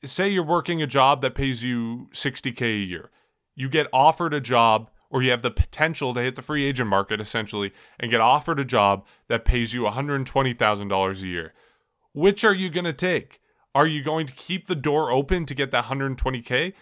say 0.04 0.30
you're 0.30 0.44
working 0.44 0.82
a 0.82 0.88
job 0.88 1.22
that 1.22 1.36
pays 1.36 1.64
you 1.64 2.10
60k 2.14 2.62
a 2.62 2.86
year. 2.86 3.12
You 3.56 3.70
get 3.70 3.88
offered 3.94 4.34
a 4.34 4.42
job 4.42 4.90
or 5.10 5.22
you 5.22 5.30
have 5.32 5.42
the 5.42 5.52
potential 5.52 6.14
to 6.14 6.22
hit 6.22 6.36
the 6.36 6.42
free 6.42 6.66
agent 6.66 6.90
market 6.90 7.20
essentially 7.20 7.74
and 8.00 8.10
get 8.10 8.22
offered 8.22 8.60
a 8.60 8.66
job 8.66 9.06
that 9.28 9.46
pays 9.46 9.74
you 9.74 9.82
$120,000 9.82 11.22
a 11.22 11.28
year. 11.28 11.54
Which 12.14 12.44
are 12.44 12.54
you 12.54 12.70
going 12.70 12.86
to 12.86 12.94
take? 12.94 13.40
Are 13.74 13.88
you 13.88 14.04
going 14.04 14.28
to 14.28 14.34
keep 14.34 14.68
the 14.68 14.76
door 14.76 15.12
open 15.12 15.46
to 15.46 15.56
get 15.56 15.72
that 15.72 15.86
120K? 15.86 16.74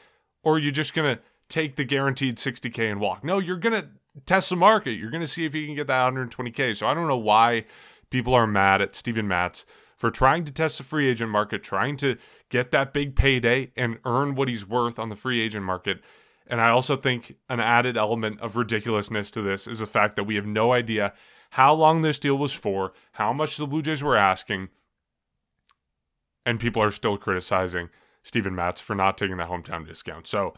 Or 0.44 0.56
are 0.56 0.60
you 0.60 0.72
just 0.72 0.94
going 0.94 1.15
to 1.15 1.22
take 1.50 1.76
the 1.76 1.84
guaranteed 1.84 2.38
60K 2.38 2.92
and 2.92 3.00
walk? 3.00 3.24
No, 3.24 3.39
you're 3.39 3.58
going 3.58 3.80
to 3.80 3.89
test 4.26 4.50
the 4.50 4.56
market. 4.56 4.94
You're 4.94 5.12
going 5.12 5.22
to 5.22 5.28
see 5.28 5.46
if 5.46 5.54
you 5.54 5.65
can 5.65 5.76
get 5.76 5.88
that 5.88 6.13
120K. 6.13 6.76
So 6.76 6.88
I 6.88 6.94
don't 6.94 7.08
know 7.08 7.18
why 7.18 7.65
people 8.10 8.34
are 8.34 8.48
mad 8.48 8.82
at 8.82 8.96
Steven 8.96 9.28
Matz 9.28 9.65
for 9.96 10.10
trying 10.10 10.46
to 10.46 10.52
test 10.52 10.78
the 10.78 10.84
free 10.84 11.10
agent 11.10 11.30
market, 11.30 11.62
trying 11.62 11.98
to 11.98 12.18
get 12.50 12.72
that 12.72 12.94
big 12.94 13.15
payday 13.15 13.72
and 13.76 14.00
earn 14.06 14.34
what 14.34 14.48
he's 14.48 14.68
worth 14.68 14.98
on 14.98 15.10
the 15.10 15.15
free 15.15 15.42
agent 15.42 15.65
market. 15.65 16.02
And 16.48 16.60
I 16.60 16.70
also 16.70 16.96
think 16.96 17.36
an 17.50 17.60
added 17.60 17.98
element 17.98 18.39
of 18.39 18.56
ridiculousness 18.56 19.30
to 19.32 19.42
this 19.42 19.68
is 19.68 19.80
the 19.80 19.86
fact 19.86 20.15
that 20.15 20.24
we 20.24 20.36
have 20.36 20.48
no 20.48 20.74
idea 20.74 21.13
how 21.52 21.74
long 21.74 22.02
this 22.02 22.18
deal 22.18 22.38
was 22.38 22.54
for, 22.54 22.94
how 23.13 23.34
much 23.34 23.58
the 23.58 23.68
Blue 23.68 23.82
Jays 23.82 24.02
were 24.02 24.15
asking, 24.15 24.70
and 26.49 26.59
people 26.59 26.81
are 26.81 26.89
still 26.89 27.15
criticizing 27.15 27.89
Steven 28.23 28.55
Matz 28.55 28.81
for 28.81 28.95
not 28.95 29.19
taking 29.19 29.38
that 29.38 29.49
hometown 29.49 29.85
discount. 29.85 30.25
So 30.25 30.55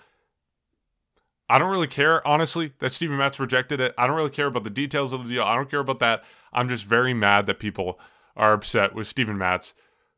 I 1.50 1.58
don't 1.58 1.70
really 1.70 1.86
care, 1.86 2.26
honestly, 2.26 2.72
that 2.80 2.94
Steven 2.94 3.18
Matz 3.18 3.42
rejected 3.42 3.82
it. 3.82 3.94
I 3.98 4.08
don't 4.08 4.16
really 4.16 4.30
care 4.30 4.48
about 4.48 4.64
the 4.64 4.70
details 4.70 5.12
of 5.12 5.26
the 5.26 5.34
deal. 5.34 5.44
I 5.44 5.54
don't 5.54 5.70
care 5.70 5.82
about 5.82 6.00
that. 6.00 6.24
I'm 6.54 6.70
just 6.70 6.86
very 6.86 7.14
mad 7.14 7.46
that 7.48 7.60
people 7.60 8.00
are 8.38 8.54
upset 8.54 8.96
with 8.96 9.06
Steven 9.06 9.38
Matz 9.38 9.74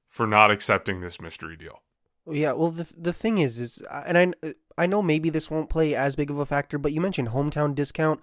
for 0.09 0.27
not 0.27 0.51
accepting 0.51 1.01
this 1.01 1.19
mystery 1.19 1.57
deal. 1.57 1.81
Yeah, 2.29 2.51
well, 2.51 2.69
the 2.69 2.93
the 2.95 3.12
thing 3.12 3.39
is, 3.39 3.59
is 3.59 3.81
uh, 3.89 4.03
and 4.05 4.36
I 4.43 4.53
I 4.77 4.86
know 4.86 5.01
maybe 5.01 5.31
this 5.31 5.49
won't 5.49 5.71
play 5.71 5.95
as 5.95 6.15
big 6.15 6.29
of 6.29 6.38
a 6.38 6.45
factor, 6.45 6.77
but 6.77 6.93
you 6.93 7.01
mentioned 7.01 7.29
hometown 7.29 7.73
discount. 7.73 8.21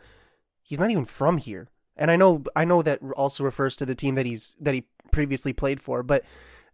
He's 0.63 0.79
not 0.79 0.91
even 0.91 1.05
from 1.05 1.39
here, 1.39 1.69
and 1.97 2.13
I 2.13 2.17
know 2.17 2.45
I 2.55 2.65
know 2.65 2.81
that 2.81 3.01
also 3.17 3.43
refers 3.43 3.77
to 3.77 3.85
the 3.85 3.97
team 3.97 4.15
that 4.15 4.25
he's 4.25 4.55
that 4.61 4.73
he 4.73 4.85
previously 5.11 5.53
played 5.53 5.81
for. 5.81 6.05
But 6.05 6.25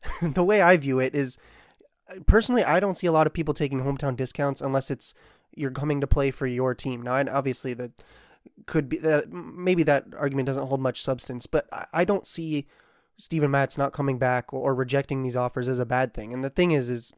the 0.23 0.45
way 0.45 0.63
I 0.63 0.77
view 0.77 0.99
it 0.99 1.15
is, 1.15 1.39
personally, 2.27 2.65
I 2.65 2.81
don't 2.81 2.97
see 2.97 3.07
a 3.07 3.13
lot 3.13 3.27
of 3.27 3.33
people 3.33 3.55
taking 3.55 3.81
hometown 3.81 4.17
discounts 4.17 4.61
unless 4.61 4.91
it's 4.91 5.15
you're 5.55 5.71
coming 5.71 6.01
to 6.01 6.07
play 6.07 6.31
for 6.31 6.47
your 6.47 6.75
team. 6.75 7.03
Now, 7.03 7.23
obviously, 7.31 7.75
that 7.75 7.93
could 8.67 8.89
be 8.89 8.99
that 8.99 9.33
maybe 9.33 9.83
that 9.83 10.05
argument 10.17 10.47
doesn't 10.47 10.67
hold 10.67 10.81
much 10.81 11.03
substance, 11.03 11.47
but 11.47 11.67
I 11.93 12.05
don't 12.05 12.27
see 12.27 12.67
Steven 13.17 13.51
Matz 13.51 13.79
not 13.79 13.93
coming 13.93 14.19
back 14.19 14.53
or 14.53 14.75
rejecting 14.75 15.23
these 15.23 15.37
offers 15.37 15.69
as 15.69 15.79
a 15.79 15.87
bad 15.87 16.15
thing. 16.15 16.33
And 16.33 16.45
the 16.45 16.51
thing 16.51 16.73
is, 16.73 16.91
is 16.91 17.13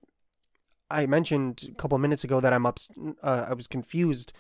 I 0.91 1.07
mentioned 1.07 1.69
a 1.71 1.75
couple 1.75 1.97
of 1.97 2.03
minutes 2.03 2.25
ago 2.25 2.41
that 2.41 2.53
I'm 2.53 2.67
up, 2.67 2.79
uh, 3.23 3.47
I 3.49 3.55
was 3.55 3.67
confused 3.67 4.33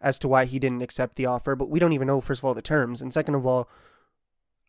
as 0.00 0.18
to 0.20 0.28
why 0.28 0.44
he 0.44 0.58
didn't 0.58 0.82
accept 0.82 1.16
the 1.16 1.26
offer, 1.26 1.54
but 1.54 1.70
we 1.70 1.78
don't 1.78 1.92
even 1.92 2.08
know 2.08 2.20
first 2.20 2.40
of 2.40 2.44
all 2.44 2.54
the 2.54 2.62
terms, 2.62 3.00
and 3.00 3.12
second 3.12 3.34
of 3.34 3.46
all, 3.46 3.68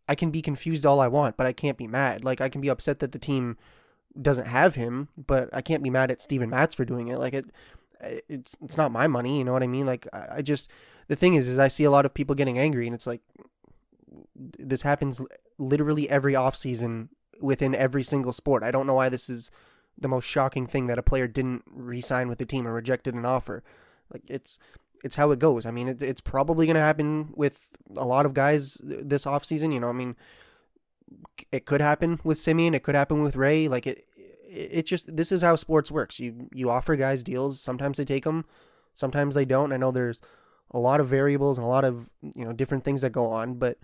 I 0.08 0.16
can 0.16 0.32
be 0.32 0.42
confused 0.42 0.86
all 0.86 1.00
I 1.00 1.08
want, 1.08 1.38
but 1.38 1.48
I 1.48 1.54
can't 1.54 1.78
be 1.78 1.88
mad. 1.88 2.24
Like 2.24 2.42
I 2.42 2.50
can 2.50 2.62
be 2.62 2.70
upset 2.70 3.00
that 3.00 3.12
the 3.12 3.20
team 3.20 3.58
doesn't 4.22 4.48
have 4.48 4.76
him, 4.76 5.10
but 5.18 5.50
I 5.52 5.62
can't 5.62 5.84
be 5.84 5.90
mad 5.90 6.12
at 6.12 6.22
Steven 6.22 6.50
Matz 6.50 6.76
for 6.76 6.86
doing 6.86 7.08
it. 7.08 7.18
Like 7.18 7.34
it, 7.34 7.46
it's 8.30 8.56
it's 8.64 8.78
not 8.78 8.92
my 8.92 9.08
money, 9.08 9.38
you 9.38 9.44
know 9.44 9.54
what 9.54 9.64
I 9.64 9.68
mean? 9.68 9.86
Like 9.86 10.08
I, 10.14 10.38
I 10.38 10.42
just 10.42 10.70
the 11.08 11.16
thing 11.16 11.36
is, 11.36 11.48
is 11.48 11.60
I 11.60 11.68
see 11.68 11.84
a 11.84 11.92
lot 11.92 12.06
of 12.06 12.14
people 12.14 12.36
getting 12.36 12.60
angry, 12.60 12.88
and 12.88 12.96
it's 12.96 13.08
like 13.08 13.22
this 14.36 14.84
happens 14.84 15.22
literally 15.58 16.10
every 16.10 16.36
off 16.36 16.56
season 16.56 17.10
within 17.42 17.76
every 17.76 18.04
single 18.04 18.34
sport. 18.34 18.64
I 18.64 18.72
don't 18.72 18.88
know 18.88 18.94
why 18.94 19.10
this 19.10 19.30
is 19.30 19.52
the 19.98 20.08
most 20.08 20.26
shocking 20.26 20.68
thing 20.68 20.88
that 20.88 21.00
a 21.00 21.04
player 21.04 21.28
didn't 21.28 21.64
re-sign 21.68 22.28
with 22.28 22.38
the 22.38 22.46
team 22.46 22.68
or 22.68 22.74
rejected 22.74 23.14
an 23.14 23.26
offer. 23.26 23.64
Like 24.12 24.24
it's 24.28 24.60
it's 25.06 25.16
how 25.16 25.30
it 25.30 25.38
goes. 25.38 25.68
I 25.68 25.72
mean, 25.72 25.88
it, 25.88 26.02
it's 26.02 26.20
probably 26.20 26.66
going 26.66 26.76
to 26.76 26.82
happen 26.82 27.32
with 27.36 27.70
a 27.96 28.06
lot 28.06 28.26
of 28.26 28.34
guys 28.34 28.82
this 28.84 29.24
offseason. 29.24 29.72
You 29.72 29.80
know, 29.80 29.90
I 29.90 29.94
mean, 29.94 30.16
it 31.52 31.68
could 31.68 31.80
happen 31.80 32.20
with 32.24 32.40
Semien. 32.40 32.74
It 32.74 32.82
could 32.82 32.96
happen 32.96 33.22
with 33.22 33.36
Ray. 33.36 33.68
Like 33.68 33.86
it, 33.86 34.08
it 34.50 34.88
just 34.88 35.16
this 35.16 35.32
is 35.32 35.44
how 35.44 35.56
sports 35.56 35.92
works. 35.92 36.20
You 36.20 36.50
you 36.52 36.72
offer 36.72 36.96
guys 36.96 37.22
deals. 37.22 37.62
Sometimes 37.62 38.00
they 38.00 38.06
take 38.06 38.24
them, 38.24 38.46
sometimes 38.96 39.36
they 39.36 39.46
don't. 39.46 39.72
I 39.72 39.78
know 39.78 39.92
there's 39.92 40.22
a 40.72 40.80
lot 40.80 41.00
of 41.00 41.08
variables 41.08 41.60
and 41.60 41.66
a 41.66 41.70
lot 41.70 41.86
of 41.86 42.10
you 42.24 42.44
know 42.44 42.52
different 42.52 42.84
things 42.84 43.02
that 43.02 43.12
go 43.12 43.28
on, 43.30 43.54
but 43.60 43.78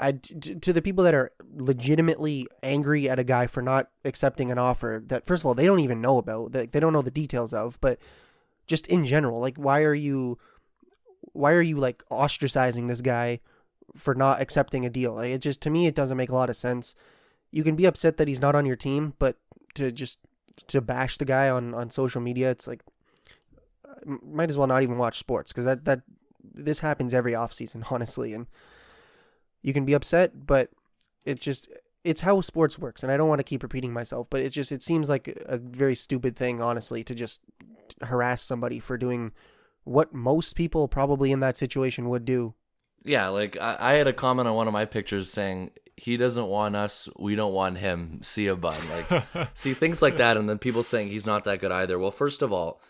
I 0.00 0.12
to 0.12 0.72
the 0.72 0.82
people 0.82 1.04
that 1.04 1.14
are 1.14 1.30
legitimately 1.54 2.48
angry 2.60 3.08
at 3.08 3.20
a 3.20 3.24
guy 3.24 3.46
for 3.46 3.62
not 3.62 3.88
accepting 4.04 4.50
an 4.50 4.58
offer 4.58 5.00
that 5.06 5.26
first 5.26 5.42
of 5.42 5.46
all 5.46 5.54
they 5.54 5.66
don't 5.66 5.78
even 5.78 6.00
know 6.00 6.18
about 6.18 6.50
that 6.52 6.72
they 6.72 6.80
don't 6.80 6.92
know 6.92 7.02
the 7.02 7.12
details 7.12 7.52
of, 7.52 7.78
but 7.80 8.00
just 8.66 8.86
in 8.86 9.04
general, 9.04 9.40
like 9.40 9.56
why 9.56 9.82
are 9.82 9.94
you 9.94 10.38
why 11.32 11.52
are 11.52 11.62
you 11.62 11.76
like 11.76 12.02
ostracizing 12.10 12.88
this 12.88 13.00
guy 13.00 13.40
for 13.96 14.14
not 14.14 14.40
accepting 14.40 14.84
a 14.84 14.90
deal? 14.90 15.14
Like, 15.14 15.30
it 15.30 15.40
just 15.40 15.60
to 15.62 15.70
me 15.70 15.86
it 15.86 15.94
doesn't 15.94 16.16
make 16.16 16.30
a 16.30 16.34
lot 16.34 16.50
of 16.50 16.56
sense. 16.56 16.94
You 17.50 17.62
can 17.62 17.76
be 17.76 17.84
upset 17.84 18.16
that 18.16 18.28
he's 18.28 18.40
not 18.40 18.54
on 18.54 18.66
your 18.66 18.76
team, 18.76 19.14
but 19.18 19.36
to 19.74 19.90
just 19.90 20.18
to 20.68 20.80
bash 20.80 21.18
the 21.18 21.24
guy 21.24 21.48
on 21.50 21.74
on 21.74 21.90
social 21.90 22.20
media, 22.20 22.50
it's 22.50 22.66
like 22.66 22.82
uh, 23.84 24.16
might 24.22 24.50
as 24.50 24.58
well 24.58 24.66
not 24.66 24.82
even 24.82 24.98
watch 24.98 25.18
sports 25.18 25.52
because 25.52 25.64
that 25.64 25.84
that 25.84 26.02
this 26.42 26.80
happens 26.80 27.14
every 27.14 27.34
off 27.34 27.52
season, 27.52 27.84
honestly, 27.90 28.32
and 28.32 28.46
you 29.62 29.72
can 29.72 29.84
be 29.84 29.94
upset, 29.94 30.46
but 30.46 30.70
it's 31.24 31.42
just 31.42 31.68
it's 32.04 32.20
how 32.20 32.40
sports 32.42 32.78
works, 32.78 33.02
and 33.02 33.10
I 33.10 33.16
don't 33.16 33.28
want 33.28 33.38
to 33.38 33.44
keep 33.44 33.62
repeating 33.62 33.92
myself, 33.92 34.28
but 34.28 34.40
it 34.42 34.50
just 34.50 34.70
it 34.70 34.82
seems 34.82 35.08
like 35.08 35.42
a 35.46 35.56
very 35.56 35.96
stupid 35.96 36.36
thing, 36.36 36.60
honestly, 36.60 37.02
to 37.02 37.14
just 37.14 37.40
harass 38.02 38.42
somebody 38.42 38.78
for 38.78 38.96
doing 38.96 39.32
what 39.84 40.14
most 40.14 40.56
people 40.56 40.88
probably 40.88 41.32
in 41.32 41.40
that 41.40 41.56
situation 41.56 42.08
would 42.08 42.24
do. 42.24 42.54
Yeah, 43.04 43.28
like 43.28 43.60
I, 43.60 43.76
I 43.78 43.92
had 43.94 44.06
a 44.06 44.12
comment 44.12 44.48
on 44.48 44.54
one 44.54 44.66
of 44.66 44.72
my 44.72 44.86
pictures 44.86 45.30
saying 45.30 45.70
he 45.96 46.16
doesn't 46.16 46.46
want 46.46 46.74
us, 46.74 47.08
we 47.18 47.36
don't 47.36 47.52
want 47.52 47.78
him. 47.78 48.20
See 48.22 48.46
a 48.46 48.56
bun, 48.56 48.80
like 48.88 49.48
see 49.54 49.74
things 49.74 50.02
like 50.02 50.16
that, 50.16 50.36
and 50.36 50.48
then 50.48 50.58
people 50.58 50.82
saying 50.82 51.08
he's 51.08 51.26
not 51.26 51.44
that 51.44 51.60
good 51.60 51.72
either. 51.72 51.98
Well, 51.98 52.10
first 52.10 52.42
of 52.42 52.52
all, 52.52 52.80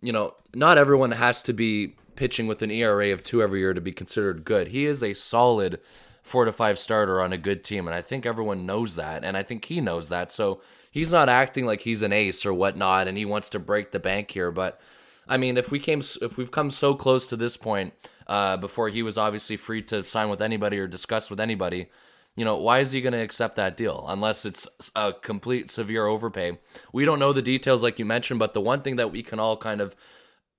you 0.00 0.12
know, 0.12 0.34
not 0.54 0.78
everyone 0.78 1.12
has 1.12 1.42
to 1.44 1.52
be 1.52 1.96
pitching 2.16 2.46
with 2.46 2.62
an 2.62 2.70
ERA 2.70 3.12
of 3.12 3.22
two 3.22 3.42
every 3.42 3.60
year 3.60 3.72
to 3.72 3.80
be 3.80 3.92
considered 3.92 4.44
good. 4.44 4.68
He 4.68 4.84
is 4.84 5.02
a 5.02 5.14
solid 5.14 5.80
four 6.22 6.44
to 6.44 6.52
five 6.52 6.78
starter 6.78 7.20
on 7.20 7.32
a 7.32 7.38
good 7.38 7.64
team. 7.64 7.86
And 7.86 7.94
I 7.94 8.00
think 8.00 8.24
everyone 8.24 8.64
knows 8.64 8.96
that. 8.96 9.24
And 9.24 9.36
I 9.36 9.42
think 9.42 9.64
he 9.64 9.80
knows 9.80 10.08
that. 10.08 10.30
So 10.32 10.60
he's 10.90 11.12
not 11.12 11.28
acting 11.28 11.66
like 11.66 11.82
he's 11.82 12.02
an 12.02 12.12
ace 12.12 12.46
or 12.46 12.54
whatnot 12.54 13.08
and 13.08 13.18
he 13.18 13.24
wants 13.24 13.50
to 13.50 13.58
break 13.58 13.90
the 13.90 14.00
bank 14.00 14.30
here. 14.30 14.50
But 14.50 14.80
I 15.28 15.36
mean, 15.36 15.56
if 15.56 15.70
we 15.70 15.78
came, 15.78 16.00
if 16.20 16.36
we've 16.36 16.50
come 16.50 16.70
so 16.70 16.94
close 16.94 17.26
to 17.28 17.36
this 17.36 17.56
point, 17.56 17.92
uh, 18.26 18.56
before 18.56 18.88
he 18.88 19.02
was 19.02 19.18
obviously 19.18 19.56
free 19.56 19.82
to 19.82 20.04
sign 20.04 20.28
with 20.28 20.40
anybody 20.40 20.78
or 20.78 20.86
discuss 20.86 21.28
with 21.28 21.40
anybody, 21.40 21.88
you 22.36 22.44
know, 22.44 22.56
why 22.56 22.78
is 22.78 22.92
he 22.92 23.00
going 23.00 23.12
to 23.12 23.18
accept 23.18 23.56
that 23.56 23.76
deal 23.76 24.04
unless 24.08 24.46
it's 24.46 24.66
a 24.96 25.12
complete 25.12 25.70
severe 25.70 26.06
overpay? 26.06 26.58
We 26.92 27.04
don't 27.04 27.18
know 27.18 27.32
the 27.32 27.42
details 27.42 27.82
like 27.82 27.98
you 27.98 28.04
mentioned, 28.04 28.40
but 28.40 28.54
the 28.54 28.60
one 28.60 28.82
thing 28.82 28.96
that 28.96 29.12
we 29.12 29.22
can 29.22 29.38
all 29.38 29.56
kind 29.56 29.80
of 29.80 29.94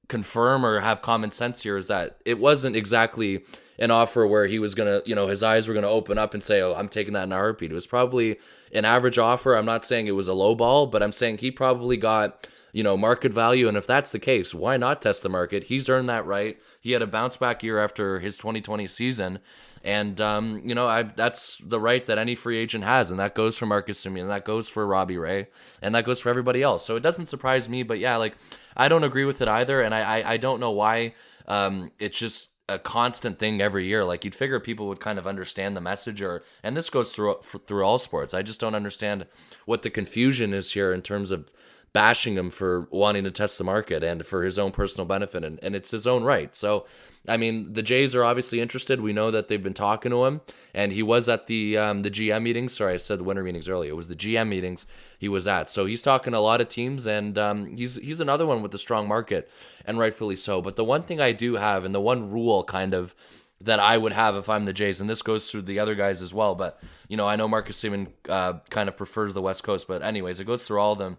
confirm 0.07 0.65
or 0.65 0.81
have 0.81 1.01
common 1.01 1.31
sense 1.31 1.63
here 1.63 1.77
is 1.77 1.87
that 1.87 2.19
it 2.25 2.37
wasn't 2.37 2.75
exactly 2.75 3.43
an 3.79 3.91
offer 3.91 4.25
where 4.25 4.47
he 4.47 4.59
was 4.59 4.75
gonna, 4.75 5.01
you 5.05 5.15
know, 5.15 5.27
his 5.27 5.43
eyes 5.43 5.67
were 5.67 5.73
gonna 5.73 5.89
open 5.89 6.17
up 6.17 6.33
and 6.33 6.43
say, 6.43 6.61
"Oh, 6.61 6.73
I'm 6.73 6.89
taking 6.89 7.13
that 7.13 7.23
in 7.23 7.31
a 7.31 7.35
heartbeat." 7.35 7.71
It 7.71 7.75
was 7.75 7.87
probably 7.87 8.37
an 8.73 8.85
average 8.85 9.17
offer. 9.17 9.55
I'm 9.55 9.65
not 9.65 9.85
saying 9.85 10.07
it 10.07 10.11
was 10.11 10.27
a 10.27 10.33
low 10.33 10.55
ball, 10.55 10.87
but 10.87 11.01
I'm 11.01 11.11
saying 11.11 11.39
he 11.39 11.51
probably 11.51 11.97
got, 11.97 12.47
you 12.71 12.83
know, 12.83 12.97
market 12.97 13.33
value. 13.33 13.67
And 13.67 13.77
if 13.77 13.87
that's 13.87 14.11
the 14.11 14.19
case, 14.19 14.53
why 14.53 14.77
not 14.77 15.01
test 15.01 15.23
the 15.23 15.29
market? 15.29 15.65
He's 15.65 15.89
earned 15.89 16.09
that 16.09 16.25
right. 16.25 16.59
He 16.79 16.91
had 16.91 17.01
a 17.01 17.07
bounce 17.07 17.37
back 17.37 17.63
year 17.63 17.79
after 17.79 18.19
his 18.19 18.37
2020 18.37 18.87
season, 18.87 19.39
and 19.83 20.21
um, 20.21 20.61
you 20.63 20.75
know, 20.75 20.87
I 20.87 21.03
that's 21.03 21.57
the 21.57 21.79
right 21.79 22.05
that 22.05 22.17
any 22.17 22.35
free 22.35 22.57
agent 22.57 22.83
has, 22.83 23.11
and 23.11 23.19
that 23.19 23.35
goes 23.35 23.57
for 23.57 23.65
Marcus 23.65 24.05
and 24.05 24.17
that 24.29 24.45
goes 24.45 24.69
for 24.69 24.85
Robbie 24.85 25.17
Ray, 25.17 25.47
and 25.81 25.93
that 25.95 26.05
goes 26.05 26.19
for 26.19 26.29
everybody 26.29 26.61
else. 26.61 26.85
So 26.85 26.95
it 26.95 27.03
doesn't 27.03 27.25
surprise 27.25 27.67
me, 27.67 27.83
but 27.83 27.99
yeah, 27.99 28.17
like 28.17 28.35
I 28.77 28.87
don't 28.87 29.03
agree 29.03 29.25
with 29.25 29.41
it 29.41 29.47
either, 29.47 29.81
and 29.81 29.93
I 29.93 30.19
I, 30.19 30.31
I 30.33 30.37
don't 30.37 30.59
know 30.59 30.71
why. 30.71 31.15
Um, 31.47 31.91
it's 31.99 32.17
just 32.17 32.52
a 32.69 32.79
constant 32.79 33.39
thing 33.39 33.61
every 33.61 33.85
year. 33.85 34.05
Like 34.05 34.23
you'd 34.23 34.35
figure 34.35 34.59
people 34.59 34.87
would 34.87 34.99
kind 34.99 35.19
of 35.19 35.27
understand 35.27 35.75
the 35.75 35.81
message, 35.81 36.21
or 36.21 36.43
and 36.63 36.77
this 36.77 36.89
goes 36.89 37.13
through 37.13 37.39
through 37.67 37.83
all 37.83 37.99
sports. 37.99 38.33
I 38.33 38.41
just 38.41 38.59
don't 38.59 38.75
understand 38.75 39.25
what 39.65 39.81
the 39.81 39.89
confusion 39.89 40.53
is 40.53 40.73
here 40.73 40.93
in 40.93 41.01
terms 41.01 41.31
of 41.31 41.51
bashing 41.93 42.35
him 42.35 42.49
for 42.49 42.87
wanting 42.89 43.23
to 43.23 43.29
test 43.29 43.59
the 43.59 43.63
market 43.63 44.03
and 44.03 44.25
for 44.25 44.43
his 44.43 44.57
own 44.57 44.71
personal 44.71 45.05
benefit, 45.05 45.43
and, 45.43 45.59
and 45.61 45.75
it's 45.75 45.91
his 45.91 46.07
own 46.07 46.23
right. 46.23 46.55
So, 46.55 46.85
I 47.27 47.37
mean, 47.37 47.73
the 47.73 47.83
Jays 47.83 48.15
are 48.15 48.23
obviously 48.23 48.59
interested. 48.59 48.99
We 48.99 49.13
know 49.13 49.29
that 49.29 49.47
they've 49.47 49.61
been 49.61 49.75
talking 49.75 50.09
to 50.09 50.25
him, 50.25 50.41
and 50.73 50.91
he 50.91 51.03
was 51.03 51.29
at 51.29 51.45
the 51.45 51.77
um, 51.77 52.01
the 52.01 52.09
GM 52.09 52.41
meetings. 52.41 52.75
Sorry, 52.75 52.95
I 52.95 52.97
said 52.97 53.19
the 53.19 53.23
winter 53.23 53.43
meetings 53.43 53.69
earlier. 53.69 53.91
It 53.91 53.95
was 53.95 54.07
the 54.07 54.15
GM 54.15 54.47
meetings 54.49 54.87
he 55.19 55.29
was 55.29 55.47
at. 55.47 55.69
So 55.69 55.85
he's 55.85 56.01
talking 56.01 56.33
to 56.33 56.39
a 56.39 56.39
lot 56.39 56.61
of 56.61 56.67
teams, 56.67 57.05
and 57.05 57.37
um, 57.37 57.77
he's 57.77 57.95
he's 57.97 58.19
another 58.19 58.47
one 58.47 58.63
with 58.63 58.73
a 58.73 58.79
strong 58.79 59.07
market, 59.07 59.49
and 59.85 59.99
rightfully 59.99 60.35
so. 60.35 60.61
But 60.63 60.75
the 60.75 60.83
one 60.83 61.03
thing 61.03 61.21
I 61.21 61.31
do 61.31 61.55
have, 61.55 61.85
and 61.85 61.93
the 61.93 62.01
one 62.01 62.31
rule 62.31 62.63
kind 62.63 62.95
of 62.95 63.13
that 63.61 63.79
I 63.79 63.97
would 63.97 64.13
have 64.13 64.35
if 64.35 64.49
I'm 64.49 64.65
the 64.65 64.73
Jays, 64.73 64.99
and 64.99 65.09
this 65.09 65.21
goes 65.21 65.49
through 65.49 65.61
the 65.61 65.79
other 65.79 65.93
guys 65.93 66.23
as 66.23 66.33
well. 66.33 66.55
But 66.55 66.81
you 67.07 67.17
know, 67.17 67.27
I 67.27 67.35
know 67.35 67.47
Marcus 67.47 67.79
Semien 67.79 68.07
uh, 68.27 68.53
kind 68.71 68.89
of 68.89 68.97
prefers 68.97 69.35
the 69.35 69.43
West 69.43 69.63
Coast, 69.63 69.87
but 69.87 70.01
anyways, 70.01 70.39
it 70.39 70.45
goes 70.45 70.63
through 70.63 70.79
all 70.79 70.93
of 70.93 70.97
them 70.97 71.17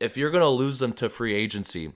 if 0.00 0.16
you're 0.16 0.30
going 0.30 0.42
to 0.42 0.48
lose 0.48 0.78
them 0.78 0.92
to 0.94 1.08
free 1.08 1.34
agency, 1.34 1.92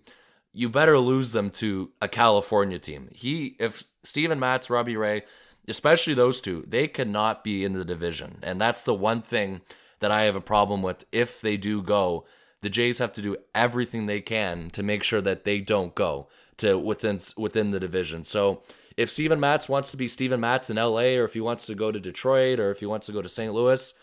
you 0.52 0.68
better 0.68 0.98
lose 0.98 1.32
them 1.32 1.50
to 1.50 1.92
a 2.00 2.08
California 2.08 2.78
team. 2.78 3.08
He, 3.12 3.56
if 3.58 3.84
Steven 4.02 4.38
Matz, 4.38 4.68
Robbie 4.68 4.96
Ray, 4.96 5.22
especially 5.68 6.14
those 6.14 6.40
two, 6.40 6.64
they 6.68 6.88
cannot 6.88 7.44
be 7.44 7.64
in 7.64 7.72
the 7.72 7.84
division. 7.84 8.38
And 8.42 8.60
that's 8.60 8.82
the 8.82 8.94
one 8.94 9.22
thing 9.22 9.62
that 10.00 10.10
I 10.10 10.22
have 10.22 10.36
a 10.36 10.40
problem 10.40 10.82
with 10.82 11.04
if 11.12 11.40
they 11.40 11.56
do 11.56 11.82
go. 11.82 12.24
The 12.60 12.70
Jays 12.70 12.98
have 12.98 13.12
to 13.14 13.22
do 13.22 13.36
everything 13.54 14.06
they 14.06 14.20
can 14.20 14.70
to 14.70 14.82
make 14.82 15.02
sure 15.02 15.20
that 15.20 15.44
they 15.44 15.60
don't 15.60 15.94
go 15.94 16.28
to 16.58 16.78
within 16.78 17.18
within 17.36 17.72
the 17.72 17.80
division. 17.80 18.22
So 18.24 18.62
if 18.96 19.10
Steven 19.10 19.40
Matz 19.40 19.68
wants 19.68 19.90
to 19.90 19.96
be 19.96 20.06
Steven 20.06 20.38
Matz 20.38 20.70
in 20.70 20.76
LA 20.76 21.16
or 21.16 21.24
if 21.24 21.32
he 21.32 21.40
wants 21.40 21.66
to 21.66 21.74
go 21.74 21.90
to 21.90 21.98
Detroit 21.98 22.60
or 22.60 22.70
if 22.70 22.80
he 22.80 22.86
wants 22.86 23.06
to 23.06 23.12
go 23.12 23.22
to 23.22 23.28
St. 23.28 23.52
Louis, 23.52 23.94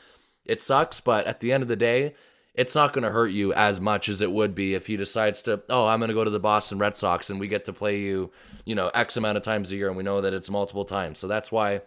it 0.45 0.62
sucks, 0.62 1.00
but 1.00 1.26
at 1.28 1.39
the 1.39 1.54
end 1.54 1.64
of 1.64 1.70
the 1.70 1.76
day, 1.76 2.16
it's 2.60 2.76
not 2.76 2.91
going 2.91 3.05
to 3.05 3.10
hurt 3.10 3.30
you 3.30 3.53
as 3.53 3.80
much 3.80 4.10
as 4.10 4.20
it 4.20 4.34
would 4.34 4.53
be 4.53 4.74
if 4.74 4.88
he 4.88 4.97
decides 4.97 5.41
to, 5.43 5.62
oh, 5.70 5.88
I'm 5.88 5.99
going 5.99 6.10
to 6.10 6.14
go 6.14 6.26
to 6.26 6.30
the 6.30 6.41
Boston 6.41 6.78
Red 6.78 6.97
Sox 6.97 7.30
and 7.30 7.39
we 7.39 7.47
get 7.47 7.64
to 7.64 7.74
play 7.74 8.01
you, 8.01 8.32
you 8.66 8.76
know, 8.76 8.89
X 8.93 9.16
amount 9.16 9.38
of 9.38 9.43
times 9.43 9.72
a 9.72 9.78
year 9.78 9.88
and 9.88 9.95
we 9.95 10.03
know 10.03 10.20
that 10.20 10.34
it's 10.34 10.49
multiple 10.49 10.84
times. 10.84 11.20
So 11.20 11.26
that's 11.26 11.53
why 11.53 11.80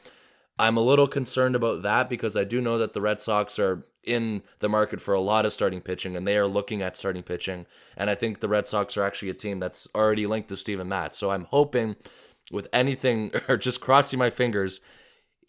I'm 0.58 0.78
a 0.78 0.80
little 0.80 1.06
concerned 1.06 1.56
about 1.56 1.82
that 1.82 2.08
because 2.08 2.38
I 2.38 2.44
do 2.44 2.58
know 2.62 2.78
that 2.78 2.94
the 2.94 3.02
Red 3.02 3.20
Sox 3.20 3.58
are 3.58 3.84
in 4.02 4.40
the 4.60 4.68
market 4.70 5.02
for 5.02 5.12
a 5.12 5.20
lot 5.20 5.44
of 5.44 5.52
starting 5.52 5.82
pitching 5.82 6.16
and 6.16 6.26
they 6.26 6.38
are 6.38 6.46
looking 6.46 6.80
at 6.80 6.96
starting 6.96 7.22
pitching. 7.22 7.66
And 7.94 8.08
I 8.08 8.14
think 8.14 8.40
the 8.40 8.48
Red 8.48 8.66
Sox 8.66 8.96
are 8.96 9.04
actually 9.04 9.28
a 9.28 9.34
team 9.34 9.60
that's 9.60 9.86
already 9.94 10.26
linked 10.26 10.48
to 10.48 10.56
Steven 10.56 10.88
Matz. 10.88 11.18
So 11.18 11.32
I'm 11.32 11.44
hoping 11.50 11.96
with 12.50 12.66
anything 12.72 13.30
or 13.46 13.58
just 13.58 13.82
crossing 13.82 14.18
my 14.18 14.30
fingers 14.30 14.80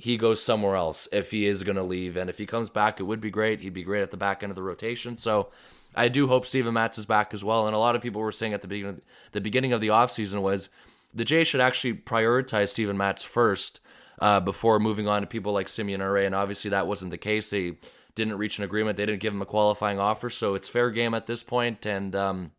he 0.03 0.17
goes 0.17 0.43
somewhere 0.43 0.75
else 0.75 1.07
if 1.13 1.31
he 1.31 1.45
is 1.45 1.63
going 1.63 1.77
to 1.77 1.81
leave. 1.81 2.17
And 2.17 2.29
if 2.29 2.37
he 2.37 2.45
comes 2.45 2.69
back, 2.69 2.99
it 2.99 3.03
would 3.03 3.21
be 3.21 3.31
great. 3.31 3.61
He'd 3.61 3.73
be 3.73 3.83
great 3.83 4.01
at 4.01 4.11
the 4.11 4.17
back 4.17 4.43
end 4.43 4.49
of 4.49 4.57
the 4.57 4.61
rotation. 4.61 5.17
So 5.17 5.47
I 5.95 6.09
do 6.09 6.27
hope 6.27 6.45
Steven 6.45 6.73
Matz 6.73 6.97
is 6.97 7.05
back 7.05 7.33
as 7.33 7.41
well. 7.41 7.67
And 7.67 7.73
a 7.73 7.79
lot 7.79 7.95
of 7.95 8.01
people 8.01 8.19
were 8.19 8.33
saying 8.33 8.53
at 8.53 8.61
the 8.61 8.67
beginning, 8.67 9.01
the 9.31 9.39
beginning 9.39 9.71
of 9.71 9.79
the 9.79 9.87
offseason 9.87 10.41
was 10.41 10.67
the 11.13 11.23
Jays 11.23 11.47
should 11.47 11.61
actually 11.61 11.93
prioritize 11.93 12.67
Steven 12.67 12.97
Matz 12.97 13.23
first 13.23 13.79
uh, 14.19 14.41
before 14.41 14.77
moving 14.77 15.07
on 15.07 15.21
to 15.21 15.25
people 15.27 15.53
like 15.53 15.67
Semien 15.67 15.99
Ure. 15.99 16.17
And 16.17 16.35
obviously 16.35 16.69
that 16.71 16.85
wasn't 16.85 17.11
the 17.11 17.17
case. 17.17 17.49
They 17.49 17.77
didn't 18.13 18.37
reach 18.37 18.57
an 18.57 18.65
agreement. 18.65 18.97
They 18.97 19.05
didn't 19.05 19.21
give 19.21 19.33
him 19.33 19.41
a 19.41 19.45
qualifying 19.45 19.99
offer. 19.99 20.29
So 20.29 20.53
it's 20.53 20.67
fair 20.67 20.91
game 20.91 21.13
at 21.13 21.27
this 21.27 21.43
point. 21.43 21.85
And 21.85 22.13
um, 22.13 22.51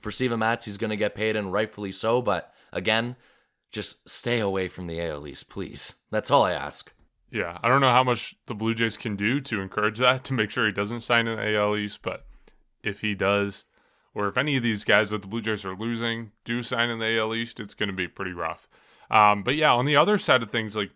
for 0.00 0.10
Steven 0.10 0.38
Matz, 0.38 0.64
he's 0.64 0.78
going 0.78 0.88
to 0.88 0.96
get 0.96 1.14
paid 1.14 1.36
and 1.36 1.52
rightfully 1.52 1.92
so. 1.92 2.22
But 2.22 2.50
again, 2.72 3.16
just 3.76 4.08
stay 4.08 4.40
away 4.40 4.68
from 4.68 4.86
the 4.86 5.00
AL 5.00 5.28
East, 5.28 5.50
please. 5.50 5.96
That's 6.10 6.30
all 6.30 6.42
I 6.42 6.52
ask. 6.52 6.92
Yeah, 7.30 7.58
I 7.62 7.68
don't 7.68 7.82
know 7.82 7.90
how 7.90 8.02
much 8.02 8.34
the 8.46 8.54
Blue 8.54 8.74
Jays 8.74 8.96
can 8.96 9.16
do 9.16 9.38
to 9.42 9.60
encourage 9.60 9.98
that 9.98 10.24
to 10.24 10.32
make 10.32 10.50
sure 10.50 10.66
he 10.66 10.72
doesn't 10.72 11.00
sign 11.00 11.28
an 11.28 11.38
AL 11.38 11.76
East, 11.76 12.00
but 12.02 12.26
if 12.82 13.02
he 13.02 13.14
does, 13.14 13.64
or 14.14 14.28
if 14.28 14.38
any 14.38 14.56
of 14.56 14.62
these 14.62 14.82
guys 14.82 15.10
that 15.10 15.20
the 15.20 15.28
Blue 15.28 15.42
Jays 15.42 15.66
are 15.66 15.76
losing 15.76 16.32
do 16.44 16.62
sign 16.62 16.88
in 16.88 16.98
the 16.98 17.18
AL 17.18 17.34
East, 17.34 17.60
it's 17.60 17.74
going 17.74 17.90
to 17.90 17.92
be 17.92 18.08
pretty 18.08 18.32
rough. 18.32 18.66
Um, 19.10 19.42
but 19.42 19.56
yeah, 19.56 19.74
on 19.74 19.84
the 19.84 19.96
other 19.96 20.16
side 20.16 20.42
of 20.42 20.50
things, 20.50 20.74
like 20.74 20.90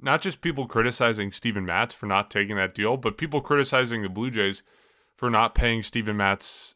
not 0.00 0.20
just 0.20 0.40
people 0.40 0.66
criticizing 0.66 1.30
Steven 1.30 1.64
Matz 1.64 1.94
for 1.94 2.06
not 2.06 2.28
taking 2.28 2.56
that 2.56 2.74
deal, 2.74 2.96
but 2.96 3.16
people 3.16 3.40
criticizing 3.40 4.02
the 4.02 4.08
Blue 4.08 4.32
Jays 4.32 4.64
for 5.14 5.30
not 5.30 5.54
paying 5.54 5.84
Steven 5.84 6.16
Matz 6.16 6.74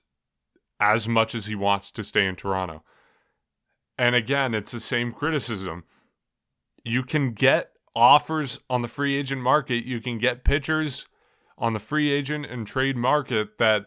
as 0.78 1.08
much 1.08 1.34
as 1.34 1.46
he 1.46 1.56
wants 1.56 1.90
to 1.90 2.04
stay 2.04 2.24
in 2.24 2.36
Toronto. 2.36 2.84
And 4.00 4.14
again, 4.14 4.54
it's 4.54 4.72
the 4.72 4.80
same 4.80 5.12
criticism. 5.12 5.84
You 6.82 7.02
can 7.02 7.34
get 7.34 7.72
offers 7.94 8.58
on 8.70 8.80
the 8.80 8.88
free 8.88 9.14
agent 9.14 9.42
market, 9.42 9.84
you 9.84 10.00
can 10.00 10.16
get 10.16 10.42
pitchers 10.42 11.06
on 11.58 11.74
the 11.74 11.78
free 11.78 12.10
agent 12.10 12.46
and 12.46 12.66
trade 12.66 12.96
market 12.96 13.58
that 13.58 13.84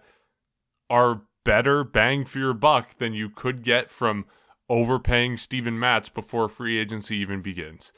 are 0.88 1.24
better 1.44 1.84
bang 1.84 2.26
for 2.26 2.38
your 2.38 2.54
buck 2.54 3.00
than 3.00 3.14
you 3.14 3.28
could 3.28 3.64
get 3.64 3.90
from 3.90 4.26
overpaying 4.70 5.38
Steven 5.38 5.80
Matz 5.80 6.10
before 6.10 6.48
free 6.48 6.78
agency 6.78 7.16
even 7.16 7.42
begins. 7.42 7.92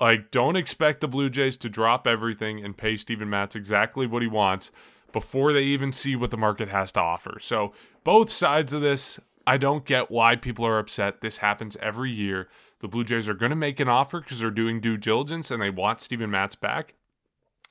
Like, 0.00 0.32
don't 0.32 0.56
expect 0.56 1.00
the 1.00 1.06
Blue 1.06 1.30
Jays 1.30 1.56
to 1.58 1.68
drop 1.68 2.08
everything 2.08 2.64
and 2.64 2.76
pay 2.76 2.96
Steven 2.96 3.30
Matz 3.30 3.54
exactly 3.54 4.08
what 4.08 4.22
he 4.22 4.28
wants 4.28 4.72
before 5.12 5.52
they 5.52 5.62
even 5.62 5.92
see 5.92 6.16
what 6.16 6.32
the 6.32 6.36
market 6.36 6.70
has 6.70 6.90
to 6.92 7.00
offer. 7.00 7.38
So, 7.40 7.72
both 8.02 8.32
sides 8.32 8.72
of 8.72 8.82
this, 8.82 9.20
I 9.46 9.56
don't 9.56 9.84
get 9.84 10.10
why 10.10 10.36
people 10.36 10.66
are 10.66 10.78
upset. 10.78 11.20
This 11.20 11.38
happens 11.38 11.76
every 11.76 12.10
year. 12.10 12.48
The 12.80 12.88
Blue 12.88 13.04
Jays 13.04 13.28
are 13.28 13.34
going 13.34 13.50
to 13.50 13.56
make 13.56 13.80
an 13.80 13.88
offer 13.88 14.20
because 14.20 14.40
they're 14.40 14.50
doing 14.50 14.80
due 14.80 14.96
diligence 14.96 15.50
and 15.50 15.62
they 15.62 15.70
want 15.70 16.00
Steven 16.00 16.30
Matz 16.30 16.54
back. 16.54 16.94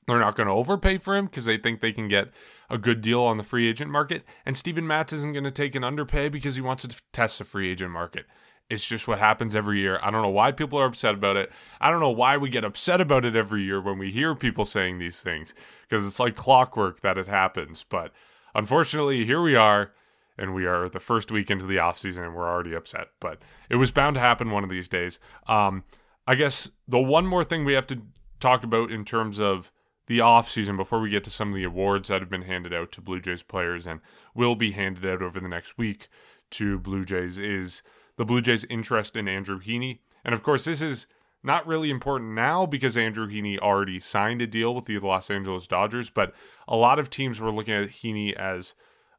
They're 0.07 0.19
not 0.19 0.36
going 0.36 0.47
to 0.47 0.53
overpay 0.53 0.99
for 0.99 1.15
him 1.15 1.26
because 1.26 1.45
they 1.45 1.57
think 1.57 1.82
they 1.82 1.91
can 1.91 2.07
get 2.07 2.30
a 2.69 2.78
good 2.78 3.01
deal 3.01 3.21
on 3.21 3.38
the 3.38 3.43
free 3.43 3.67
agent 3.67 3.91
market. 3.91 4.23
And 4.45 4.55
Steven 4.55 4.88
Matz 4.88 5.13
isn't 5.13 5.34
going 5.34 5.43
to 5.43 5.51
take 5.51 5.76
an 5.76 5.84
underpay 5.84 6.30
because 6.30 6.55
he 6.55 6.61
wants 6.61 6.88
to 6.88 6.95
test 7.11 7.39
the 7.39 7.43
free 7.43 7.69
agent 7.71 7.91
market. 7.91 8.26
It's 8.69 8.86
just 8.86 9.07
what 9.07 9.19
happens 9.19 9.55
every 9.55 9.80
year. 9.80 9.99
I 10.01 10.09
don't 10.09 10.23
know 10.23 10.30
why 10.30 10.51
people 10.51 10.80
are 10.80 10.86
upset 10.86 11.13
about 11.13 11.38
it. 11.38 11.51
I 11.80 11.91
don't 11.91 11.99
know 11.99 12.09
why 12.09 12.38
we 12.38 12.49
get 12.49 12.63
upset 12.63 12.99
about 12.99 13.26
it 13.26 13.36
every 13.36 13.61
year 13.61 13.80
when 13.80 13.99
we 13.99 14.11
hear 14.11 14.34
people 14.34 14.65
saying 14.65 14.97
these 14.97 15.21
things 15.21 15.53
because 15.88 16.05
it's 16.05 16.19
like 16.19 16.36
clockwork 16.36 17.01
that 17.01 17.17
it 17.17 17.28
happens. 17.28 17.86
But 17.88 18.11
unfortunately, 18.55 19.26
here 19.26 19.41
we 19.41 19.55
are 19.55 19.91
and 20.38 20.53
we 20.53 20.65
are 20.65 20.89
the 20.89 20.99
first 20.99 21.31
week 21.31 21.49
into 21.49 21.65
the 21.65 21.79
off 21.79 21.99
season 21.99 22.23
and 22.23 22.36
we're 22.36 22.49
already 22.49 22.73
upset. 22.73 23.09
But 23.19 23.41
it 23.69 23.75
was 23.75 23.91
bound 23.91 24.15
to 24.15 24.19
happen 24.19 24.51
one 24.51 24.63
of 24.63 24.69
these 24.69 24.88
days. 24.88 25.19
Um, 25.47 25.83
I 26.27 26.36
guess 26.36 26.69
the 26.88 26.99
one 26.99 27.25
more 27.25 27.43
thing 27.43 27.65
we 27.65 27.73
have 27.73 27.88
to 27.88 28.01
talk 28.39 28.63
about 28.63 28.91
in 28.91 29.05
terms 29.05 29.39
of 29.39 29.71
the 30.07 30.21
off 30.21 30.49
season 30.49 30.77
before 30.77 30.99
we 30.99 31.09
get 31.09 31.23
to 31.23 31.29
some 31.29 31.49
of 31.49 31.55
the 31.55 31.63
awards 31.63 32.09
that 32.09 32.21
have 32.21 32.29
been 32.29 32.43
handed 32.43 32.73
out 32.73 32.91
to 32.91 33.01
Blue 33.01 33.19
Jays 33.19 33.43
players 33.43 33.88
and 33.88 34.01
will 34.33 34.55
be 34.55 34.71
handed 34.71 35.05
out 35.05 35.21
over 35.21 35.39
the 35.39 35.47
next 35.47 35.77
week 35.77 36.07
to 36.51 36.77
Blue 36.77 37.05
Jays 37.05 37.38
is 37.38 37.81
the 38.17 38.25
Blue 38.25 38.41
Jays' 38.41 38.65
interest 38.65 39.15
in 39.15 39.27
Andrew 39.27 39.59
Heaney. 39.59 39.99
And 40.23 40.33
of 40.33 40.43
course, 40.43 40.65
this 40.65 40.81
is 40.81 41.07
not 41.43 41.67
really 41.67 41.89
important 41.89 42.33
now 42.33 42.65
because 42.65 42.97
Andrew 42.97 43.27
Heaney 43.27 43.59
already 43.59 43.99
signed 43.99 44.41
a 44.41 44.47
deal 44.47 44.73
with 44.73 44.86
the 44.86 44.99
Los 44.99 45.29
Angeles 45.29 45.67
Dodgers, 45.67 46.09
but 46.09 46.33
a 46.67 46.75
lot 46.75 46.99
of 46.99 47.09
teams 47.09 47.39
were 47.39 47.51
looking 47.51 47.73
at 47.73 47.89
Heaney 47.89 48.33
as 48.33 48.73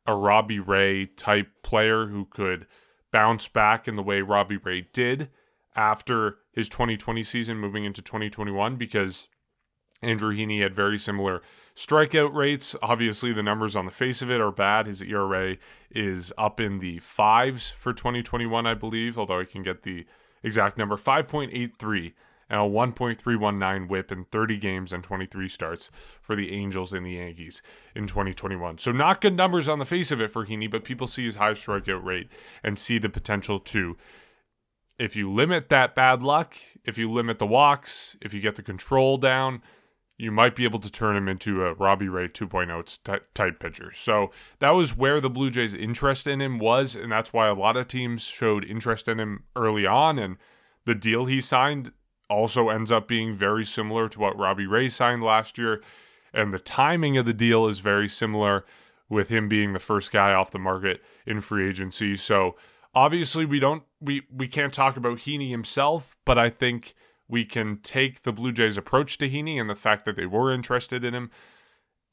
a 0.06 0.14
Robbie 0.14 0.60
Ray 0.60 1.06
type 1.06 1.48
player 1.62 2.06
who 2.06 2.26
could 2.26 2.66
bounce 3.12 3.48
back 3.48 3.88
in 3.88 3.96
the 3.96 4.02
way 4.02 4.20
Robbie 4.20 4.58
Ray 4.58 4.88
did 4.92 5.30
after 5.74 6.38
his 6.52 6.68
2020 6.68 7.22
season 7.24 7.58
moving 7.58 7.84
into 7.84 8.02
2021 8.02 8.76
because 8.76 9.28
Andrew 10.02 10.34
Heaney 10.34 10.62
had 10.62 10.74
very 10.74 10.98
similar 10.98 11.42
strikeout 11.74 12.34
rates. 12.34 12.74
Obviously, 12.82 13.32
the 13.32 13.42
numbers 13.42 13.76
on 13.76 13.86
the 13.86 13.92
face 13.92 14.22
of 14.22 14.30
it 14.30 14.40
are 14.40 14.52
bad. 14.52 14.86
His 14.86 15.02
ERA 15.02 15.56
is 15.90 16.32
up 16.36 16.60
in 16.60 16.78
the 16.78 16.98
fives 16.98 17.70
for 17.70 17.92
2021, 17.92 18.66
I 18.66 18.74
believe, 18.74 19.18
although 19.18 19.40
I 19.40 19.44
can 19.44 19.62
get 19.62 19.82
the 19.82 20.06
exact 20.42 20.78
number 20.78 20.96
5.83 20.96 22.12
and 22.48 22.60
a 22.60 22.64
1.319 22.64 23.88
whip 23.88 24.12
in 24.12 24.24
30 24.24 24.56
games 24.58 24.92
and 24.92 25.02
23 25.02 25.48
starts 25.48 25.90
for 26.20 26.36
the 26.36 26.52
Angels 26.52 26.92
and 26.92 27.04
the 27.04 27.12
Yankees 27.12 27.62
in 27.94 28.06
2021. 28.06 28.78
So, 28.78 28.92
not 28.92 29.20
good 29.20 29.36
numbers 29.36 29.68
on 29.68 29.78
the 29.78 29.84
face 29.84 30.10
of 30.10 30.20
it 30.20 30.30
for 30.30 30.46
Heaney, 30.46 30.70
but 30.70 30.84
people 30.84 31.06
see 31.06 31.24
his 31.24 31.36
high 31.36 31.52
strikeout 31.52 32.04
rate 32.04 32.28
and 32.62 32.78
see 32.78 32.98
the 32.98 33.08
potential 33.08 33.58
to. 33.60 33.96
If 34.98 35.14
you 35.14 35.30
limit 35.30 35.68
that 35.68 35.94
bad 35.94 36.22
luck, 36.22 36.56
if 36.84 36.96
you 36.96 37.10
limit 37.10 37.38
the 37.38 37.46
walks, 37.46 38.16
if 38.22 38.32
you 38.32 38.40
get 38.40 38.56
the 38.56 38.62
control 38.62 39.18
down, 39.18 39.62
you 40.18 40.30
might 40.30 40.56
be 40.56 40.64
able 40.64 40.78
to 40.78 40.90
turn 40.90 41.16
him 41.16 41.28
into 41.28 41.64
a 41.64 41.74
Robbie 41.74 42.08
Ray 42.08 42.28
2.0 42.28 43.20
type 43.34 43.60
pitcher. 43.60 43.92
So 43.92 44.30
that 44.60 44.70
was 44.70 44.96
where 44.96 45.20
the 45.20 45.28
Blue 45.28 45.50
Jays' 45.50 45.74
interest 45.74 46.26
in 46.26 46.40
him 46.40 46.58
was, 46.58 46.96
and 46.96 47.12
that's 47.12 47.32
why 47.32 47.48
a 47.48 47.54
lot 47.54 47.76
of 47.76 47.88
teams 47.88 48.22
showed 48.22 48.64
interest 48.64 49.08
in 49.08 49.20
him 49.20 49.44
early 49.54 49.84
on. 49.84 50.18
And 50.18 50.38
the 50.86 50.94
deal 50.94 51.26
he 51.26 51.42
signed 51.42 51.92
also 52.28 52.68
ends 52.68 52.92
up 52.92 53.08
being 53.08 53.34
very 53.34 53.64
similar 53.64 54.08
to 54.08 54.18
what 54.18 54.38
Robbie 54.38 54.66
Ray 54.66 54.88
signed 54.88 55.22
last 55.22 55.58
year. 55.58 55.82
And 56.32 56.52
the 56.52 56.58
timing 56.58 57.16
of 57.16 57.26
the 57.26 57.32
deal 57.32 57.66
is 57.66 57.80
very 57.80 58.08
similar 58.08 58.64
with 59.08 59.28
him 59.28 59.48
being 59.48 59.72
the 59.72 59.78
first 59.78 60.10
guy 60.10 60.32
off 60.32 60.50
the 60.50 60.58
market 60.58 61.02
in 61.24 61.40
free 61.40 61.68
agency. 61.68 62.16
So 62.16 62.56
obviously 62.94 63.44
we 63.44 63.60
don't 63.60 63.84
we 64.00 64.22
we 64.34 64.48
can't 64.48 64.72
talk 64.72 64.96
about 64.96 65.18
Heaney 65.18 65.50
himself, 65.50 66.16
but 66.24 66.38
I 66.38 66.50
think 66.50 66.94
we 67.28 67.44
can 67.44 67.78
take 67.78 68.22
the 68.22 68.32
Blue 68.32 68.52
Jays 68.52 68.76
approach 68.76 69.18
to 69.18 69.28
Heaney 69.28 69.60
and 69.60 69.68
the 69.68 69.74
fact 69.74 70.04
that 70.04 70.16
they 70.16 70.26
were 70.26 70.52
interested 70.52 71.04
in 71.04 71.14
him 71.14 71.30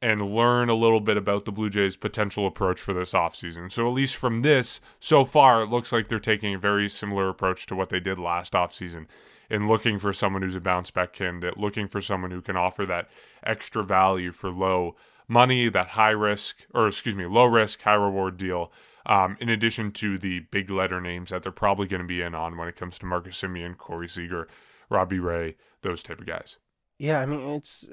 and 0.02 0.36
learn 0.36 0.70
a 0.70 0.76
little 0.76 1.00
bit 1.00 1.16
about 1.16 1.46
the 1.46 1.52
Blue 1.52 1.70
Jays' 1.70 1.96
potential 1.96 2.46
approach 2.46 2.80
for 2.80 2.94
this 2.94 3.14
offseason. 3.14 3.72
So, 3.72 3.88
at 3.88 3.94
least 3.94 4.18
from 4.18 4.42
this, 4.42 4.82
so 5.00 5.24
far, 5.24 5.64
it 5.64 5.70
looks 5.70 5.94
like 5.94 6.10
they're 6.10 6.20
taking 6.20 6.54
a 6.54 6.60
very 6.60 6.90
similar 6.90 7.30
approach 7.30 7.68
to 7.68 7.76
what 7.76 7.88
they 7.88 8.02
did 8.02 8.20
last 8.20 8.52
offseason 8.52 9.06
in 9.50 9.68
looking 9.68 10.00
for 10.00 10.14
someone 10.14 10.42
who's 10.42 10.56
a 10.56 10.62
bounce 10.62 10.92
back 10.92 11.14
candidate, 11.14 11.58
looking 11.58 11.88
for 11.88 12.02
someone 12.02 12.32
who 12.32 12.42
can 12.42 12.58
offer 12.58 12.86
that 12.86 13.10
extra 13.46 13.84
value 13.84 14.32
for 14.32 14.50
low 14.50 14.96
money, 15.28 15.70
that 15.70 15.90
high 15.90 16.12
risk, 16.12 16.58
or 16.74 16.88
excuse 16.88 17.16
me, 17.16 17.26
low 17.26 17.46
risk, 17.46 17.82
high 17.82 17.94
reward 17.94 18.38
deal. 18.38 18.72
Um, 19.06 19.36
in 19.42 19.50
addition 19.50 19.92
to 19.94 20.18
the 20.18 20.40
big 20.40 20.70
letter 20.70 21.02
names 21.02 21.32
that 21.32 21.44
they're 21.44 21.52
probably 21.52 21.88
going 21.88 22.02
to 22.02 22.08
be 22.08 22.22
in 22.22 22.34
on 22.34 22.58
when 22.58 22.70
it 22.70 22.78
comes 22.78 22.98
to 23.00 23.06
Marcus 23.06 23.42
Semien, 23.42 23.78
Corey 23.78 24.08
Seager, 24.08 24.48
Robbie 24.90 25.20
Ray, 25.20 25.56
those 25.82 26.02
type 26.04 26.20
of 26.20 26.26
guys. 26.26 26.58
Yeah, 26.98 27.20
I 27.20 27.26
mean 27.26 27.42
it's 27.42 27.90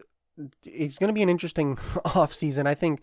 it's 0.64 0.98
going 0.98 1.08
to 1.08 1.14
be 1.14 1.22
an 1.22 1.28
interesting 1.28 1.78
off 2.04 2.32
season. 2.32 2.66
I 2.66 2.74
think 2.74 3.00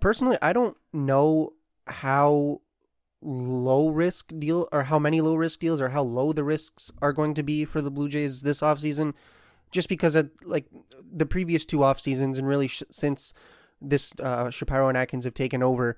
personally, 0.00 0.36
I 0.42 0.52
don't 0.52 0.76
know 0.92 1.54
how 1.86 2.60
low 3.22 3.88
risk 3.88 4.32
deal 4.38 4.68
or 4.72 4.84
how 4.84 4.98
many 4.98 5.20
low 5.20 5.34
risk 5.34 5.60
deals 5.60 5.80
or 5.80 5.90
how 5.90 6.02
low 6.02 6.32
the 6.32 6.44
risks 6.44 6.90
are 7.02 7.12
going 7.12 7.34
to 7.34 7.42
be 7.42 7.64
for 7.64 7.82
the 7.82 7.90
Blue 7.90 8.08
Jays 8.08 8.42
this 8.42 8.60
offseason? 8.60 9.14
Just 9.70 9.88
because 9.88 10.14
of 10.14 10.30
like 10.42 10.66
the 11.12 11.26
previous 11.26 11.64
two 11.64 11.82
off 11.82 12.00
seasons 12.00 12.38
and 12.38 12.46
really 12.46 12.68
sh- 12.68 12.82
since 12.90 13.32
this 13.80 14.12
uh, 14.22 14.50
Shapiro 14.50 14.88
and 14.88 14.98
Atkins 14.98 15.24
have 15.24 15.34
taken 15.34 15.62
over 15.62 15.96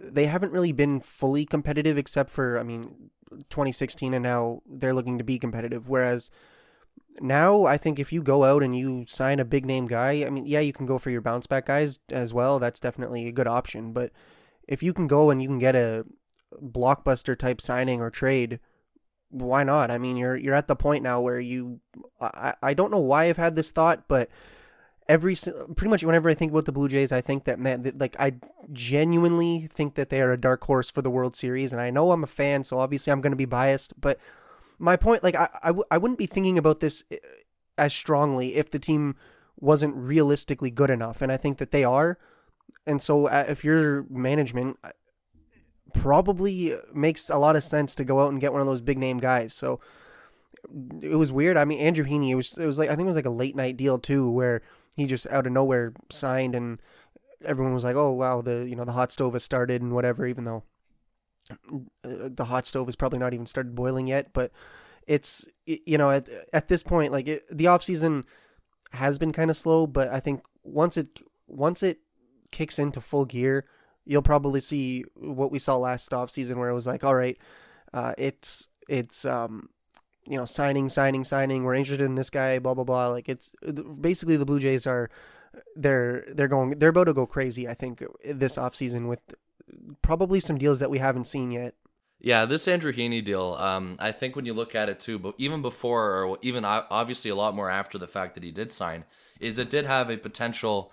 they 0.00 0.26
haven't 0.26 0.52
really 0.52 0.72
been 0.72 1.00
fully 1.00 1.44
competitive 1.44 1.98
except 1.98 2.30
for 2.30 2.58
I 2.58 2.62
mean 2.62 3.10
2016 3.50 4.14
and 4.14 4.22
now 4.22 4.62
they're 4.68 4.94
looking 4.94 5.18
to 5.18 5.24
be 5.24 5.38
competitive. 5.38 5.88
Whereas 5.88 6.30
now 7.20 7.64
I 7.64 7.76
think 7.76 7.98
if 7.98 8.12
you 8.12 8.22
go 8.22 8.44
out 8.44 8.62
and 8.62 8.76
you 8.76 9.04
sign 9.06 9.38
a 9.38 9.44
big 9.44 9.66
name 9.66 9.86
guy 9.86 10.24
I 10.24 10.30
mean 10.30 10.46
yeah 10.46 10.60
you 10.60 10.72
can 10.72 10.86
go 10.86 10.98
for 10.98 11.10
your 11.10 11.20
bounce 11.20 11.46
back 11.46 11.66
guys 11.66 11.98
as 12.08 12.32
well. 12.32 12.58
That's 12.58 12.80
definitely 12.80 13.28
a 13.28 13.32
good 13.32 13.46
option. 13.46 13.92
But 13.92 14.10
if 14.66 14.82
you 14.82 14.94
can 14.94 15.06
go 15.06 15.30
and 15.30 15.42
you 15.42 15.48
can 15.48 15.58
get 15.58 15.76
a 15.76 16.06
blockbuster 16.62 17.38
type 17.38 17.60
signing 17.60 18.00
or 18.00 18.10
trade 18.10 18.58
why 19.30 19.62
not 19.62 19.90
I 19.90 19.98
mean 19.98 20.16
you're 20.16 20.36
you're 20.36 20.54
at 20.54 20.66
the 20.66 20.74
point 20.74 21.04
now 21.04 21.20
where 21.20 21.38
you 21.38 21.80
I 22.20 22.54
I 22.62 22.74
don't 22.74 22.90
know 22.90 22.98
why 22.98 23.24
I've 23.24 23.36
had 23.36 23.54
this 23.54 23.70
thought 23.70 24.08
but 24.08 24.28
every 25.10 25.34
pretty 25.74 25.90
much 25.90 26.04
whenever 26.04 26.30
I 26.30 26.34
think 26.34 26.52
about 26.52 26.66
the 26.66 26.72
Blue 26.72 26.88
Jays, 26.88 27.10
I 27.10 27.20
think 27.20 27.44
that 27.44 27.58
man, 27.58 27.92
like 27.98 28.14
I 28.18 28.34
genuinely 28.72 29.68
think 29.74 29.96
that 29.96 30.08
they 30.08 30.22
are 30.22 30.32
a 30.32 30.40
dark 30.40 30.64
horse 30.64 30.88
for 30.88 31.02
the 31.02 31.10
World 31.10 31.34
Series, 31.34 31.72
and 31.72 31.82
I 31.82 31.90
know 31.90 32.12
I'm 32.12 32.22
a 32.22 32.28
fan, 32.28 32.62
so 32.62 32.78
obviously 32.78 33.12
I'm 33.12 33.20
going 33.20 33.32
to 33.32 33.36
be 33.36 33.44
biased. 33.44 34.00
But 34.00 34.20
my 34.78 34.96
point, 34.96 35.24
like 35.24 35.34
I 35.34 35.48
I, 35.62 35.68
w- 35.68 35.84
I 35.90 35.98
wouldn't 35.98 36.18
be 36.18 36.26
thinking 36.26 36.56
about 36.56 36.78
this 36.78 37.02
eh, 37.10 37.16
as 37.76 37.92
strongly 37.92 38.54
if 38.54 38.70
the 38.70 38.78
team 38.78 39.16
wasn't 39.58 39.96
realistically 39.96 40.70
good 40.70 40.90
enough, 40.90 41.20
and 41.20 41.32
I 41.32 41.36
think 41.36 41.58
that 41.58 41.72
they 41.72 41.82
are. 41.82 42.16
And 42.86 43.02
so, 43.02 43.26
uh, 43.26 43.44
if 43.48 43.64
your 43.64 44.04
management 44.08 44.78
probably 45.92 46.74
makes 46.94 47.30
a 47.30 47.38
lot 47.38 47.56
of 47.56 47.64
sense 47.64 47.94
to 47.96 48.04
go 48.04 48.20
out 48.20 48.30
and 48.30 48.40
get 48.40 48.52
one 48.52 48.60
of 48.60 48.66
those 48.66 48.80
big 48.80 48.98
name 48.98 49.18
guys. 49.18 49.54
So 49.54 49.80
it 51.00 51.16
was 51.16 51.32
weird. 51.32 51.56
I 51.56 51.64
mean, 51.64 51.80
Andrew 51.80 52.04
Heaney, 52.04 52.30
it 52.30 52.34
was 52.34 52.56
it 52.58 52.66
was 52.66 52.78
like 52.78 52.88
I 52.88 52.96
think 52.96 53.06
it 53.06 53.08
was 53.08 53.16
like 53.16 53.26
a 53.26 53.30
late 53.30 53.56
night 53.56 53.76
deal 53.76 53.98
too, 53.98 54.30
where 54.30 54.62
he 54.96 55.06
just 55.06 55.26
out 55.28 55.46
of 55.46 55.52
nowhere 55.52 55.92
signed 56.10 56.54
and 56.54 56.80
everyone 57.44 57.74
was 57.74 57.84
like, 57.84 57.96
"Oh 57.96 58.12
wow, 58.12 58.40
the 58.40 58.66
you 58.68 58.76
know 58.76 58.84
the 58.84 58.92
hot 58.92 59.12
stove 59.12 59.32
has 59.34 59.44
started 59.44 59.82
and 59.82 59.92
whatever," 59.92 60.26
even 60.26 60.44
though 60.44 60.62
uh, 61.50 62.28
the 62.28 62.46
hot 62.46 62.66
stove 62.66 62.86
has 62.86 62.96
probably 62.96 63.18
not 63.18 63.34
even 63.34 63.46
started 63.46 63.74
boiling 63.74 64.06
yet. 64.06 64.32
But 64.32 64.52
it's 65.06 65.48
you 65.66 65.98
know 65.98 66.10
at 66.10 66.28
at 66.52 66.68
this 66.68 66.82
point, 66.82 67.12
like 67.12 67.28
it, 67.28 67.44
the 67.50 67.66
off 67.66 67.82
season 67.82 68.24
has 68.92 69.18
been 69.18 69.32
kind 69.32 69.50
of 69.50 69.56
slow, 69.56 69.86
but 69.86 70.08
I 70.08 70.20
think 70.20 70.42
once 70.62 70.96
it 70.96 71.20
once 71.46 71.82
it 71.82 72.00
kicks 72.50 72.78
into 72.78 73.00
full 73.00 73.24
gear, 73.24 73.66
you'll 74.04 74.22
probably 74.22 74.60
see 74.60 75.04
what 75.14 75.50
we 75.50 75.58
saw 75.58 75.76
last 75.76 76.12
off 76.12 76.30
season, 76.30 76.58
where 76.58 76.68
it 76.68 76.74
was 76.74 76.86
like, 76.86 77.04
all 77.04 77.14
right, 77.14 77.38
uh, 77.92 78.14
it's 78.18 78.68
it's 78.88 79.24
um 79.24 79.68
you 80.26 80.36
know, 80.36 80.44
signing, 80.44 80.88
signing, 80.88 81.24
signing. 81.24 81.64
We're 81.64 81.74
interested 81.74 82.04
in 82.04 82.14
this 82.14 82.30
guy. 82.30 82.58
Blah 82.58 82.74
blah 82.74 82.84
blah. 82.84 83.08
Like 83.08 83.28
it's 83.28 83.54
basically 84.00 84.36
the 84.36 84.46
Blue 84.46 84.60
Jays 84.60 84.86
are 84.86 85.10
they're 85.74 86.24
they're 86.32 86.48
going 86.48 86.78
they're 86.78 86.90
about 86.90 87.04
to 87.04 87.12
go 87.12 87.26
crazy. 87.26 87.66
I 87.68 87.74
think 87.74 88.04
this 88.24 88.56
offseason 88.56 89.08
with 89.08 89.20
probably 90.02 90.40
some 90.40 90.58
deals 90.58 90.80
that 90.80 90.90
we 90.90 90.98
haven't 90.98 91.24
seen 91.24 91.50
yet. 91.50 91.74
Yeah, 92.20 92.44
this 92.44 92.68
Andrew 92.68 92.92
Heaney 92.92 93.24
deal. 93.24 93.56
Um, 93.58 93.96
I 93.98 94.12
think 94.12 94.36
when 94.36 94.44
you 94.44 94.52
look 94.52 94.74
at 94.74 94.90
it 94.90 95.00
too, 95.00 95.18
but 95.18 95.34
even 95.38 95.62
before 95.62 96.22
or 96.22 96.38
even 96.42 96.64
obviously 96.64 97.30
a 97.30 97.34
lot 97.34 97.54
more 97.54 97.70
after 97.70 97.96
the 97.96 98.06
fact 98.06 98.34
that 98.34 98.44
he 98.44 98.50
did 98.50 98.72
sign, 98.72 99.04
is 99.40 99.58
it 99.58 99.70
did 99.70 99.86
have 99.86 100.10
a 100.10 100.16
potential. 100.16 100.92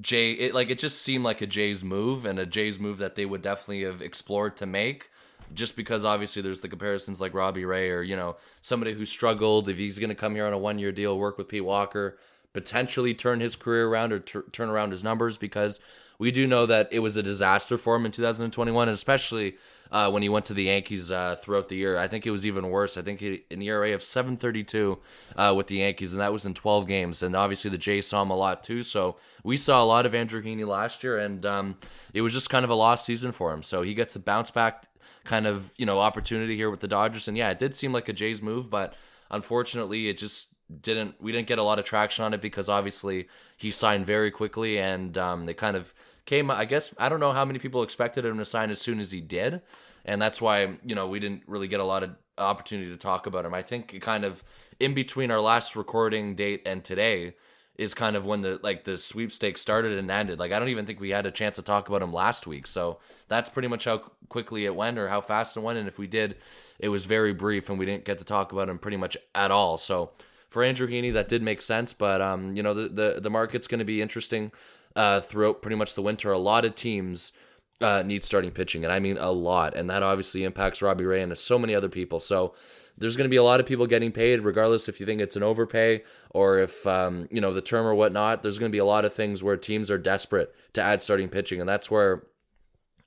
Jay, 0.00 0.32
it 0.32 0.54
like 0.54 0.70
it 0.70 0.78
just 0.78 1.02
seemed 1.02 1.24
like 1.24 1.40
a 1.40 1.46
Jays 1.46 1.82
move 1.82 2.24
and 2.24 2.38
a 2.38 2.46
Jays 2.46 2.78
move 2.78 2.98
that 2.98 3.16
they 3.16 3.26
would 3.26 3.42
definitely 3.42 3.82
have 3.82 4.00
explored 4.00 4.56
to 4.56 4.66
make 4.66 5.10
just 5.54 5.76
because 5.76 6.04
obviously 6.04 6.42
there's 6.42 6.60
the 6.60 6.68
comparisons 6.68 7.20
like 7.20 7.34
Robbie 7.34 7.64
Ray 7.64 7.90
or 7.90 8.02
you 8.02 8.16
know 8.16 8.36
somebody 8.60 8.92
who 8.92 9.06
struggled 9.06 9.68
if 9.68 9.76
he's 9.76 9.98
going 9.98 10.10
to 10.10 10.14
come 10.14 10.34
here 10.34 10.46
on 10.46 10.52
a 10.52 10.58
one 10.58 10.78
year 10.78 10.92
deal 10.92 11.18
work 11.18 11.38
with 11.38 11.48
Pete 11.48 11.64
Walker 11.64 12.18
potentially 12.52 13.14
turn 13.14 13.40
his 13.40 13.56
career 13.56 13.88
around 13.88 14.12
or 14.12 14.18
t- 14.20 14.40
turn 14.52 14.68
around 14.68 14.90
his 14.90 15.04
numbers 15.04 15.36
because 15.36 15.80
we 16.18 16.30
do 16.30 16.46
know 16.46 16.66
that 16.66 16.88
it 16.90 16.98
was 16.98 17.16
a 17.16 17.22
disaster 17.22 17.78
for 17.78 17.96
him 17.96 18.04
in 18.04 18.12
2021 18.12 18.88
and 18.88 18.94
especially 18.94 19.56
uh, 19.90 20.10
when 20.10 20.22
he 20.22 20.28
went 20.28 20.44
to 20.44 20.54
the 20.54 20.64
Yankees 20.64 21.10
uh, 21.10 21.36
throughout 21.36 21.68
the 21.68 21.76
year 21.76 21.96
I 21.96 22.08
think 22.08 22.26
it 22.26 22.30
was 22.30 22.46
even 22.46 22.70
worse 22.70 22.96
I 22.96 23.02
think 23.02 23.20
he, 23.20 23.44
an 23.50 23.62
ERA 23.62 23.94
of 23.94 24.02
732 24.02 24.98
uh, 25.36 25.54
with 25.56 25.68
the 25.68 25.76
Yankees 25.76 26.12
and 26.12 26.20
that 26.20 26.32
was 26.32 26.44
in 26.44 26.54
12 26.54 26.86
games 26.86 27.22
and 27.22 27.34
obviously 27.34 27.70
the 27.70 27.78
Jays 27.78 28.06
saw 28.06 28.22
him 28.22 28.30
a 28.30 28.36
lot 28.36 28.64
too 28.64 28.82
so 28.82 29.16
we 29.42 29.56
saw 29.56 29.82
a 29.82 29.86
lot 29.86 30.06
of 30.06 30.14
Andrew 30.14 30.42
Heaney 30.42 30.66
last 30.66 31.02
year 31.02 31.18
and 31.18 31.44
um, 31.46 31.76
it 32.12 32.22
was 32.22 32.32
just 32.32 32.50
kind 32.50 32.64
of 32.64 32.70
a 32.70 32.74
lost 32.74 33.04
season 33.06 33.32
for 33.32 33.52
him 33.52 33.62
so 33.62 33.82
he 33.82 33.94
gets 33.94 34.16
a 34.16 34.20
bounce 34.20 34.50
back 34.50 34.88
kind 35.28 35.46
of 35.46 35.72
you 35.76 35.86
know 35.86 36.00
opportunity 36.00 36.56
here 36.56 36.70
with 36.70 36.80
the 36.80 36.88
Dodgers. 36.88 37.28
And 37.28 37.36
yeah, 37.36 37.50
it 37.50 37.58
did 37.58 37.74
seem 37.74 37.92
like 37.92 38.08
a 38.08 38.12
Jays 38.12 38.42
move, 38.42 38.70
but 38.70 38.94
unfortunately, 39.30 40.08
it 40.08 40.18
just 40.18 40.54
didn't. 40.82 41.20
We 41.20 41.30
didn't 41.30 41.46
get 41.46 41.58
a 41.58 41.62
lot 41.62 41.78
of 41.78 41.84
traction 41.84 42.24
on 42.24 42.34
it 42.34 42.40
because 42.40 42.68
obviously 42.68 43.28
he 43.56 43.70
signed 43.70 44.06
very 44.06 44.30
quickly, 44.30 44.78
and 44.78 45.16
um, 45.16 45.46
they 45.46 45.54
kind 45.54 45.76
of 45.76 45.94
came. 46.28 46.50
I 46.50 46.66
guess 46.66 46.94
I 46.98 47.08
don't 47.08 47.20
know 47.20 47.32
how 47.32 47.44
many 47.44 47.58
people 47.58 47.82
expected 47.82 48.24
him 48.24 48.38
to 48.38 48.44
sign 48.44 48.70
as 48.70 48.80
soon 48.80 49.00
as 49.00 49.10
he 49.10 49.20
did, 49.20 49.62
and 50.04 50.20
that's 50.20 50.40
why 50.40 50.78
you 50.84 50.94
know 50.94 51.08
we 51.08 51.18
didn't 51.18 51.42
really 51.46 51.68
get 51.68 51.80
a 51.80 51.84
lot 51.84 52.02
of 52.02 52.10
opportunity 52.36 52.90
to 52.90 52.96
talk 52.96 53.26
about 53.26 53.44
him. 53.44 53.54
I 53.54 53.62
think 53.62 53.98
kind 54.00 54.24
of 54.24 54.44
in 54.78 54.94
between 54.94 55.30
our 55.30 55.40
last 55.40 55.74
recording 55.74 56.36
date 56.36 56.62
and 56.66 56.84
today 56.84 57.34
is 57.76 57.94
kind 57.94 58.14
of 58.16 58.26
when 58.26 58.42
the 58.42 58.60
like 58.62 58.84
the 58.84 58.98
sweepstakes 58.98 59.62
started 59.62 59.96
and 59.98 60.10
ended. 60.10 60.38
Like 60.38 60.52
I 60.52 60.58
don't 60.58 60.68
even 60.68 60.84
think 60.84 61.00
we 61.00 61.10
had 61.10 61.24
a 61.24 61.30
chance 61.30 61.56
to 61.56 61.62
talk 61.62 61.88
about 61.88 62.02
him 62.02 62.12
last 62.12 62.46
week. 62.46 62.66
So 62.66 62.98
that's 63.28 63.48
pretty 63.48 63.68
much 63.68 63.86
how 63.86 63.98
quickly 64.28 64.66
it 64.66 64.74
went 64.74 64.98
or 64.98 65.08
how 65.08 65.22
fast 65.22 65.56
it 65.56 65.60
went. 65.60 65.78
And 65.78 65.88
if 65.88 65.98
we 65.98 66.06
did, 66.06 66.36
it 66.78 66.88
was 66.90 67.06
very 67.06 67.32
brief 67.32 67.70
and 67.70 67.78
we 67.78 67.86
didn't 67.86 68.04
get 68.04 68.18
to 68.18 68.24
talk 68.24 68.52
about 68.52 68.68
him 68.68 68.78
pretty 68.78 68.96
much 68.96 69.16
at 69.34 69.50
all. 69.50 69.78
So 69.78 70.10
for 70.50 70.64
Andrew 70.64 70.88
Heaney, 70.88 71.12
that 71.12 71.28
did 71.28 71.42
make 71.42 71.62
sense. 71.62 71.92
But 71.92 72.20
um, 72.20 72.56
you 72.56 72.62
know, 72.62 72.74
the 72.74 72.88
the, 72.88 73.20
the 73.20 73.30
market's 73.30 73.66
going 73.66 73.78
to 73.78 73.84
be 73.84 74.02
interesting 74.02 74.50
uh, 74.96 75.20
throughout 75.20 75.62
pretty 75.62 75.76
much 75.76 75.94
the 75.94 76.02
winter. 76.02 76.32
A 76.32 76.38
lot 76.38 76.64
of 76.64 76.74
teams. 76.74 77.32
Uh, 77.80 78.02
need 78.02 78.24
starting 78.24 78.50
pitching, 78.50 78.82
and 78.82 78.92
I 78.92 78.98
mean 78.98 79.16
a 79.18 79.30
lot, 79.30 79.76
and 79.76 79.88
that 79.88 80.02
obviously 80.02 80.42
impacts 80.42 80.82
Robbie 80.82 81.04
Ray 81.04 81.22
and 81.22 81.38
so 81.38 81.60
many 81.60 81.76
other 81.76 81.88
people. 81.88 82.18
So 82.18 82.52
there's 82.98 83.16
going 83.16 83.26
to 83.26 83.30
be 83.30 83.36
a 83.36 83.42
lot 83.44 83.60
of 83.60 83.66
people 83.66 83.86
getting 83.86 84.10
paid, 84.10 84.40
regardless 84.40 84.88
if 84.88 84.98
you 84.98 85.06
think 85.06 85.20
it's 85.20 85.36
an 85.36 85.42
overpay 85.42 86.02
or 86.30 86.58
if 86.58 86.86
um, 86.86 87.28
you 87.30 87.40
know 87.40 87.52
the 87.52 87.60
term 87.60 87.86
or 87.86 87.94
whatnot. 87.94 88.42
There's 88.42 88.58
going 88.58 88.70
to 88.70 88.74
be 88.74 88.80
a 88.80 88.84
lot 88.84 89.04
of 89.04 89.14
things 89.14 89.42
where 89.42 89.56
teams 89.56 89.90
are 89.90 89.98
desperate 89.98 90.52
to 90.72 90.82
add 90.82 91.02
starting 91.02 91.28
pitching, 91.28 91.60
and 91.60 91.68
that's 91.68 91.90
where 91.90 92.24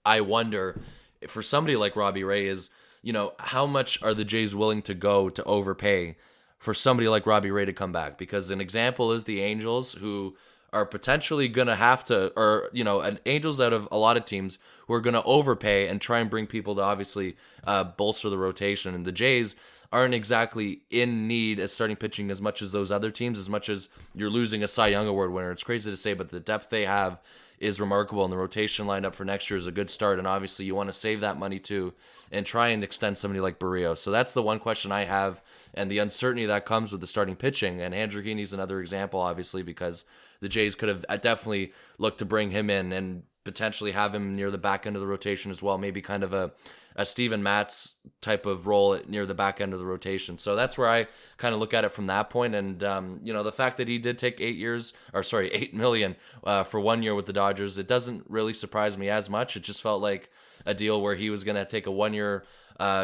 I 0.06 0.22
wonder 0.22 0.80
for 1.28 1.42
somebody 1.42 1.76
like 1.76 1.96
Robbie 1.96 2.24
Ray 2.24 2.48
is 2.48 2.70
you 3.02 3.12
know 3.12 3.34
how 3.40 3.66
much 3.66 4.02
are 4.02 4.14
the 4.14 4.26
Jays 4.26 4.56
willing 4.56 4.82
to 4.84 4.94
go 4.94 5.30
to 5.30 5.44
overpay 5.44 6.16
for 6.58 6.74
somebody 6.74 7.10
like 7.10 7.26
Robbie 7.26 7.52
Ray 7.52 7.66
to 7.66 7.74
come 7.74 7.92
back? 7.92 8.18
Because 8.18 8.50
an 8.50 8.62
example 8.62 9.12
is 9.12 9.26
the 9.26 9.42
Angels 9.42 9.94
who 9.94 10.38
are 10.74 10.86
potentially 10.86 11.48
going 11.48 11.68
to 11.68 11.76
have 11.76 12.04
to, 12.06 12.32
or, 12.38 12.70
you 12.72 12.84
know, 12.84 13.02
an 13.02 13.20
Angels 13.26 13.60
out 13.60 13.74
of 13.74 13.88
a 13.92 13.98
lot 13.98 14.18
of 14.18 14.26
teams 14.26 14.58
who 14.88 14.94
are 14.94 15.02
going 15.02 15.14
to 15.14 15.24
overpay 15.24 15.88
and 15.88 16.00
try 16.00 16.20
and 16.20 16.30
bring 16.30 16.48
people 16.48 16.76
to 16.76 16.82
obviously 16.82 17.36
uh, 17.66 17.84
bolster 17.84 18.30
the 18.30 18.38
rotation. 18.38 18.96
And 18.96 19.06
the 19.06 19.12
Jays 19.12 19.56
aren't 19.92 20.14
exactly 20.14 20.82
in 20.90 21.28
need 21.28 21.60
as 21.60 21.74
starting 21.74 21.98
pitching 21.98 22.32
as 22.32 22.42
much 22.42 22.62
as 22.62 22.72
those 22.72 22.92
other 22.92 23.12
teams, 23.12 23.38
as 23.38 23.50
much 23.50 23.68
as 23.68 23.90
you're 24.16 24.30
losing 24.30 24.64
a 24.64 24.68
Cy 24.68 24.88
Young 24.88 25.08
Award 25.08 25.34
winner. 25.34 25.52
It's 25.52 25.64
crazy 25.64 25.92
to 25.92 25.98
say, 25.98 26.14
but 26.14 26.30
the 26.30 26.40
depth 26.40 26.70
they 26.70 26.86
have 26.86 27.20
is 27.60 27.80
remarkable, 27.80 28.24
and 28.24 28.34
the 28.34 28.38
rotation 28.38 28.88
lineup 28.88 29.14
for 29.14 29.24
next 29.24 29.50
year 29.50 29.58
is 29.58 29.68
a 29.68 29.72
good 29.72 29.90
start. 29.90 30.18
And 30.18 30.28
obviously, 30.28 30.66
you 30.66 30.74
want 30.74 30.90
to 30.90 30.94
save 30.94 31.20
that 31.20 31.38
money 31.38 31.60
too 31.60 31.94
and 32.32 32.46
try 32.46 32.70
and 32.70 32.84
extend 32.84 33.18
somebody 33.18 33.40
like 33.40 33.60
Berrios. 33.60 33.98
So 33.98 34.10
that's 34.10 34.34
the 34.34 34.42
one 34.42 34.58
question 34.58 34.92
I 34.92 35.04
have, 35.04 35.42
and 35.74 35.92
the 35.92 36.00
uncertainty 36.00 36.46
that 36.46 36.66
comes 36.66 36.92
with 36.92 37.02
the 37.02 37.08
starting 37.08 37.36
pitching. 37.36 37.82
And 37.82 37.94
Andrew 37.94 38.24
Heaney's 38.24 38.54
another 38.54 38.80
example, 38.80 39.20
obviously, 39.20 39.62
because 39.62 40.06
the 40.42 40.50
Jays 40.50 40.76
could 40.76 40.90
have 40.90 41.06
uh, 41.08 41.18
definitely 41.18 41.72
looked 41.98 42.20
to 42.20 42.26
bring 42.26 42.52
him 42.52 42.70
in 42.70 42.92
and 42.92 43.24
potentially 43.44 43.92
have 43.92 44.14
him 44.14 44.36
near 44.36 44.52
the 44.52 44.58
back 44.58 44.86
end 44.86 44.96
of 44.96 45.02
the 45.02 45.08
rotation 45.08 45.50
as 45.50 45.62
well. 45.62 45.78
Maybe 45.78 46.02
kind 46.02 46.24
of 46.24 46.34
a 46.34 46.52
a 46.96 47.06
Steven 47.06 47.42
Matz 47.42 47.96
type 48.20 48.46
of 48.46 48.68
role 48.68 49.00
near 49.08 49.26
the 49.26 49.34
back 49.34 49.62
end 49.62 49.74
of 49.74 49.80
the 49.80 49.86
rotation. 49.86 50.38
So 50.38 50.56
that's 50.56 50.78
where 50.78 50.90
I 50.90 51.08
kind 51.38 51.54
of 51.54 51.60
look 51.60 51.74
at 51.74 51.86
it 51.86 51.92
from 51.94 52.08
that 52.08 52.30
point. 52.30 52.54
And 52.54 52.84
um, 52.84 53.20
you 53.24 53.32
know, 53.32 53.44
the 53.44 53.52
fact 53.52 53.78
that 53.78 53.88
he 53.88 53.98
did 53.98 54.18
take 54.18 54.42
eight 54.42 54.58
years, 54.58 54.94
or 55.14 55.24
sorry, 55.24 55.50
eight 55.54 55.74
million 55.74 56.16
uh, 56.44 56.64
for 56.64 56.80
one 56.80 57.04
year 57.04 57.16
with 57.16 57.28
the 57.28 57.34
Dodgers, 57.34 57.78
it 57.78 57.88
doesn't 57.88 58.26
really 58.28 58.54
surprise 58.54 58.98
me 58.98 59.10
as 59.10 59.30
much. 59.30 59.56
It 59.56 59.64
just 59.64 59.82
felt 59.82 60.02
like 60.02 60.30
a 60.66 60.74
deal 60.74 61.02
where 61.02 61.16
he 61.16 61.30
was 61.30 61.44
going 61.44 61.56
to 61.56 61.66
take 61.66 61.88
a 61.88 61.92
one 61.92 62.14
year 62.14 62.44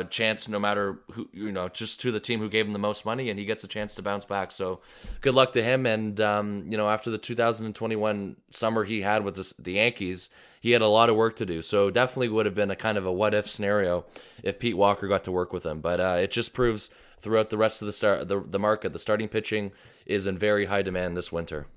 chance 0.05 0.47
no 0.47 0.59
matter 0.59 0.99
who 1.11 1.29
you 1.31 1.51
know 1.51 1.69
just 1.69 2.01
to 2.01 2.11
the 2.11 2.19
team 2.19 2.39
who 2.39 2.49
gave 2.49 2.65
him 2.65 2.73
the 2.73 2.79
most 2.79 3.05
money 3.05 3.29
and 3.29 3.37
he 3.37 3.45
gets 3.45 3.63
a 3.63 3.67
chance 3.67 3.93
to 3.95 4.01
bounce 4.01 4.25
back. 4.25 4.51
So 4.51 4.79
good 5.21 5.33
luck 5.33 5.53
to 5.53 5.63
him. 5.63 5.85
And 5.85 6.19
um, 6.19 6.65
you 6.69 6.77
know 6.77 6.89
after 6.89 7.09
the 7.09 7.17
2021 7.17 8.37
summer 8.49 8.83
he 8.83 9.01
had 9.01 9.23
with 9.23 9.35
the, 9.35 9.53
the 9.59 9.73
yankees 9.73 10.29
he 10.59 10.71
had 10.71 10.81
a 10.81 10.87
lot 10.87 11.09
of 11.09 11.15
work 11.15 11.35
to 11.37 11.45
do. 11.45 11.61
So 11.61 11.89
definitely 11.89 12.29
would 12.29 12.45
have 12.45 12.55
been 12.55 12.71
a 12.71 12.75
kind 12.75 12.97
of 12.97 13.05
a 13.05 13.11
what 13.11 13.33
if 13.33 13.47
scenario 13.47 14.05
if 14.43 14.59
pete 14.59 14.77
walker 14.77 15.07
got 15.07 15.23
to 15.25 15.31
work 15.31 15.53
with 15.53 15.65
him. 15.65 15.81
But 15.81 15.99
uh, 15.99 16.17
it 16.19 16.31
just 16.31 16.53
proves 16.53 16.89
throughout 17.19 17.49
the 17.49 17.57
rest 17.57 17.81
of 17.81 17.85
the 17.85 17.93
start 17.93 18.27
the, 18.27 18.39
the 18.39 18.59
market 18.59 18.93
the 18.93 18.99
starting 18.99 19.27
pitching 19.27 19.71
is 20.05 20.27
in 20.27 20.37
very 20.37 20.65
high 20.65 20.81
demand 20.81 21.17
this 21.17 21.31
winter. 21.31 21.67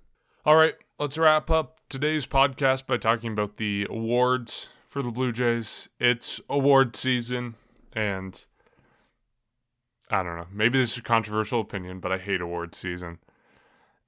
All 0.47 0.57
right 0.57 0.75
let's 1.01 1.17
wrap 1.17 1.51
up 1.51 1.81
today's 1.89 2.27
podcast 2.27 2.85
by 2.85 2.99
talking 2.99 3.33
about 3.33 3.57
the 3.57 3.87
awards 3.89 4.69
for 4.87 5.03
the 5.03 5.11
Blue 5.11 5.33
Jays. 5.33 5.89
It's 5.99 6.43
award 6.47 6.95
season, 6.95 7.55
and 7.93 8.45
I 10.11 10.23
don't 10.23 10.37
know. 10.37 10.47
Maybe 10.53 10.79
this 10.79 10.93
is 10.93 10.99
a 10.99 11.03
controversial 11.03 11.61
opinion, 11.61 12.01
but 12.01 12.13
I 12.13 12.19
hate 12.19 12.41
award 12.41 12.75
season. 12.75 13.19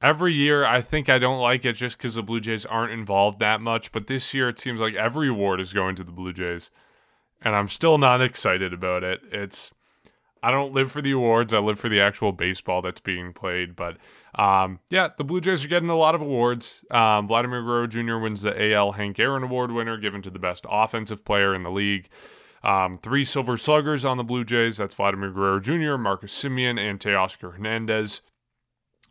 Every 0.01 0.33
year, 0.33 0.65
I 0.65 0.81
think 0.81 1.09
I 1.09 1.19
don't 1.19 1.41
like 1.41 1.65
it 1.65 1.75
just 1.75 1.97
because 1.97 2.17
the 2.17 2.23
Blue 2.23 2.41
Jays 2.41 2.67
aren't 2.67 2.93
involved 2.93 3.39
that 3.39 3.61
much. 3.61 3.93
But 3.93 4.09
this 4.09 4.35
year, 4.35 4.49
it 4.49 4.59
seems 4.59 4.81
like 4.81 4.95
every 4.95 5.29
award 5.29 5.61
is 5.61 5.73
going 5.73 5.95
to 5.97 6.05
the 6.05 6.11
Blue 6.11 6.33
Jays, 6.33 6.71
and 7.41 7.55
I'm 7.55 7.69
still 7.69 7.99
not 7.99 8.21
excited 8.21 8.73
about 8.73 9.05
it. 9.05 9.21
It's 9.31 9.71
I 10.43 10.51
don't 10.51 10.73
live 10.73 10.91
for 10.91 11.01
the 11.01 11.13
awards. 11.13 11.55
I 11.55 11.61
live 11.61 11.79
for 11.79 11.89
the 11.89 12.01
actual 12.01 12.33
baseball 12.33 12.83
that's 12.83 13.01
being 13.01 13.33
played. 13.33 13.77
But 13.77 13.99
um, 14.35 14.81
yeah, 14.91 15.11
the 15.17 15.23
Blue 15.23 15.41
Jays 15.41 15.65
are 15.65 15.69
getting 15.69 15.89
a 15.89 15.97
lot 15.97 16.17
of 16.17 16.21
awards. 16.21 16.85
Um, 16.91 17.29
Vladimir 17.29 17.63
Guerrero 17.63 17.87
Jr. 17.87 18.17
wins 18.17 18.43
the 18.43 18.73
AL 18.73 18.93
Hank 18.93 19.21
Aaron 19.21 19.45
Award 19.45 19.71
winner, 19.71 19.97
given 19.99 20.21
to 20.23 20.31
the 20.31 20.41
best 20.41 20.67
offensive 20.69 21.25
player 21.25 21.55
in 21.55 21.63
the 21.63 21.71
league. 21.71 22.09
Um, 22.65 22.99
three 22.99 23.25
Silver 23.25 23.57
Sluggers 23.57 24.05
on 24.05 24.17
the 24.17 24.25
Blue 24.25 24.45
Jays. 24.45 24.77
That's 24.77 24.95
Vladimir 24.95 25.31
Guerrero 25.31 25.61
Jr., 25.61 25.97
Marcus 25.97 26.33
Semien, 26.33 26.79
and 26.79 27.01
Teoscar 27.01 27.55
Hernandez. 27.55 28.21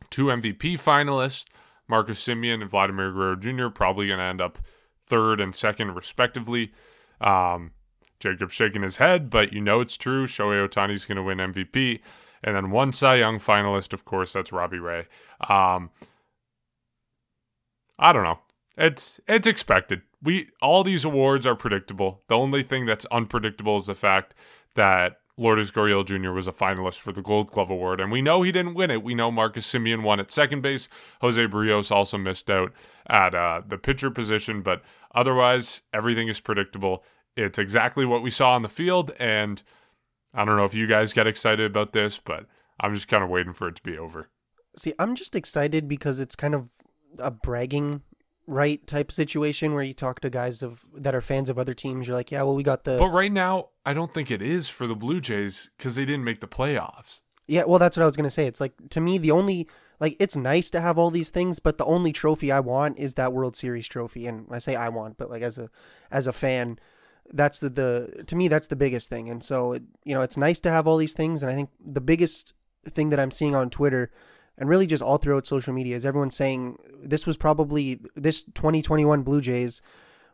Two 0.09 0.25
MVP 0.25 0.79
finalists, 0.79 1.45
Marcus 1.87 2.25
Semien 2.25 2.61
and 2.61 2.69
Vladimir 2.69 3.11
Guerrero 3.11 3.35
Jr., 3.35 3.69
probably 3.69 4.07
going 4.07 4.19
to 4.19 4.25
end 4.25 4.41
up 4.41 4.59
third 5.05 5.41
and 5.41 5.53
second, 5.53 5.95
respectively. 5.95 6.71
Um, 7.19 7.71
Jacob 8.19 8.51
shaking 8.51 8.83
his 8.83 8.97
head, 8.97 9.29
but 9.29 9.51
you 9.51 9.59
know 9.59 9.81
it's 9.81 9.97
true. 9.97 10.27
Shohei 10.27 10.67
Ohtani's 10.67 11.05
going 11.05 11.17
to 11.17 11.23
win 11.23 11.39
MVP. 11.39 11.99
And 12.43 12.55
then 12.55 12.71
one 12.71 12.91
Cy 12.91 13.15
Young 13.15 13.37
finalist, 13.39 13.93
of 13.93 14.05
course, 14.05 14.33
that's 14.33 14.51
Robbie 14.51 14.79
Ray. 14.79 15.07
Um, 15.47 15.89
I 17.99 18.13
don't 18.13 18.23
know. 18.23 18.39
It's 18.77 19.19
it's 19.27 19.47
expected. 19.47 20.01
We 20.23 20.49
all 20.61 20.83
these 20.83 21.05
awards 21.05 21.45
are 21.45 21.55
predictable. 21.55 22.21
The 22.27 22.37
only 22.37 22.63
thing 22.63 22.85
that's 22.85 23.05
unpredictable 23.11 23.77
is 23.77 23.87
the 23.87 23.95
fact 23.95 24.33
that 24.75 25.17
Lourdes 25.37 25.71
Gurriel 25.71 26.05
Jr. 26.05 26.31
was 26.31 26.47
a 26.47 26.51
finalist 26.51 26.99
for 26.99 27.11
the 27.11 27.21
Gold 27.21 27.51
Glove 27.51 27.71
Award, 27.71 27.99
and 27.99 28.11
we 28.11 28.21
know 28.21 28.43
he 28.43 28.51
didn't 28.51 28.75
win 28.75 28.91
it. 28.91 29.01
We 29.01 29.15
know 29.15 29.31
Marcus 29.31 29.71
Semien 29.71 30.03
won 30.03 30.19
at 30.19 30.29
second 30.29 30.61
base. 30.61 30.87
Jose 31.21 31.47
Berrios 31.47 31.89
also 31.89 32.17
missed 32.17 32.49
out 32.49 32.71
at 33.09 33.33
uh, 33.33 33.61
the 33.67 33.77
pitcher 33.77 34.11
position, 34.11 34.61
but 34.61 34.83
otherwise 35.15 35.81
everything 35.93 36.27
is 36.27 36.39
predictable. 36.39 37.03
It's 37.35 37.57
exactly 37.57 38.05
what 38.05 38.21
we 38.21 38.29
saw 38.29 38.51
on 38.51 38.61
the 38.61 38.69
field, 38.69 39.13
and 39.17 39.63
I 40.33 40.45
don't 40.45 40.57
know 40.57 40.65
if 40.65 40.73
you 40.73 40.85
guys 40.85 41.13
get 41.13 41.27
excited 41.27 41.65
about 41.65 41.93
this, 41.93 42.19
but 42.23 42.45
I'm 42.79 42.93
just 42.93 43.07
kind 43.07 43.23
of 43.23 43.29
waiting 43.29 43.53
for 43.53 43.67
it 43.67 43.75
to 43.77 43.83
be 43.83 43.97
over. 43.97 44.29
See, 44.77 44.93
I'm 44.99 45.15
just 45.15 45.35
excited 45.35 45.87
because 45.87 46.19
it's 46.19 46.35
kind 46.35 46.53
of 46.53 46.69
a 47.19 47.31
bragging 47.31 48.03
right 48.47 48.85
type 48.87 49.11
situation 49.11 49.73
where 49.73 49.83
you 49.83 49.93
talk 49.93 50.19
to 50.21 50.29
guys 50.29 50.61
of 50.61 50.85
that 50.95 51.15
are 51.15 51.21
fans 51.21 51.49
of 51.49 51.57
other 51.57 51.73
teams. 51.73 52.07
You're 52.07 52.15
like, 52.15 52.31
yeah, 52.31 52.43
well, 52.43 52.55
we 52.55 52.63
got 52.63 52.83
the. 52.83 52.97
But 52.97 53.09
right 53.09 53.31
now, 53.31 53.69
I 53.85 53.93
don't 53.93 54.13
think 54.13 54.31
it 54.31 54.41
is 54.41 54.69
for 54.69 54.87
the 54.87 54.95
Blue 54.95 55.21
Jays 55.21 55.69
because 55.77 55.95
they 55.95 56.05
didn't 56.05 56.23
make 56.23 56.41
the 56.41 56.47
playoffs. 56.47 57.21
Yeah, 57.47 57.63
well, 57.65 57.79
that's 57.79 57.97
what 57.97 58.03
I 58.03 58.05
was 58.05 58.15
gonna 58.15 58.31
say. 58.31 58.45
It's 58.47 58.61
like 58.61 58.73
to 58.89 59.01
me, 59.01 59.17
the 59.17 59.31
only 59.31 59.67
like 59.99 60.15
it's 60.19 60.35
nice 60.35 60.69
to 60.71 60.81
have 60.81 60.97
all 60.97 61.11
these 61.11 61.29
things, 61.29 61.59
but 61.59 61.77
the 61.77 61.85
only 61.85 62.11
trophy 62.11 62.51
I 62.51 62.59
want 62.59 62.97
is 62.97 63.13
that 63.15 63.33
World 63.33 63.55
Series 63.55 63.87
trophy. 63.87 64.25
And 64.27 64.47
I 64.49 64.59
say 64.59 64.75
I 64.75 64.89
want, 64.89 65.17
but 65.17 65.29
like 65.29 65.43
as 65.43 65.57
a 65.57 65.69
as 66.09 66.27
a 66.27 66.33
fan, 66.33 66.79
that's 67.33 67.59
the 67.59 67.69
the 67.69 68.23
to 68.27 68.35
me 68.35 68.47
that's 68.47 68.67
the 68.67 68.75
biggest 68.75 69.09
thing. 69.09 69.29
And 69.29 69.43
so 69.43 69.73
it, 69.73 69.83
you 70.03 70.13
know, 70.13 70.21
it's 70.21 70.37
nice 70.37 70.59
to 70.61 70.71
have 70.71 70.87
all 70.87 70.97
these 70.97 71.13
things. 71.13 71.43
And 71.43 71.51
I 71.51 71.55
think 71.55 71.69
the 71.85 72.01
biggest 72.01 72.53
thing 72.89 73.09
that 73.09 73.19
I'm 73.19 73.31
seeing 73.31 73.55
on 73.55 73.69
Twitter 73.69 74.11
and 74.57 74.69
really 74.69 74.85
just 74.85 75.03
all 75.03 75.17
throughout 75.17 75.45
social 75.45 75.73
media 75.73 75.95
is 75.95 76.05
everyone 76.05 76.31
saying 76.31 76.77
this 77.03 77.25
was 77.25 77.37
probably 77.37 77.99
this 78.15 78.43
2021 78.43 79.23
Blue 79.23 79.41
Jays 79.41 79.81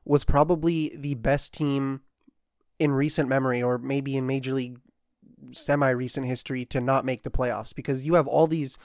was 0.06 0.24
probably 0.24 0.96
the 0.96 1.16
best 1.16 1.54
team 1.54 2.02
in 2.80 2.92
recent 2.92 3.28
memory 3.28 3.62
or 3.62 3.78
maybe 3.78 4.16
in 4.16 4.26
major 4.26 4.54
league 4.54 4.80
semi 5.54 5.90
recent 5.90 6.26
history 6.26 6.66
to 6.66 6.82
not 6.82 7.06
make 7.06 7.24
the 7.24 7.32
playoffs 7.32 7.74
because 7.74 8.06
you 8.06 8.16
have 8.16 8.28
all 8.28 8.48
these 8.48 8.78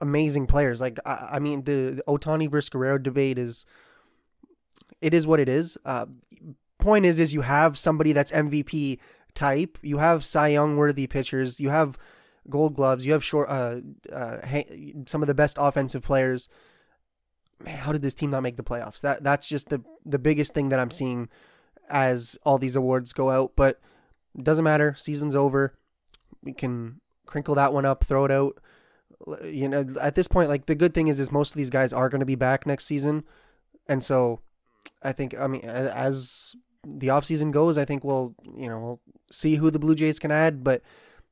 amazing 0.00 0.46
players. 0.46 0.80
Like 0.80 0.98
I, 1.04 1.28
I 1.32 1.38
mean 1.38 1.64
the, 1.64 1.96
the 1.96 2.04
Ohtani 2.06 2.50
versus 2.50 2.68
Guerrero 2.68 2.98
debate 2.98 3.38
is 3.38 3.66
it 5.00 5.14
is 5.14 5.26
what 5.26 5.40
it 5.40 5.48
is. 5.48 5.76
Uh, 5.84 6.06
point 6.78 7.04
is 7.04 7.18
is 7.18 7.34
you 7.34 7.42
have 7.42 7.76
somebody 7.76 8.12
that's 8.12 8.30
MVP 8.30 8.98
type. 9.34 9.78
You 9.82 9.98
have 9.98 10.24
Cy 10.24 10.48
Young 10.48 10.76
worthy 10.76 11.06
pitchers. 11.06 11.60
You 11.60 11.70
have 11.70 11.98
Gold 12.50 12.74
Gloves. 12.74 13.06
You 13.06 13.12
have 13.12 13.24
short, 13.24 13.48
uh, 13.48 13.80
uh, 14.12 14.62
some 15.06 15.22
of 15.22 15.26
the 15.26 15.34
best 15.34 15.56
offensive 15.58 16.02
players. 16.02 16.48
Man, 17.64 17.76
how 17.76 17.92
did 17.92 18.02
this 18.02 18.14
team 18.14 18.30
not 18.30 18.42
make 18.42 18.56
the 18.56 18.62
playoffs? 18.62 19.00
That 19.00 19.22
that's 19.24 19.48
just 19.48 19.68
the 19.68 19.82
the 20.04 20.18
biggest 20.18 20.54
thing 20.54 20.68
that 20.68 20.78
I'm 20.78 20.90
seeing 20.90 21.28
as 21.90 22.38
all 22.44 22.58
these 22.58 22.76
awards 22.76 23.12
go 23.12 23.30
out. 23.30 23.52
But 23.56 23.80
it 24.36 24.44
doesn't 24.44 24.64
matter. 24.64 24.94
Season's 24.96 25.34
over. 25.34 25.74
We 26.42 26.52
can 26.52 27.00
crinkle 27.26 27.54
that 27.56 27.72
one 27.72 27.84
up, 27.84 28.04
throw 28.04 28.24
it 28.24 28.30
out. 28.30 28.58
You 29.44 29.68
know, 29.68 29.84
at 30.00 30.14
this 30.14 30.28
point, 30.28 30.48
like 30.48 30.66
the 30.66 30.74
good 30.74 30.94
thing 30.94 31.08
is, 31.08 31.18
is 31.18 31.32
most 31.32 31.50
of 31.50 31.56
these 31.56 31.70
guys 31.70 31.92
are 31.92 32.08
going 32.08 32.20
to 32.20 32.26
be 32.26 32.36
back 32.36 32.66
next 32.66 32.86
season, 32.86 33.24
and 33.88 34.02
so 34.02 34.40
I 35.02 35.12
think 35.12 35.38
I 35.38 35.46
mean 35.48 35.62
as 35.64 36.54
the 36.86 37.08
offseason 37.08 37.50
goes, 37.50 37.76
I 37.76 37.84
think 37.84 38.04
we'll 38.04 38.34
you 38.56 38.68
know 38.68 38.78
we'll 38.78 39.00
see 39.30 39.56
who 39.56 39.70
the 39.70 39.78
Blue 39.78 39.94
Jays 39.94 40.18
can 40.18 40.30
add, 40.30 40.62
but 40.62 40.82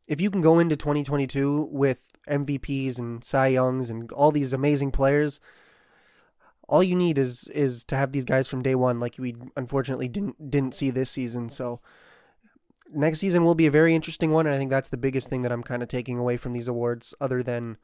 if 0.06 0.20
you 0.20 0.30
can 0.30 0.40
go 0.40 0.58
into 0.58 0.76
2022 0.76 1.68
with 1.70 1.98
MVPs 2.28 2.98
and 2.98 3.22
Cy 3.22 3.48
Youngs 3.48 3.90
and 3.90 4.10
all 4.12 4.30
these 4.30 4.52
amazing 4.52 4.90
players, 4.92 5.40
all 6.68 6.82
you 6.82 6.96
need 6.96 7.18
is 7.18 7.48
is 7.48 7.84
to 7.84 7.96
have 7.96 8.12
these 8.12 8.24
guys 8.24 8.48
from 8.48 8.62
day 8.62 8.74
one, 8.74 8.98
like 8.98 9.16
we 9.18 9.36
unfortunately 9.56 10.08
didn't 10.08 10.50
didn't 10.50 10.74
see 10.74 10.90
this 10.90 11.10
season. 11.10 11.48
So 11.48 11.80
next 12.92 13.20
season 13.20 13.44
will 13.44 13.54
be 13.54 13.66
a 13.66 13.70
very 13.70 13.94
interesting 13.94 14.32
one, 14.32 14.46
and 14.46 14.54
I 14.54 14.58
think 14.58 14.70
that's 14.70 14.88
the 14.88 14.96
biggest 14.96 15.28
thing 15.28 15.42
that 15.42 15.52
I'm 15.52 15.62
kind 15.62 15.82
of 15.82 15.88
taking 15.88 16.18
away 16.18 16.36
from 16.36 16.52
these 16.52 16.68
awards, 16.68 17.14
other 17.20 17.42
than 17.42 17.76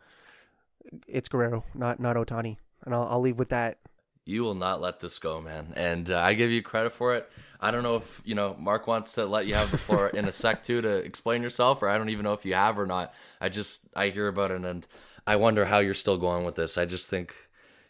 it's 1.07 1.29
Guerrero, 1.29 1.65
not 1.75 2.01
not 2.01 2.17
Ohtani, 2.17 2.57
and 2.85 2.95
I'll 2.95 3.07
I'll 3.09 3.21
leave 3.21 3.39
with 3.39 3.51
that. 3.51 3.79
You 4.25 4.45
will 4.45 4.55
not 4.55 4.81
let 4.81 5.01
this 5.01 5.19
go, 5.19 5.41
man, 5.41 5.73
and 5.77 6.11
uh, 6.11 6.19
I 6.21 6.35
give 6.35 6.51
you 6.51 6.63
credit 6.63 6.93
for 6.93 7.15
it. 7.15 7.31
I 7.63 7.71
don't 7.71 7.85
know 7.85 7.97
if 7.97 8.21
you 8.25 8.35
know 8.35 8.57
Mark 8.59 8.89
wants 8.89 9.15
to 9.15 9.25
let 9.25 9.47
you 9.47 9.55
have 9.55 9.71
the 9.71 9.79
floor 9.79 10.09
in 10.09 10.27
a 10.27 10.33
sec 10.33 10.65
too 10.65 10.83
to 10.83 10.97
explain 10.97 11.43
yourself, 11.43 11.81
or 11.81 11.89
I 11.89 11.97
don't 11.97 12.09
even 12.09 12.25
know 12.25 12.33
if 12.33 12.45
you 12.45 12.55
have 12.55 12.79
or 12.79 12.87
not. 12.87 13.15
I 13.41 13.49
just 13.49 13.87
I 13.95 14.09
hear 14.09 14.27
about 14.27 14.51
it 14.51 14.65
and 14.65 14.87
I 15.27 15.37
wonder 15.37 15.67
how 15.67 15.79
you're 15.79 15.95
still 15.95 16.19
going 16.19 16.45
with 16.45 16.57
this. 16.57 16.77
I 16.77 16.85
just 16.85 17.09
think 17.09 17.35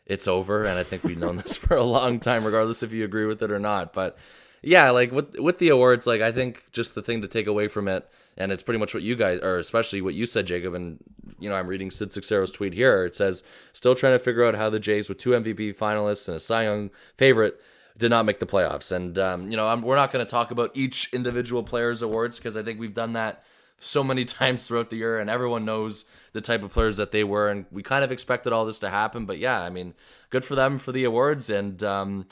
it's 0.06 0.28
over, 0.28 0.64
and 0.64 0.78
I 0.78 0.82
think 0.82 1.04
we've 1.04 1.18
known 1.18 1.36
this 1.38 1.56
for 1.62 1.74
a 1.74 1.84
long 1.84 2.20
time, 2.20 2.44
regardless 2.44 2.82
if 2.82 2.92
you 2.92 3.04
agree 3.04 3.26
with 3.26 3.42
it 3.42 3.50
or 3.50 3.58
not. 3.58 3.92
But 3.92 4.18
yeah, 4.60 4.90
like 4.90 5.10
with 5.10 5.38
with 5.38 5.58
the 5.58 5.70
awards, 5.70 6.06
like 6.06 6.20
I 6.20 6.32
think 6.32 6.70
just 6.72 6.94
the 6.94 7.02
thing 7.02 7.22
to 7.22 7.28
take 7.28 7.46
away 7.46 7.68
from 7.68 7.88
it, 7.88 8.08
and 8.36 8.52
it's 8.52 8.62
pretty 8.62 8.78
much 8.78 8.92
what 8.92 9.02
you 9.02 9.16
guys, 9.16 9.40
or 9.40 9.58
especially 9.58 10.02
what 10.02 10.14
you 10.14 10.26
said, 10.26 10.46
Jacob, 10.46 10.74
and 10.74 10.98
you 11.40 11.48
know 11.48 11.56
I'm 11.56 11.66
reading 11.66 11.90
Sid 11.90 12.10
Seixeiro's 12.10 12.52
tweet 12.52 12.74
here. 12.74 13.06
It 13.06 13.14
says 13.14 13.42
still 13.72 13.94
trying 13.94 14.14
to 14.14 14.22
figure 14.22 14.44
out 14.44 14.54
how 14.54 14.68
the 14.68 14.78
Jays 14.78 15.08
with 15.08 15.18
two 15.18 15.30
MVP 15.30 15.76
finalists 15.76 16.28
and 16.28 16.36
a 16.36 16.40
Cy 16.40 16.64
Young 16.64 16.90
favorite 17.16 17.60
did 17.98 18.10
not 18.10 18.24
make 18.24 18.40
the 18.40 18.46
playoffs. 18.46 18.92
And 18.92 19.18
um, 19.18 19.50
you 19.50 19.56
know, 19.56 19.68
I'm, 19.68 19.82
we're 19.82 19.96
not 19.96 20.12
going 20.12 20.24
to 20.24 20.30
talk 20.30 20.50
about 20.50 20.70
each 20.74 21.12
individual 21.12 21.62
player's 21.62 22.02
awards 22.02 22.38
because 22.38 22.56
I 22.56 22.62
think 22.62 22.80
we've 22.80 22.94
done 22.94 23.12
that 23.14 23.44
so 23.78 24.04
many 24.04 24.24
times 24.24 24.66
throughout 24.66 24.90
the 24.90 24.96
year, 24.96 25.18
and 25.18 25.28
everyone 25.28 25.64
knows 25.64 26.04
the 26.32 26.40
type 26.40 26.62
of 26.62 26.72
players 26.72 26.96
that 26.96 27.12
they 27.12 27.24
were, 27.24 27.48
and 27.48 27.66
we 27.70 27.82
kind 27.82 28.04
of 28.04 28.12
expected 28.12 28.52
all 28.52 28.64
this 28.64 28.78
to 28.80 28.90
happen. 28.90 29.26
But 29.26 29.38
yeah, 29.38 29.60
I 29.60 29.70
mean, 29.70 29.94
good 30.30 30.44
for 30.44 30.54
them 30.54 30.78
for 30.78 30.92
the 30.92 31.04
awards, 31.04 31.50
and 31.50 31.82
um, 31.82 32.26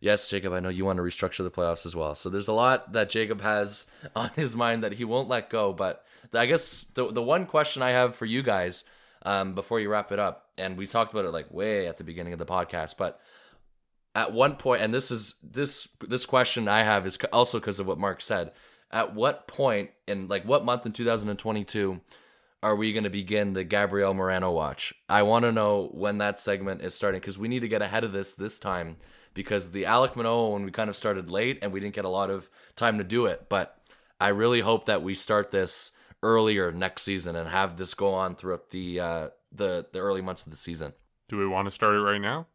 yes, 0.00 0.28
Jacob, 0.28 0.52
I 0.52 0.60
know 0.60 0.68
you 0.68 0.84
want 0.84 0.96
to 0.98 1.02
restructure 1.02 1.44
the 1.44 1.50
playoffs 1.50 1.86
as 1.86 1.94
well. 1.94 2.14
So 2.14 2.28
there's 2.28 2.48
a 2.48 2.52
lot 2.52 2.92
that 2.92 3.10
Jacob 3.10 3.40
has 3.40 3.86
on 4.16 4.30
his 4.34 4.56
mind 4.56 4.82
that 4.82 4.94
he 4.94 5.04
won't 5.04 5.28
let 5.28 5.50
go. 5.50 5.72
But 5.72 6.04
I 6.32 6.46
guess 6.46 6.82
the 6.82 7.10
the 7.12 7.22
one 7.22 7.46
question 7.46 7.82
I 7.82 7.90
have 7.90 8.16
for 8.16 8.26
you 8.26 8.42
guys 8.42 8.84
um, 9.22 9.54
before 9.54 9.80
you 9.80 9.88
wrap 9.88 10.10
it 10.12 10.18
up, 10.18 10.48
and 10.58 10.76
we 10.76 10.86
talked 10.86 11.12
about 11.12 11.24
it 11.24 11.30
like 11.30 11.52
way 11.52 11.86
at 11.86 11.96
the 11.96 12.04
beginning 12.04 12.32
of 12.32 12.38
the 12.38 12.46
podcast, 12.46 12.96
but 12.98 13.20
at 14.14 14.32
one 14.32 14.56
point 14.56 14.82
and 14.82 14.94
this 14.94 15.10
is 15.10 15.36
this 15.42 15.88
this 16.00 16.24
question 16.24 16.68
i 16.68 16.82
have 16.82 17.06
is 17.06 17.18
also 17.32 17.58
because 17.58 17.78
of 17.78 17.86
what 17.86 17.98
mark 17.98 18.20
said. 18.20 18.52
At 18.90 19.12
what 19.12 19.48
point 19.48 19.90
in 20.06 20.28
like 20.28 20.44
what 20.44 20.64
month 20.64 20.86
in 20.86 20.92
2022 20.92 22.00
are 22.62 22.76
we 22.76 22.92
going 22.92 23.04
to 23.04 23.10
begin 23.10 23.52
the 23.52 23.64
gabriel 23.64 24.14
moreno 24.14 24.52
watch? 24.52 24.94
I 25.08 25.22
want 25.22 25.44
to 25.44 25.52
know 25.52 25.90
when 25.92 26.18
that 26.18 26.38
segment 26.38 26.80
is 26.80 26.94
starting 26.94 27.20
because 27.20 27.38
we 27.38 27.48
need 27.48 27.60
to 27.60 27.68
get 27.68 27.82
ahead 27.82 28.04
of 28.04 28.12
this 28.12 28.34
this 28.34 28.60
time 28.60 28.96
because 29.32 29.72
the 29.72 29.82
alek 29.82 30.14
manoah 30.14 30.50
one 30.50 30.64
we 30.64 30.70
kind 30.70 30.88
of 30.88 30.96
started 30.96 31.28
late 31.28 31.58
and 31.60 31.72
we 31.72 31.80
didn't 31.80 31.94
get 31.94 32.04
a 32.04 32.08
lot 32.08 32.30
of 32.30 32.48
time 32.76 32.98
to 32.98 33.04
do 33.04 33.26
it 33.26 33.48
but 33.48 33.80
i 34.20 34.28
really 34.28 34.60
hope 34.60 34.84
that 34.84 35.02
we 35.02 35.14
start 35.14 35.50
this 35.50 35.90
earlier 36.22 36.70
next 36.70 37.02
season 37.02 37.34
and 37.34 37.48
have 37.48 37.76
this 37.76 37.94
go 37.94 38.14
on 38.14 38.36
throughout 38.36 38.70
the 38.70 39.00
uh 39.00 39.28
the 39.50 39.86
the 39.92 39.98
early 39.98 40.20
months 40.20 40.44
of 40.46 40.50
the 40.50 40.56
season. 40.56 40.92
Do 41.28 41.38
we 41.38 41.46
want 41.46 41.66
to 41.66 41.70
start 41.70 41.94
it 41.94 42.00
right 42.00 42.20
now 42.20 42.46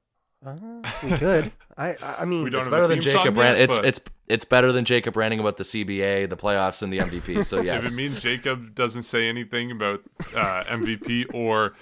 uh, 0.45 0.55
we 1.03 1.17
could. 1.17 1.51
I 1.77 1.95
I 2.19 2.25
mean, 2.25 2.47
it's 2.53 2.67
better 2.67 2.87
than 2.87 3.01
Jacob 3.01 3.35
Brand. 3.35 3.59
It's 3.59 3.75
it's 3.77 4.01
it's 4.27 4.45
better 4.45 4.71
than 4.71 4.85
Jacob 4.85 5.15
ranting 5.15 5.39
about 5.39 5.57
the 5.57 5.63
CBA, 5.63 6.29
the 6.29 6.37
playoffs, 6.37 6.81
and 6.81 6.93
the 6.93 6.99
MVP. 6.99 7.43
So 7.49 7.61
yes. 7.61 7.85
if 7.85 7.91
it 7.91 7.95
means 7.95 8.21
Jacob 8.21 8.75
doesn't 8.75 9.03
say 9.03 9.27
anything 9.27 9.71
about 9.71 10.01
uh, 10.35 10.63
MVP 10.65 11.33
or 11.33 11.73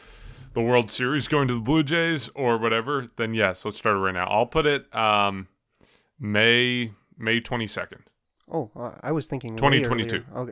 the 0.53 0.61
World 0.61 0.89
Series 0.89 1.27
going 1.27 1.47
to 1.49 1.55
the 1.55 1.59
Blue 1.59 1.83
Jays 1.83 2.29
or 2.35 2.57
whatever, 2.57 3.07
then 3.17 3.33
yes, 3.33 3.65
let's 3.65 3.77
start 3.77 3.97
it 3.97 3.99
right 3.99 4.13
now. 4.13 4.27
I'll 4.27 4.45
put 4.45 4.65
it 4.65 4.93
um, 4.95 5.47
May 6.19 6.93
May 7.17 7.41
22nd. 7.41 7.99
Oh, 8.49 8.71
uh, 8.75 8.91
I 9.01 9.11
was 9.11 9.27
thinking 9.27 9.51
way 9.53 9.81
2022. 9.81 10.15
earlier. 10.31 10.41
Okay. 10.41 10.51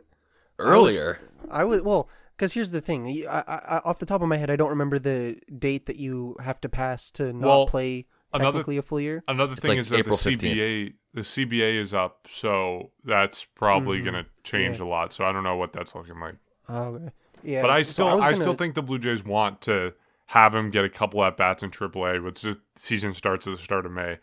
Earlier. 0.58 1.20
I 1.50 1.64
was 1.64 1.82
well, 1.82 2.08
because 2.36 2.52
here's 2.52 2.70
the 2.70 2.80
thing. 2.80 3.26
I, 3.28 3.38
I, 3.38 3.42
I, 3.76 3.78
off 3.84 3.98
the 3.98 4.06
top 4.06 4.22
of 4.22 4.28
my 4.28 4.36
head, 4.36 4.50
I 4.50 4.56
don't 4.56 4.70
remember 4.70 4.98
the 4.98 5.36
date 5.58 5.86
that 5.86 5.96
you 5.96 6.36
have 6.40 6.60
to 6.60 6.68
pass 6.68 7.10
to 7.12 7.32
not 7.32 7.46
Well, 7.46 7.66
play 7.66 8.06
another- 8.34 8.52
technically 8.58 8.76
a 8.76 8.82
full 8.82 9.00
year. 9.00 9.24
Another 9.28 9.54
It's 9.54 9.62
thing 9.62 9.70
like 9.72 9.78
is 9.78 9.88
that 9.90 9.98
April 10.00 10.16
the 10.16 10.30
15th. 10.30 10.40
CBA 10.40 10.92
the 11.14 11.22
CBA 11.22 11.80
is 11.80 11.94
up, 11.94 12.26
so 12.30 12.90
that's 13.02 13.44
probably 13.54 14.00
Mhm. 14.00 14.04
going 14.04 14.24
to 14.24 14.26
change 14.44 14.78
Yeah. 14.78 14.84
a 14.84 14.86
lot. 14.86 15.14
So 15.14 15.24
I 15.24 15.32
don't 15.32 15.44
know 15.44 15.56
what 15.56 15.72
that's 15.72 15.94
looking 15.94 16.20
like. 16.20 16.34
Oh, 16.68 16.82
okay. 16.94 17.10
Yeah, 17.42 17.62
but 17.62 17.70
I 17.70 17.80
still 17.82 18.04
was 18.16 18.22
I, 18.22 18.26
gonna- 18.26 18.36
still 18.36 18.54
think 18.54 18.74
the 18.74 18.82
Blue 18.82 18.98
Jays 18.98 19.24
want 19.24 19.62
to 19.62 19.94
have 20.26 20.54
him 20.54 20.70
get 20.70 20.84
a 20.84 20.90
couple 20.90 21.24
at 21.24 21.36
bats 21.38 21.62
in 21.62 21.70
AAA, 21.70 22.18
which 22.22 22.42
the 22.42 22.60
season 22.74 23.14
starts 23.14 23.46
at 23.46 23.56
the 23.56 23.62
start 23.62 23.86
of 23.86 23.92
May, 23.92 24.18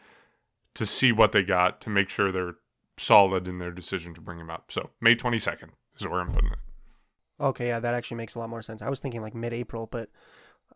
to 0.76 0.86
see 0.86 1.12
what 1.12 1.32
they 1.32 1.42
got 1.42 1.82
to 1.82 1.90
make 1.90 2.10
sure 2.10 2.32
they're 2.32 2.56
solid 2.98 3.48
in 3.48 3.58
their 3.58 3.72
decision 3.72 4.14
to 4.14 4.22
bring 4.22 4.38
him 4.40 4.50
up. 4.52 4.72
So 4.72 4.92
May 5.02 5.16
22nd 5.16 5.70
is 5.98 6.08
where 6.08 6.20
I'm 6.20 6.32
putting 6.32 6.52
it. 6.52 6.60
Okay, 7.40 7.68
yeah, 7.68 7.80
that 7.80 7.94
actually 7.94 8.18
makes 8.18 8.36
a 8.36 8.40
lot 8.40 8.50
more 8.50 8.62
sense. 8.62 8.82
I 8.82 8.90
was 8.90 9.00
thinking 9.00 9.22
like 9.22 9.36
mid-April, 9.36 9.88
but 9.92 10.10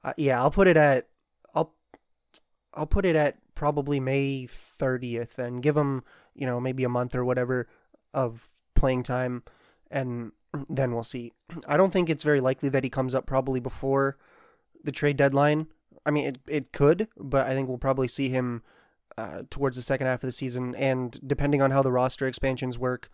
uh, 0.03 0.13
yeah, 0.17 0.39
I'll 0.39 0.51
put 0.51 0.67
it 0.67 0.77
at 0.77 1.07
I'll 1.53 1.73
I'll 2.73 2.85
put 2.85 3.05
it 3.05 3.15
at 3.15 3.37
probably 3.55 3.99
May 3.99 4.47
30th 4.47 5.37
and 5.37 5.63
give 5.63 5.75
him, 5.75 6.03
you 6.35 6.45
know, 6.45 6.59
maybe 6.59 6.83
a 6.83 6.89
month 6.89 7.15
or 7.15 7.25
whatever 7.25 7.67
of 8.13 8.49
playing 8.75 9.03
time 9.03 9.43
and 9.89 10.31
then 10.69 10.93
we'll 10.93 11.03
see. 11.03 11.33
I 11.67 11.77
don't 11.77 11.91
think 11.91 12.09
it's 12.09 12.23
very 12.23 12.41
likely 12.41 12.69
that 12.69 12.83
he 12.83 12.89
comes 12.89 13.15
up 13.15 13.25
probably 13.25 13.59
before 13.59 14.17
the 14.83 14.91
trade 14.91 15.17
deadline. 15.17 15.67
I 16.05 16.11
mean, 16.11 16.25
it 16.25 16.39
it 16.47 16.71
could, 16.71 17.07
but 17.17 17.47
I 17.47 17.53
think 17.53 17.67
we'll 17.67 17.77
probably 17.77 18.07
see 18.07 18.29
him 18.29 18.63
uh, 19.17 19.43
towards 19.49 19.75
the 19.75 19.83
second 19.83 20.07
half 20.07 20.23
of 20.23 20.27
the 20.27 20.31
season 20.31 20.75
and 20.75 21.19
depending 21.25 21.61
on 21.61 21.71
how 21.71 21.81
the 21.81 21.91
roster 21.91 22.27
expansions 22.27 22.77
work 22.77 23.09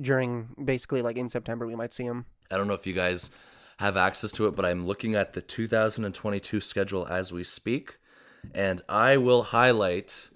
during 0.00 0.48
basically 0.62 1.00
like 1.00 1.16
in 1.16 1.28
September, 1.28 1.66
we 1.66 1.76
might 1.76 1.94
see 1.94 2.04
him. 2.04 2.26
I 2.50 2.56
don't 2.56 2.68
know 2.68 2.74
if 2.74 2.86
you 2.86 2.92
guys 2.92 3.30
have 3.78 3.96
access 3.96 4.32
to 4.32 4.46
it, 4.46 4.54
but 4.54 4.64
I'm 4.64 4.86
looking 4.86 5.14
at 5.14 5.32
the 5.32 5.40
2022 5.42 6.60
schedule 6.60 7.06
as 7.06 7.32
we 7.32 7.44
speak, 7.44 7.96
and 8.54 8.82
I 8.88 9.16
will 9.16 9.42
highlight. 9.44 10.28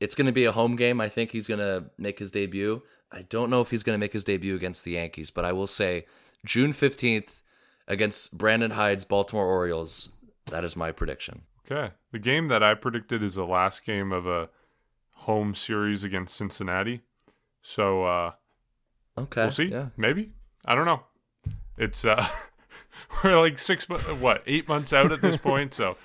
It's 0.00 0.14
going 0.16 0.26
to 0.26 0.32
be 0.32 0.44
a 0.44 0.52
home 0.52 0.74
game. 0.74 1.00
I 1.00 1.08
think 1.08 1.30
he's 1.30 1.46
going 1.46 1.60
to 1.60 1.90
make 1.96 2.18
his 2.18 2.30
debut. 2.32 2.82
I 3.12 3.22
don't 3.22 3.50
know 3.50 3.60
if 3.60 3.70
he's 3.70 3.82
going 3.84 3.94
to 3.94 4.00
make 4.00 4.12
his 4.14 4.24
debut 4.24 4.56
against 4.56 4.84
the 4.84 4.92
Yankees, 4.92 5.30
but 5.30 5.44
I 5.44 5.52
will 5.52 5.66
say 5.68 6.06
June 6.44 6.72
15th 6.72 7.42
against 7.86 8.36
Brandon 8.36 8.72
Hyde's 8.72 9.04
Baltimore 9.04 9.46
Orioles. 9.46 10.08
That 10.46 10.64
is 10.64 10.74
my 10.76 10.90
prediction. 10.90 11.42
Okay. 11.70 11.92
The 12.10 12.18
game 12.18 12.48
that 12.48 12.62
I 12.62 12.74
predicted 12.74 13.22
is 13.22 13.34
the 13.36 13.44
last 13.46 13.84
game 13.84 14.10
of 14.12 14.26
a 14.26 14.48
home 15.12 15.54
series 15.54 16.02
against 16.02 16.36
Cincinnati. 16.36 17.02
So 17.62 18.04
uh 18.04 18.32
Okay. 19.16 19.42
we'll 19.42 19.50
see. 19.50 19.64
Yeah. 19.66 19.88
Maybe. 19.96 20.32
I 20.64 20.74
don't 20.74 20.86
know. 20.86 21.02
It's 21.78 22.04
uh 22.04 22.26
we're 23.24 23.38
like 23.40 23.58
6 23.58 23.88
mo- 23.88 23.98
what, 23.98 24.42
8 24.46 24.68
months 24.68 24.92
out 24.92 25.12
at 25.12 25.22
this 25.22 25.36
point, 25.36 25.74
so 25.74 25.96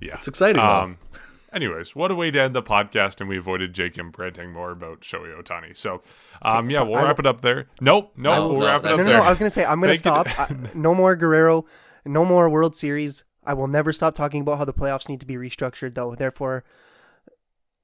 yeah. 0.00 0.14
It's 0.16 0.28
exciting. 0.28 0.60
though. 0.60 0.66
Um 0.68 0.98
anyways, 1.52 1.94
what 1.96 2.10
a 2.10 2.14
way 2.14 2.30
to 2.30 2.40
end 2.40 2.54
the 2.54 2.62
podcast 2.62 3.20
and 3.20 3.28
we 3.28 3.38
avoided 3.38 3.72
Jacob 3.72 4.18
ranting 4.18 4.52
more 4.52 4.70
about 4.72 5.00
Shohei 5.00 5.34
Ohtani. 5.40 5.76
So 5.76 6.02
um 6.42 6.70
yeah, 6.70 6.82
we'll 6.82 7.02
wrap 7.02 7.18
it 7.18 7.26
up 7.26 7.40
there. 7.40 7.66
Nope, 7.80 8.12
nope, 8.16 8.52
we'll 8.52 8.66
wrap 8.66 8.84
it 8.84 8.88
No, 8.88 8.94
up 8.94 8.98
no, 8.98 9.04
no, 9.04 9.04
there. 9.04 9.18
no. 9.18 9.24
I 9.24 9.30
was 9.30 9.38
gonna 9.38 9.50
say 9.50 9.64
I'm 9.64 9.80
gonna 9.80 9.88
Make 9.88 9.96
it- 9.96 9.98
stop. 10.00 10.26
I, 10.38 10.54
no 10.74 10.94
more 10.94 11.16
Guerrero. 11.16 11.64
No 12.04 12.24
more 12.24 12.48
World 12.48 12.76
Series. 12.76 13.24
I 13.44 13.54
will 13.54 13.66
never 13.68 13.92
stop 13.92 14.14
talking 14.14 14.40
about 14.42 14.58
how 14.58 14.64
the 14.64 14.72
playoffs 14.72 15.08
need 15.08 15.20
to 15.20 15.26
be 15.26 15.34
restructured, 15.36 15.94
though. 15.94 16.14
Therefore, 16.16 16.64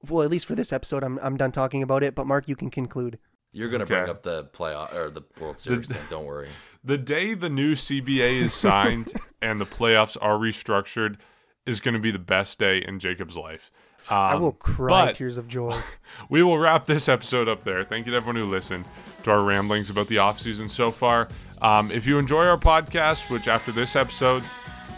well, 0.09 0.23
at 0.23 0.29
least 0.29 0.45
for 0.45 0.55
this 0.55 0.71
episode, 0.73 1.03
I'm 1.03 1.19
I'm 1.21 1.37
done 1.37 1.51
talking 1.51 1.81
about 1.83 2.03
it. 2.03 2.15
But 2.15 2.27
Mark, 2.27 2.47
you 2.47 2.55
can 2.55 2.69
conclude. 2.69 3.17
You're 3.53 3.69
going 3.69 3.81
to 3.81 3.85
bring 3.85 4.09
up 4.09 4.23
the 4.23 4.45
playoff 4.45 4.93
or 4.93 5.09
the 5.11 5.21
World 5.39 5.59
Series 5.59 5.87
thing. 5.87 6.01
Don't 6.09 6.25
worry. 6.25 6.49
The 6.83 6.97
day 6.97 7.33
the 7.33 7.49
new 7.49 7.75
CBA 7.75 8.41
is 8.41 8.53
signed 8.53 9.13
and 9.41 9.61
the 9.61 9.65
playoffs 9.65 10.17
are 10.19 10.37
restructured 10.37 11.17
is 11.65 11.79
going 11.79 11.93
to 11.93 11.99
be 11.99 12.11
the 12.11 12.19
best 12.19 12.59
day 12.59 12.79
in 12.79 12.99
Jacob's 12.99 13.37
life. 13.37 13.71
Um, 14.09 14.17
I 14.17 14.35
will 14.35 14.51
cry 14.51 15.13
tears 15.13 15.37
of 15.37 15.47
joy. 15.47 15.79
we 16.29 16.43
will 16.43 16.57
wrap 16.57 16.87
this 16.87 17.07
episode 17.07 17.47
up 17.47 17.63
there. 17.63 17.83
Thank 17.83 18.05
you 18.05 18.11
to 18.11 18.17
everyone 18.17 18.35
who 18.35 18.49
listened 18.49 18.85
to 19.23 19.31
our 19.31 19.43
ramblings 19.43 19.89
about 19.89 20.07
the 20.07 20.17
offseason 20.17 20.69
so 20.69 20.91
far. 20.91 21.29
Um, 21.61 21.89
if 21.89 22.05
you 22.05 22.17
enjoy 22.17 22.45
our 22.45 22.57
podcast, 22.57 23.29
which 23.29 23.47
after 23.47 23.71
this 23.71 23.95
episode, 23.95 24.43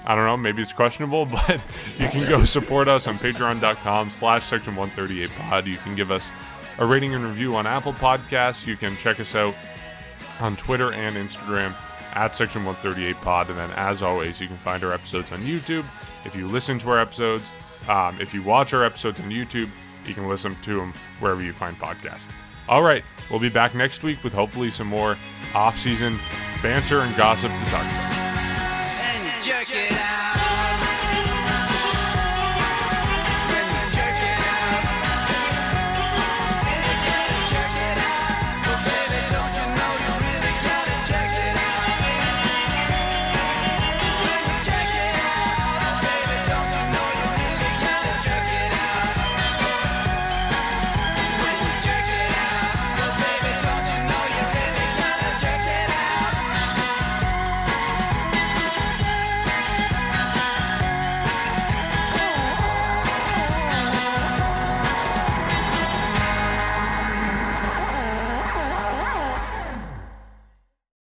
I 0.08 0.16
don't 0.16 0.26
know, 0.26 0.38
maybe 0.38 0.62
it's 0.62 0.74
questionable, 0.74 1.26
but 1.48 1.62
you 2.00 2.08
can 2.08 2.28
go 2.28 2.46
support 2.46 2.88
us 2.88 3.06
on 3.06 3.20
patreon.com 3.20 4.10
slash 4.10 4.46
section 4.46 4.76
138 4.76 5.30
pod. 5.38 5.68
You 5.68 5.78
can 5.78 5.94
give 5.94 6.10
us 6.10 6.32
a 6.80 6.86
rating 6.86 7.14
and 7.14 7.24
review 7.24 7.56
on 7.56 7.66
Apple 7.68 7.94
Podcasts. 7.94 8.66
You 8.66 8.76
can 8.78 8.96
check 8.98 9.20
us 9.20 9.36
out 9.36 9.56
on 10.40 10.58
Twitter 10.58 10.94
and 10.94 11.16
Instagram 11.16 11.74
at 12.14 12.36
section 12.36 12.64
138 12.64 13.16
pod. 13.18 13.50
And 13.50 13.58
then 13.58 13.72
as 13.72 14.02
always, 14.02 14.40
you 14.40 14.48
can 14.48 14.58
find 14.58 14.84
our 14.84 14.94
episodes 14.94 15.32
on 15.32 15.42
YouTube. 15.42 15.86
If 16.26 16.36
you 16.36 16.48
listen 16.48 16.80
to 16.80 16.90
our 16.90 17.00
episodes, 17.00 17.52
um, 17.88 18.20
if 18.20 18.34
you 18.34 18.42
watch 18.42 18.74
our 18.74 18.84
episodes 18.84 19.20
on 19.20 19.30
YouTube, 19.30 19.70
you 20.06 20.14
can 20.14 20.28
listen 20.28 20.56
to 20.62 20.76
them 20.76 20.94
wherever 21.20 21.44
you 21.44 21.54
find 21.54 21.78
podcasts. 21.78 22.30
All 22.68 22.82
right, 22.82 23.04
we'll 23.30 23.40
be 23.40 23.50
back 23.50 23.76
next 23.76 24.02
week 24.02 24.24
with 24.24 24.34
hopefully 24.34 24.72
some 24.72 24.88
more 24.88 25.18
off-season 25.54 26.18
banter 26.64 27.00
and 27.00 27.16
gossip 27.16 27.52
to 27.52 27.66
talk 27.66 27.84
about. 27.84 28.14
and 29.04 29.44
jerk 29.44 29.70
it 29.70 30.35